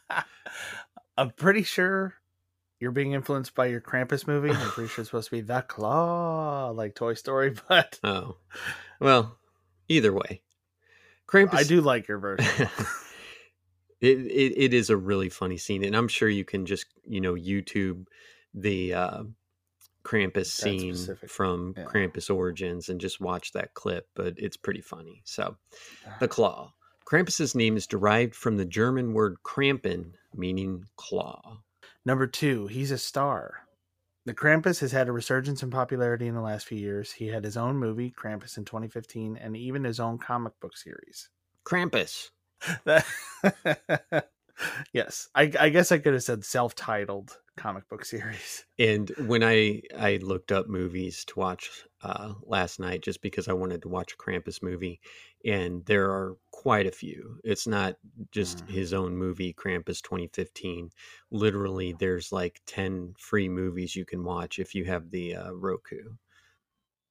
I'm 1.18 1.32
pretty 1.32 1.64
sure 1.64 2.14
you're 2.80 2.92
being 2.92 3.12
influenced 3.12 3.54
by 3.54 3.66
your 3.66 3.82
Krampus 3.82 4.26
movie. 4.26 4.52
I'm 4.52 4.70
pretty 4.70 4.88
sure 4.88 5.02
it's 5.02 5.10
supposed 5.10 5.28
to 5.30 5.36
be 5.36 5.42
the 5.42 5.62
claw, 5.64 6.70
like 6.70 6.96
Toy 6.96 7.14
Story, 7.14 7.54
but 7.68 8.00
Oh, 8.04 8.38
well, 9.02 9.38
either 9.90 10.14
way, 10.14 10.42
Krampus. 11.28 11.56
I 11.56 11.64
do 11.64 11.82
like 11.82 12.08
your 12.08 12.20
version. 12.20 12.70
It, 14.02 14.18
it 14.20 14.54
it 14.58 14.74
is 14.74 14.90
a 14.90 14.98
really 14.98 15.30
funny 15.30 15.58
scene, 15.58 15.84
and 15.84 15.96
I'm 15.96 16.08
sure 16.08 16.30
you 16.30 16.46
can 16.46 16.66
just 16.66 16.86
you 17.06 17.22
know 17.22 17.34
YouTube 17.34 18.06
the 18.54 18.94
uh, 18.94 19.24
Krampus 20.04 20.48
scene 20.48 20.96
specific, 20.96 21.30
from 21.30 21.74
yeah. 21.78 21.84
Krampus 21.84 22.34
Origins 22.34 22.90
and 22.90 23.00
just 23.00 23.20
watch 23.20 23.52
that 23.54 23.74
clip. 23.74 24.08
But 24.16 24.36
it's 24.38 24.58
pretty 24.58 24.82
funny. 24.82 25.22
So, 25.26 25.58
the 26.20 26.28
claw. 26.28 26.74
Krampus's 27.06 27.56
name 27.56 27.76
is 27.76 27.88
derived 27.88 28.36
from 28.36 28.58
the 28.58 28.66
German 28.66 29.14
word 29.14 29.38
Krampen, 29.44 30.12
meaning 30.36 30.86
claw. 30.96 31.58
Number 32.06 32.28
two, 32.28 32.68
he's 32.68 32.92
a 32.92 32.98
star. 32.98 33.66
The 34.26 34.34
Krampus 34.36 34.80
has 34.82 34.92
had 34.92 35.08
a 35.08 35.12
resurgence 35.12 35.64
in 35.64 35.72
popularity 35.72 36.28
in 36.28 36.36
the 36.36 36.42
last 36.42 36.68
few 36.68 36.78
years. 36.78 37.12
He 37.12 37.28
had 37.28 37.44
his 37.44 37.58
own 37.58 37.78
movie, 37.78 38.12
Krampus, 38.12 38.58
in 38.58 38.66
2015, 38.66 39.38
and 39.38 39.58
even 39.58 39.84
his 39.84 40.00
own 40.00 40.20
comic 40.20 40.54
book 40.60 40.78
series. 40.78 41.30
Krampus. 41.66 42.30
yes, 44.94 45.30
I, 45.36 45.52
I 45.60 45.70
guess 45.70 45.92
I 45.92 45.98
could 46.00 46.14
have 46.14 46.24
said 46.24 46.44
self-titled 46.44 47.38
comic 47.58 47.88
book 47.90 48.06
series. 48.06 48.66
And 48.80 49.12
when 49.28 49.44
I 49.44 49.82
I 49.98 50.20
looked 50.22 50.52
up 50.54 50.68
movies 50.68 51.26
to 51.26 51.40
watch 51.40 51.70
uh, 52.02 52.34
last 52.44 52.80
night, 52.80 53.02
just 53.04 53.22
because 53.22 53.50
I 53.50 53.54
wanted 53.54 53.82
to 53.82 53.90
watch 53.90 54.14
a 54.14 54.18
Krampus 54.18 54.64
movie, 54.64 55.02
and 55.44 55.86
there 55.86 56.06
are 56.12 56.38
quite 56.52 56.88
a 56.88 56.92
few. 56.92 57.40
It's 57.44 57.68
not 57.68 57.96
just 58.32 58.66
Mm. 58.66 58.70
his 58.70 58.94
own 58.94 59.18
movie, 59.18 59.54
Krampus 59.54 60.02
2015. 60.02 60.92
Literally, 61.32 61.94
there's 61.94 62.32
like 62.32 62.62
ten 62.66 63.14
free 63.20 63.50
movies 63.50 63.96
you 63.98 64.06
can 64.06 64.24
watch 64.24 64.60
if 64.60 64.74
you 64.74 64.86
have 64.86 65.12
the 65.12 65.36
uh, 65.36 65.52
Roku. 65.52 66.16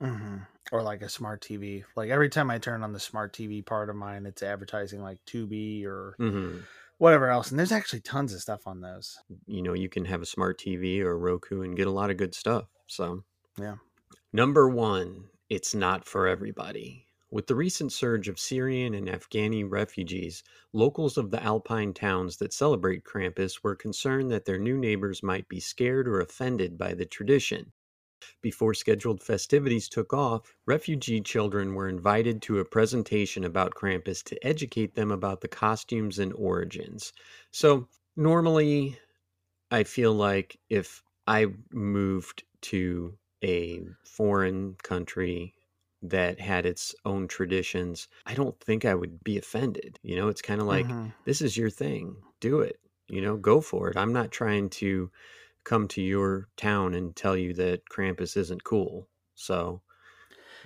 Mm-hmm. 0.03 0.38
Or 0.70 0.82
like 0.82 1.03
a 1.03 1.09
smart 1.09 1.40
TV. 1.40 1.84
Like 1.96 2.11
every 2.11 2.28
time 2.28 2.51
I 2.51 2.59
turn 2.59 2.82
on 2.82 2.92
the 2.92 3.01
smart 3.01 3.32
TV 3.32 3.62
part 3.62 3.90
of 3.90 3.96
mine, 3.96 4.26
it's 4.26 4.42
advertising 4.42 5.03
like 5.03 5.24
Tubi 5.24 5.84
or 5.86 6.18
hmm 6.18 6.68
whatever 6.99 7.28
else. 7.30 7.51
And 7.51 7.59
there's 7.59 7.72
actually 7.72 8.03
tons 8.03 8.34
of 8.34 8.40
stuff 8.42 8.66
on 8.66 8.80
those. 8.80 9.18
You 9.46 9.62
know, 9.62 9.72
you 9.72 9.88
can 9.88 10.05
have 10.05 10.22
a 10.22 10.26
smart 10.26 10.59
TV 10.59 11.01
or 11.01 11.18
Roku 11.18 11.62
and 11.62 11.76
get 11.76 11.86
a 11.86 11.90
lot 11.92 12.11
of 12.11 12.16
good 12.16 12.34
stuff. 12.34 12.68
So, 12.86 13.24
Yeah. 13.59 13.76
Number 14.32 14.70
one, 14.70 15.28
it's 15.51 15.74
not 15.74 16.07
for 16.07 16.26
everybody. 16.26 17.07
With 17.30 17.46
the 17.46 17.55
recent 17.55 17.92
surge 17.92 18.26
of 18.26 18.38
Syrian 18.38 18.94
and 18.94 19.07
Afghani 19.07 19.68
refugees, 19.70 20.42
locals 20.72 21.18
of 21.18 21.30
the 21.30 21.42
alpine 21.42 21.92
towns 21.92 22.38
that 22.38 22.55
celebrate 22.55 23.05
Krampus 23.05 23.62
were 23.62 23.76
concerned 23.76 24.30
that 24.30 24.46
their 24.46 24.59
new 24.59 24.78
neighbors 24.78 25.22
might 25.22 25.46
be 25.46 25.61
scared 25.61 26.09
or 26.09 26.20
offended 26.20 26.78
by 26.78 26.94
the 26.94 27.05
tradition. 27.05 27.74
Before 28.42 28.74
scheduled 28.74 29.22
festivities 29.22 29.88
took 29.88 30.12
off, 30.12 30.56
refugee 30.66 31.20
children 31.20 31.74
were 31.74 31.88
invited 31.88 32.42
to 32.42 32.58
a 32.58 32.64
presentation 32.64 33.44
about 33.44 33.74
Krampus 33.74 34.22
to 34.24 34.46
educate 34.46 34.94
them 34.94 35.10
about 35.10 35.40
the 35.40 35.48
costumes 35.48 36.18
and 36.18 36.32
origins. 36.34 37.12
So, 37.52 37.88
normally, 38.16 38.98
I 39.70 39.84
feel 39.84 40.12
like 40.14 40.58
if 40.68 41.02
I 41.26 41.46
moved 41.72 42.44
to 42.62 43.18
a 43.44 43.84
foreign 44.04 44.74
country 44.76 45.54
that 46.02 46.40
had 46.40 46.64
its 46.66 46.94
own 47.04 47.28
traditions, 47.28 48.08
I 48.26 48.34
don't 48.34 48.58
think 48.60 48.84
I 48.84 48.94
would 48.94 49.22
be 49.24 49.36
offended. 49.38 49.98
You 50.02 50.16
know, 50.16 50.28
it's 50.28 50.42
kind 50.42 50.60
of 50.60 50.66
like, 50.66 50.96
Mhm. 50.96 51.14
this 51.24 51.40
is 51.42 51.56
your 51.56 51.70
thing, 51.70 52.22
do 52.40 52.60
it, 52.60 52.80
you 53.08 53.20
know, 53.20 53.36
go 53.36 53.60
for 53.60 53.88
it. 53.90 53.96
I'm 53.96 54.12
not 54.12 54.30
trying 54.32 54.70
to 54.70 55.10
come 55.68 55.86
to 55.88 56.00
your 56.00 56.48
town 56.56 56.94
and 56.94 57.14
tell 57.14 57.36
you 57.36 57.52
that 57.54 57.82
Krampus 57.88 58.36
isn't 58.36 58.64
cool. 58.64 59.06
So, 59.34 59.82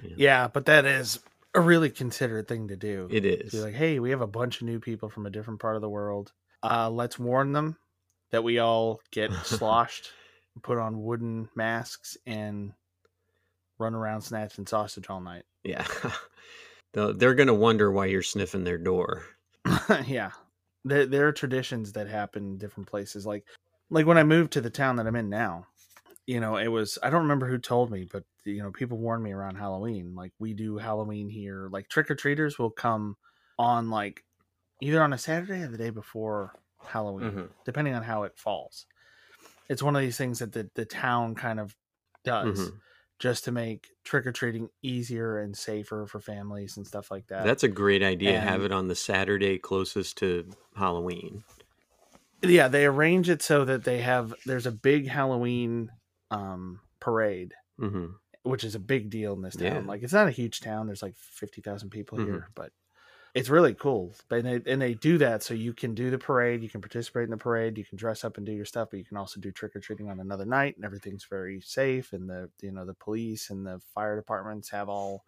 you 0.03 0.11
know, 0.11 0.17
Yeah, 0.17 0.49
but 0.49 0.67
that 0.67 0.85
is 0.85 1.19
a 1.55 1.61
really 1.61 1.91
considerate 1.91 2.47
thing 2.47 2.69
to 2.69 2.77
do. 2.77 3.09
It 3.11 3.25
is. 3.25 3.51
Be 3.51 3.61
like, 3.61 3.75
hey, 3.75 3.99
we 3.99 4.11
have 4.11 4.21
a 4.21 4.27
bunch 4.27 4.61
of 4.61 4.67
new 4.67 4.79
people 4.79 5.09
from 5.09 5.27
a 5.27 5.31
different 5.31 5.61
part 5.61 5.77
of 5.77 5.83
the 5.83 5.89
world. 5.89 6.33
Uh, 6.63 6.89
let's 6.89 7.19
warn 7.19 7.53
them 7.53 7.77
that 8.31 8.45
we 8.45 8.61
all 8.61 9.01
get 9.11 9.33
sloshed, 9.45 10.13
put 10.63 10.79
on 10.79 11.03
wooden 11.03 11.49
masks, 11.57 12.17
and 12.25 12.73
run 13.79 13.95
around 13.95 14.23
snatching 14.23 14.67
sausage 14.67 15.11
all 15.11 15.21
night. 15.21 15.45
Yeah. 15.65 15.87
They're 16.93 17.35
going 17.35 17.49
to 17.49 17.55
wonder 17.55 17.91
why 17.91 18.07
you're 18.07 18.23
sniffing 18.23 18.65
their 18.65 18.79
door. 18.79 19.25
yeah, 20.07 20.33
there 20.85 21.07
there 21.07 21.27
are 21.29 21.33
traditions 21.33 21.93
that 21.93 22.07
happen 22.09 22.45
in 22.45 22.59
different 22.59 22.89
places. 22.89 23.25
Like 23.25 23.45
like 23.93 24.07
when 24.07 24.19
I 24.19 24.25
moved 24.25 24.53
to 24.55 24.61
the 24.61 24.71
town 24.71 24.97
that 24.97 25.07
I'm 25.07 25.17
in 25.17 25.29
now, 25.31 25.69
you 26.27 26.41
know, 26.41 26.57
it 26.57 26.69
was 26.69 26.99
I 27.03 27.11
don't 27.11 27.23
remember 27.23 27.49
who 27.49 27.59
told 27.59 27.91
me, 27.91 28.07
but 28.11 28.25
you 28.45 28.63
know, 28.63 28.73
people 28.73 28.99
warned 28.99 29.25
me 29.25 29.33
around 29.33 29.57
Halloween. 29.57 30.15
Like 30.15 30.33
we 30.39 30.55
do 30.55 30.79
Halloween 30.79 31.29
here. 31.31 31.69
Like 31.71 31.89
trick 31.89 32.11
or 32.11 32.15
treaters 32.17 32.59
will 32.59 32.71
come 32.71 33.17
on 33.59 33.91
like 33.91 34.25
either 34.81 35.03
on 35.03 35.13
a 35.13 35.19
Saturday 35.19 35.63
or 35.63 35.69
the 35.69 35.79
day 35.79 35.91
before 35.91 36.55
Halloween, 36.87 37.39
Mhm. 37.39 37.51
depending 37.65 37.95
on 37.95 38.05
how 38.05 38.25
it 38.25 38.39
falls. 38.39 38.87
It's 39.69 39.83
one 39.83 39.97
of 39.97 40.03
these 40.03 40.19
things 40.19 40.41
that 40.41 40.53
the, 40.53 40.71
the 40.75 40.85
town 40.87 41.35
kind 41.35 41.61
of 41.61 41.77
does 42.25 42.73
Mhm. 42.73 42.81
just 43.19 43.45
to 43.45 43.53
make 43.53 43.89
trick 44.05 44.27
or 44.27 44.33
treating 44.33 44.69
easier 44.83 45.39
and 45.39 45.57
safer 45.57 46.07
for 46.07 46.21
families 46.21 46.77
and 46.77 46.87
stuff 46.87 47.11
like 47.11 47.29
that. 47.29 47.45
That's 47.45 47.63
a 47.63 47.69
great 47.69 48.03
idea. 48.03 48.41
Have 48.41 48.63
it 48.63 48.73
on 48.73 48.89
the 48.89 48.95
Saturday 48.95 49.59
closest 49.59 50.17
to 50.19 50.51
Halloween. 50.77 51.45
Yeah 52.43 52.69
they 52.69 52.85
arrange 52.87 53.29
it 53.29 53.43
so 53.43 53.65
that 53.65 53.85
they 53.85 54.01
have 54.01 54.35
there's 54.47 54.67
a 54.67 54.73
big 54.73 55.09
halloween 55.09 55.91
um 56.31 56.81
parade 57.01 57.55
hmm 57.79 58.23
which 58.45 58.65
is 58.65 58.75
a 58.75 58.81
big 58.81 59.11
deal 59.11 59.35
in 59.35 59.43
this 59.43 59.57
town 59.57 59.87
Yeah. 59.87 59.87
like 59.87 60.03
it's 60.03 60.13
not 60.13 60.29
a 60.29 60.33
huge 60.33 60.61
town 60.61 60.87
there's 60.87 61.03
like 61.03 61.17
50,000 61.17 61.91
people 61.91 62.19
Mhm. 62.19 62.43
here 62.43 62.51
but 62.55 62.73
it's 63.35 63.51
really 63.51 63.75
cool 63.75 64.15
but 64.29 64.45
they, 64.45 64.63
and 64.67 64.83
they 64.83 64.95
do 64.95 65.19
that 65.19 65.43
so 65.43 65.55
you 65.55 65.75
can 65.75 65.95
do 65.95 66.11
the 66.11 66.19
parade 66.19 66.63
you 66.63 66.71
can 66.71 66.81
participate 66.83 67.25
in 67.25 67.31
the 67.31 67.37
parade 67.39 67.79
you 67.79 67.85
can 67.85 67.99
dress 67.99 68.25
up 68.25 68.37
and 68.39 68.47
do 68.47 68.53
your 68.53 68.65
stuff 68.67 68.91
but 68.91 68.99
you 68.99 69.05
can 69.07 69.17
also 69.19 69.41
do 69.41 69.53
trick-or-treating 69.53 70.11
on 70.11 70.21
another 70.21 70.47
night 70.47 70.77
and 70.77 70.85
everything's 70.85 71.27
very 71.27 71.61
safe 71.61 72.13
and 72.15 72.29
the 72.31 72.51
you 72.63 72.73
know 72.73 72.87
the 72.87 72.95
police 72.95 73.51
and 73.51 73.67
the 73.67 73.81
fire 73.95 74.17
departments 74.17 74.71
have 74.71 74.89
all 74.89 75.25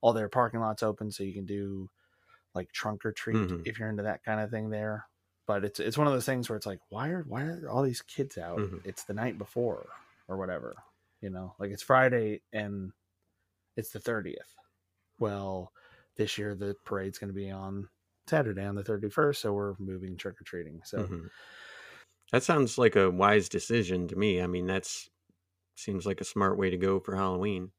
all 0.00 0.12
their 0.12 0.28
parking 0.28 0.60
lots 0.60 0.82
open 0.82 1.10
so 1.10 1.22
you 1.24 1.34
can 1.34 1.46
do 1.46 1.90
like 2.54 2.72
trunk 2.72 3.04
or 3.06 3.12
treat 3.12 3.42
Mhm. 3.42 3.64
if 3.64 3.78
you're 3.78 3.90
into 3.90 4.04
that 4.04 4.24
kind 4.24 4.40
of 4.40 4.50
thing 4.50 4.70
there 4.70 5.06
but 5.50 5.64
it's 5.64 5.80
it's 5.80 5.98
one 5.98 6.06
of 6.06 6.12
those 6.12 6.26
things 6.26 6.48
where 6.48 6.56
it's 6.56 6.66
like 6.66 6.78
why 6.90 7.08
are 7.08 7.24
why 7.24 7.42
are 7.42 7.68
all 7.68 7.82
these 7.82 8.02
kids 8.02 8.38
out 8.38 8.58
Mhm. 8.58 8.84
it's 8.84 9.04
the 9.04 9.12
night 9.14 9.36
before 9.36 9.88
or 10.28 10.36
whatever 10.36 10.74
you 11.20 11.30
know 11.30 11.54
like 11.58 11.70
it's 11.72 11.82
friday 11.82 12.40
and 12.52 12.92
it's 13.76 13.92
the 13.92 14.00
30th. 14.00 14.54
Well, 15.18 15.72
this 16.16 16.38
year 16.38 16.54
the 16.54 16.76
parade's 16.84 17.18
going 17.18 17.28
to 17.30 17.34
be 17.34 17.50
on 17.50 17.88
Saturday 18.28 18.64
on 18.64 18.76
the 18.76 18.84
31st, 18.84 19.40
so 19.40 19.52
we're 19.52 19.74
moving 19.78 20.16
trick 20.16 20.40
or 20.40 20.44
treating. 20.44 20.82
So 20.84 21.10
Mhm. 21.10 21.30
That 22.32 22.42
sounds 22.42 22.76
like 22.76 22.96
a 22.96 23.08
wise 23.10 23.48
decision 23.48 24.08
to 24.08 24.16
me. 24.16 24.40
I 24.42 24.46
mean, 24.48 24.66
that's 24.66 25.10
seems 25.76 26.06
like 26.06 26.20
a 26.20 26.24
smart 26.24 26.58
way 26.58 26.70
to 26.70 26.78
go 26.78 27.00
for 27.00 27.16
Halloween. 27.16 27.72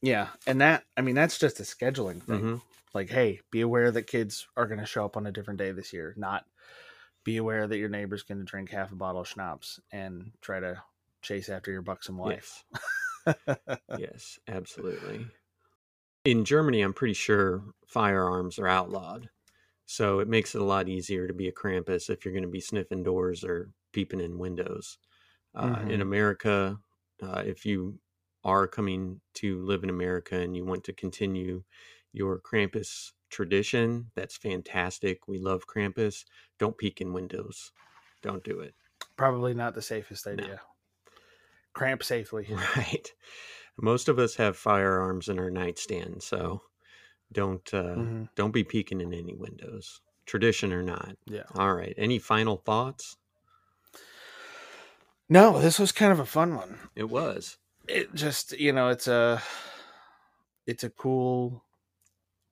yeah, 0.00 0.30
and 0.46 0.60
that 0.60 0.84
I 0.96 1.00
mean 1.02 1.14
that's 1.14 1.38
just 1.38 1.60
a 1.60 1.62
scheduling 1.62 2.22
thing. 2.22 2.44
Mhm. 2.44 2.60
Like, 2.94 3.08
hey, 3.08 3.40
be 3.50 3.60
aware 3.60 3.90
that 3.90 4.02
kids 4.06 4.46
are 4.56 4.66
going 4.66 4.80
to 4.80 4.86
show 4.86 5.04
up 5.04 5.16
on 5.16 5.26
a 5.26 5.32
different 5.32 5.58
day 5.58 5.72
this 5.72 5.92
year. 5.92 6.14
Not 6.16 6.46
be 7.24 7.36
aware 7.36 7.66
that 7.68 7.78
your 7.78 7.88
neighbor's 7.88 8.22
going 8.22 8.38
to 8.38 8.44
drink 8.44 8.70
half 8.70 8.92
a 8.92 8.96
bottle 8.96 9.20
of 9.22 9.28
schnapps 9.28 9.80
and 9.92 10.32
try 10.40 10.60
to 10.60 10.82
chase 11.22 11.48
after 11.48 11.70
your 11.70 11.82
buxom 11.82 12.16
wife. 12.18 12.46
Yes. 12.46 12.64
yes, 13.92 14.38
absolutely. 14.48 15.32
In 16.24 16.44
Germany, 16.44 16.82
I'm 16.82 16.94
pretty 16.94 17.14
sure 17.14 17.74
firearms 17.86 18.58
are 18.58 18.68
outlawed. 18.68 19.30
So 19.86 20.20
it 20.20 20.28
makes 20.28 20.54
it 20.54 20.62
a 20.62 20.66
lot 20.66 20.88
easier 20.88 21.28
to 21.28 21.34
be 21.34 21.48
a 21.48 21.52
Krampus 21.52 22.10
if 22.10 22.24
you're 22.24 22.34
going 22.34 22.44
to 22.44 22.50
be 22.50 22.60
sniffing 22.60 23.02
doors 23.04 23.44
or 23.44 23.72
peeping 23.92 24.20
in 24.20 24.38
windows. 24.38 24.98
Uh, 25.54 25.84
In 25.88 26.00
Mhm. 26.00 26.02
America, 26.02 26.80
uh, 27.22 27.44
if 27.46 27.66
you 27.66 28.00
are 28.44 28.68
coming 28.68 29.20
to 29.34 29.62
live 29.64 29.84
in 29.84 29.90
America 29.90 30.36
and 30.38 30.56
you 30.56 30.64
want 30.64 30.84
to 30.84 30.92
continue 30.94 31.64
your 32.12 32.40
Krampus 32.40 33.12
tradition, 33.32 34.10
that's 34.14 34.36
fantastic. 34.36 35.26
We 35.26 35.38
love 35.38 35.66
Krampus. 35.66 36.24
Don't 36.58 36.78
peek 36.78 37.00
in 37.00 37.12
windows. 37.12 37.72
Don't 38.22 38.44
do 38.44 38.60
it. 38.60 38.74
Probably 39.16 39.54
not 39.54 39.74
the 39.74 39.82
safest 39.82 40.26
idea. 40.28 40.60
Cramp 41.72 42.02
safely. 42.04 42.46
Right. 42.76 43.12
Most 43.80 44.08
of 44.08 44.18
us 44.18 44.34
have 44.36 44.56
firearms 44.56 45.28
in 45.30 45.38
our 45.38 45.50
nightstand, 45.50 46.22
so 46.22 46.62
don't 47.32 47.66
uh, 47.72 47.96
Mhm. 47.96 48.28
don't 48.36 48.52
be 48.52 48.62
peeking 48.64 49.00
in 49.00 49.14
any 49.14 49.34
windows, 49.34 50.02
tradition 50.26 50.72
or 50.74 50.82
not. 50.82 51.16
Yeah. 51.24 51.44
All 51.54 51.72
right. 51.72 51.94
Any 51.96 52.18
final 52.18 52.58
thoughts? 52.58 53.16
No, 55.28 55.58
this 55.58 55.78
was 55.78 55.90
kind 55.92 56.12
of 56.12 56.20
a 56.20 56.26
fun 56.26 56.54
one. 56.54 56.78
It 56.94 57.08
was. 57.08 57.56
It 57.88 58.14
just, 58.14 58.52
you 58.52 58.72
know, 58.72 58.88
it's 58.88 59.08
a 59.08 59.42
it's 60.66 60.84
a 60.84 60.90
cool 60.90 61.64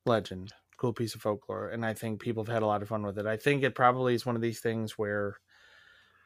legend, 0.06 0.54
cool 0.80 0.92
piece 0.94 1.14
of 1.14 1.20
folklore, 1.20 1.68
and 1.68 1.84
I 1.84 1.92
think 1.94 2.20
people 2.20 2.42
have 2.44 2.52
had 2.52 2.62
a 2.62 2.66
lot 2.66 2.80
of 2.82 2.88
fun 2.88 3.02
with 3.04 3.18
it. 3.18 3.26
I 3.26 3.36
think 3.36 3.62
it 3.62 3.74
probably 3.74 4.14
is 4.14 4.24
one 4.24 4.34
of 4.36 4.42
these 4.42 4.60
things 4.60 4.96
where 4.98 5.36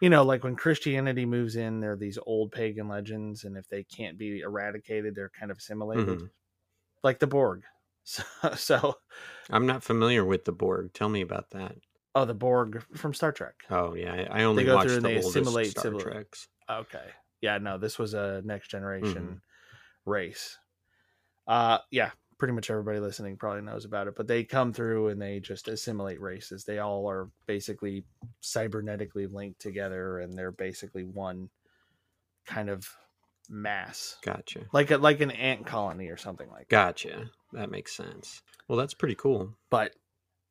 you 0.01 0.11
know, 0.11 0.23
like 0.25 0.45
when 0.45 0.57
Christianity 0.57 1.25
moves 1.25 1.57
in, 1.57 1.81
there 1.81 1.93
are 1.93 1.97
these 1.97 2.19
old 2.27 2.53
pagan 2.53 2.89
legends, 2.89 3.45
and 3.45 3.57
if 3.57 3.69
they 3.69 3.85
can't 3.85 4.19
be 4.19 4.41
eradicated, 4.41 5.15
they're 5.15 5.31
kind 5.31 5.51
of 5.51 5.59
assimilated, 5.59 6.19
Mhm. 6.21 6.31
like 7.03 7.19
the 7.19 7.27
Borg. 7.27 7.65
So, 8.07 8.23
so, 8.55 8.95
I'm 9.49 9.65
not 9.67 9.83
familiar 9.83 10.27
with 10.27 10.45
the 10.45 10.53
Borg. 10.53 10.93
Tell 10.93 11.09
me 11.09 11.23
about 11.23 11.49
that. 11.53 11.77
oh, 12.15 12.27
the 12.27 12.35
Borg 12.35 12.85
from 12.95 13.15
Star 13.15 13.33
Trek. 13.33 13.55
Oh 13.71 13.95
yeah, 13.95 14.29
I, 14.31 14.43
only 14.43 14.65
go 14.65 14.75
watched 14.75 14.91
through 14.91 15.01
the 15.01 15.09
and 15.09 15.17
they 15.17 15.21
assimilate 15.21 15.71
Star 15.71 15.83
civil- 15.85 16.01
Treks. 16.01 16.49
Okay. 16.71 17.07
Yeah, 17.41 17.57
no, 17.59 17.79
this 17.79 17.99
was 17.99 18.13
a 18.15 18.43
next 18.45 18.69
generation 18.71 19.15
Mm-hmm. 20.07 20.11
race. 20.11 20.59
Uh 21.47 21.79
yeah, 21.91 22.11
pretty 22.39 22.55
much 22.55 22.71
everybody 22.71 23.01
listening 23.01 23.37
probably 23.37 23.63
knows 23.63 23.85
about 23.85 24.09
it, 24.09 24.15
but 24.17 24.27
they 24.27 24.45
come 24.45 24.73
through 24.73 25.09
and 25.09 25.21
they 25.21 25.41
just 25.41 25.69
assimilate 25.69 26.21
races. 26.21 26.65
They 26.65 26.79
all 26.79 27.09
are 27.09 27.29
basically 27.47 28.05
cybernetically 28.43 29.33
linked 29.33 29.61
together 29.61 30.19
and 30.19 30.33
they're 30.33 30.53
basically 30.53 31.05
one 31.05 31.49
kind 32.47 32.69
of 32.71 32.89
mass. 33.49 34.17
Gotcha. 34.23 34.67
Like 34.73 34.91
a, 34.91 34.99
like 34.99 35.21
an 35.21 35.31
ant 35.31 35.67
colony 35.67 36.09
or 36.09 36.17
something 36.17 36.49
like 36.51 36.69
that. 36.69 36.97
Gotcha. 36.97 37.31
That 37.53 37.71
makes 37.71 37.95
sense. 37.95 38.43
Well, 38.69 38.79
that's 38.79 38.95
pretty 38.95 39.15
cool. 39.15 39.55
But 39.71 39.93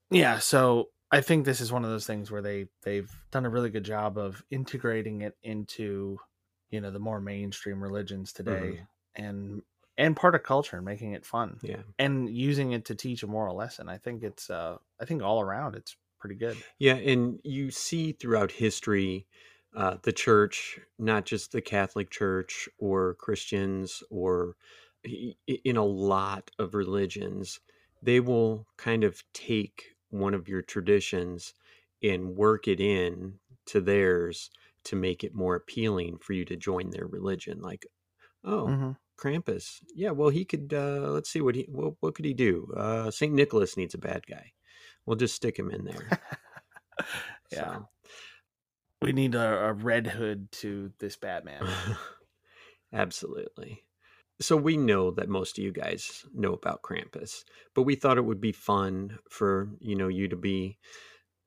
yeah, 0.10 0.40
so 0.40 0.90
I 1.12 1.22
think 1.22 1.46
this 1.46 1.62
is 1.62 1.72
one 1.72 1.84
of 1.84 1.92
those 1.92 2.08
things 2.08 2.32
where 2.32 2.42
they 2.42 2.68
they've 2.84 3.10
done 3.32 3.46
a 3.46 3.50
really 3.50 3.70
good 3.70 3.84
job 3.84 4.18
of 4.18 4.44
integrating 4.50 5.22
it 5.22 5.36
into 5.44 6.18
you 6.72 6.82
know 6.82 6.92
the 6.92 7.00
more 7.00 7.22
mainstream 7.22 7.82
religions 7.82 8.34
today 8.34 8.80
mm-hmm. 9.18 9.24
and 9.24 9.62
and 9.98 10.16
part 10.16 10.36
of 10.36 10.44
culture 10.44 10.78
and 10.78 10.86
making 10.86 11.14
it 11.14 11.26
fun 11.26 11.62
Yeah. 11.62 11.84
and 12.00 12.30
using 12.36 12.72
it 12.72 12.86
to 12.86 12.96
teach 12.96 13.24
a 13.24 13.28
moral 13.28 13.56
lesson. 13.56 13.90
I 13.90 13.98
think 13.98 14.24
it's 14.24 14.50
uh 14.50 14.78
I 15.00 15.06
think 15.06 15.24
all 15.24 15.42
around 15.42 15.76
it's 15.76 15.98
pretty 16.20 16.36
good. 16.36 16.64
Yeah, 16.80 16.96
and 16.96 17.40
you 17.44 17.72
see 17.72 18.12
throughout 18.14 18.52
history 18.52 19.28
uh, 19.76 19.98
the 20.04 20.14
church, 20.14 20.80
not 21.00 21.26
just 21.26 21.52
the 21.52 21.62
Catholic 21.62 22.10
Church 22.12 22.70
or 22.78 23.16
Christians, 23.16 24.04
or 24.10 24.56
in 25.04 25.78
a 25.78 25.84
lot 25.86 26.52
of 26.60 26.76
religions, 26.76 27.60
they 28.02 28.20
will 28.20 28.68
kind 28.78 29.04
of 29.04 29.24
take 29.34 29.96
one 30.10 30.34
of 30.34 30.48
your 30.48 30.62
traditions 30.62 31.54
and 32.04 32.36
work 32.36 32.68
it 32.68 32.80
in 32.80 33.40
to 33.66 33.82
theirs 33.82 34.52
to 34.84 34.96
make 34.96 35.24
it 35.24 35.34
more 35.34 35.56
appealing 35.56 36.18
for 36.20 36.34
you 36.34 36.46
to 36.46 36.56
join 36.56 36.90
their 36.92 37.08
religion. 37.08 37.62
Like, 37.62 37.88
oh, 38.44 38.76
Mhm. 38.76 38.96
Krampus, 39.18 39.80
yeah, 39.96 40.12
well, 40.12 40.30
he 40.30 40.46
could. 40.46 40.74
Uh, 40.74 41.10
let's 41.10 41.30
see 41.30 41.42
what 41.42 41.56
he 41.56 41.68
what, 41.70 41.94
what 42.00 42.16
could 42.16 42.26
he 42.26 42.34
do? 42.34 42.72
Uh, 42.76 43.12
Saint 43.12 43.34
Nicholas 43.34 43.78
needs 43.78 43.94
a 43.94 44.00
bad 44.00 44.26
guy. 44.28 44.52
We'll 45.06 45.18
just 45.18 45.36
stick 45.36 45.58
him 45.58 45.70
in 45.72 45.86
there. 45.86 46.22
Yeah. 47.52 47.74
So, 47.76 47.90
We 49.02 49.12
need 49.12 49.36
a, 49.36 49.66
a 49.66 49.74
red 49.74 50.08
hood 50.08 50.52
to 50.54 50.92
this 51.00 51.16
Batman. 51.16 51.68
absolutely. 52.94 53.84
So 54.42 54.58
we 54.58 54.78
know 54.78 55.12
that 55.12 55.30
most 55.30 55.58
of 55.58 55.64
you 55.64 55.72
guys 55.72 56.26
know 56.34 56.54
about 56.54 56.82
Krampus, 56.82 57.44
but 57.76 57.84
we 57.84 57.96
thought 57.96 58.18
it 58.18 58.26
would 58.26 58.42
be 58.42 58.52
fun 58.52 59.20
for 59.30 59.70
you 59.80 59.96
know 59.96 60.08
you 60.08 60.28
to 60.28 60.36
be 60.36 60.78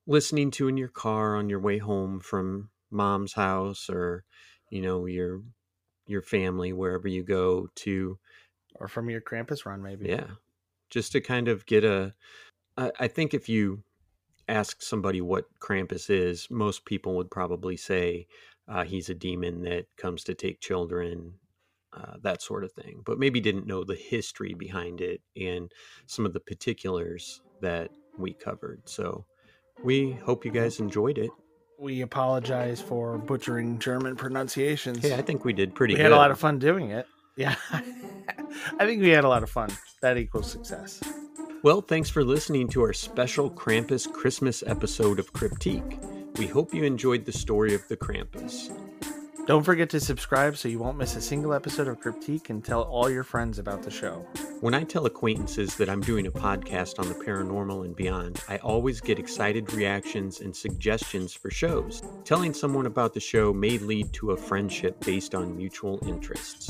listening 0.06 0.50
to 0.52 0.68
in 0.68 0.76
your 0.76 0.88
car 0.88 1.36
on 1.36 1.48
your 1.48 1.60
way 1.60 1.78
home 1.78 2.20
from 2.20 2.70
mom's 2.90 3.32
house 3.32 3.90
or 3.90 4.24
you 4.70 4.80
know 4.80 5.06
your 5.06 5.42
your 6.06 6.22
family 6.22 6.72
wherever 6.72 7.08
you 7.08 7.22
go 7.22 7.68
to 7.74 8.18
or 8.76 8.88
from 8.88 9.10
your 9.10 9.20
Krampus 9.20 9.64
run 9.66 9.82
maybe. 9.82 10.08
Yeah. 10.08 10.26
Just 10.90 11.12
to 11.12 11.20
kind 11.20 11.48
of 11.48 11.66
get 11.66 11.84
a. 11.84 12.14
I, 12.76 12.92
I 13.00 13.08
think 13.08 13.34
if 13.34 13.48
you 13.48 13.82
ask 14.48 14.82
somebody 14.82 15.20
what 15.20 15.46
Krampus 15.60 16.10
is, 16.10 16.48
most 16.50 16.84
people 16.84 17.16
would 17.16 17.30
probably 17.30 17.76
say 17.76 18.26
uh, 18.68 18.84
he's 18.84 19.08
a 19.08 19.14
demon 19.14 19.62
that 19.62 19.86
comes 19.96 20.22
to 20.24 20.34
take 20.34 20.60
children, 20.60 21.34
uh, 21.92 22.14
that 22.22 22.42
sort 22.42 22.64
of 22.64 22.72
thing. 22.72 23.02
But 23.04 23.18
maybe 23.18 23.40
didn't 23.40 23.66
know 23.66 23.82
the 23.82 23.96
history 23.96 24.54
behind 24.54 25.00
it 25.00 25.20
and 25.36 25.72
some 26.06 26.26
of 26.26 26.32
the 26.32 26.40
particulars 26.40 27.40
that 27.60 27.90
we 28.18 28.32
covered. 28.32 28.82
So 28.84 29.24
we 29.82 30.12
hope 30.12 30.44
you 30.44 30.52
guys 30.52 30.78
enjoyed 30.78 31.18
it. 31.18 31.30
We 31.78 32.00
apologize 32.00 32.80
for 32.80 33.18
butchering 33.18 33.78
German 33.78 34.16
pronunciations. 34.16 35.04
Yeah, 35.04 35.16
I 35.16 35.22
think 35.22 35.44
we 35.44 35.52
did 35.52 35.74
pretty 35.74 35.94
we 35.94 35.98
good. 35.98 36.04
had 36.04 36.12
a 36.12 36.16
lot 36.16 36.30
of 36.30 36.38
fun 36.38 36.58
doing 36.58 36.90
it. 36.90 37.06
Yeah. 37.36 37.54
I 37.70 38.86
think 38.86 39.02
we 39.02 39.10
had 39.10 39.24
a 39.24 39.28
lot 39.28 39.42
of 39.42 39.50
fun. 39.50 39.70
That 40.00 40.16
equals 40.16 40.50
success. 40.50 41.02
Well, 41.62 41.82
thanks 41.82 42.08
for 42.08 42.24
listening 42.24 42.68
to 42.68 42.82
our 42.82 42.92
special 42.92 43.50
Krampus 43.50 44.10
Christmas 44.10 44.62
episode 44.66 45.18
of 45.18 45.32
Cryptique. 45.32 46.38
We 46.38 46.46
hope 46.46 46.72
you 46.72 46.84
enjoyed 46.84 47.24
the 47.24 47.32
story 47.32 47.74
of 47.74 47.86
the 47.88 47.96
Krampus. 47.96 48.70
Don't 49.46 49.62
forget 49.62 49.88
to 49.90 50.00
subscribe 50.00 50.56
so 50.56 50.66
you 50.68 50.80
won't 50.80 50.98
miss 50.98 51.14
a 51.14 51.20
single 51.20 51.54
episode 51.54 51.86
of 51.86 52.00
Cryptique 52.00 52.50
and 52.50 52.64
tell 52.64 52.82
all 52.82 53.08
your 53.08 53.22
friends 53.22 53.60
about 53.60 53.84
the 53.84 53.92
show. 53.92 54.26
When 54.60 54.74
I 54.74 54.82
tell 54.82 55.06
acquaintances 55.06 55.76
that 55.76 55.88
I'm 55.88 56.00
doing 56.00 56.26
a 56.26 56.32
podcast 56.32 56.98
on 56.98 57.06
the 57.08 57.14
paranormal 57.14 57.84
and 57.84 57.94
beyond, 57.94 58.42
I 58.48 58.56
always 58.56 59.00
get 59.00 59.20
excited 59.20 59.72
reactions 59.72 60.40
and 60.40 60.54
suggestions 60.54 61.32
for 61.32 61.48
shows. 61.52 62.02
Telling 62.24 62.52
someone 62.52 62.86
about 62.86 63.14
the 63.14 63.20
show 63.20 63.52
may 63.52 63.78
lead 63.78 64.12
to 64.14 64.32
a 64.32 64.36
friendship 64.36 64.98
based 65.04 65.32
on 65.32 65.56
mutual 65.56 66.00
interests. 66.08 66.68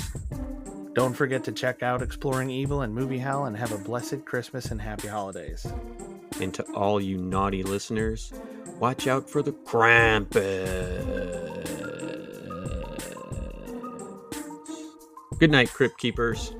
Don't 0.92 1.14
forget 1.14 1.44
to 1.44 1.52
check 1.52 1.82
out 1.82 2.02
Exploring 2.02 2.50
Evil 2.50 2.82
and 2.82 2.94
Movie 2.94 3.16
Hell 3.16 3.46
and 3.46 3.56
have 3.56 3.72
a 3.72 3.78
blessed 3.78 4.26
Christmas 4.26 4.66
and 4.66 4.82
happy 4.82 5.08
holidays. 5.08 5.66
And 6.42 6.52
to 6.52 6.62
all 6.74 7.00
you 7.00 7.16
naughty 7.16 7.62
listeners, 7.62 8.34
watch 8.78 9.06
out 9.06 9.30
for 9.30 9.40
the 9.40 9.52
Krampus. 9.52 10.36
Good 15.38 15.50
night, 15.50 15.70
Crypt 15.70 15.98
Keepers. 15.98 16.55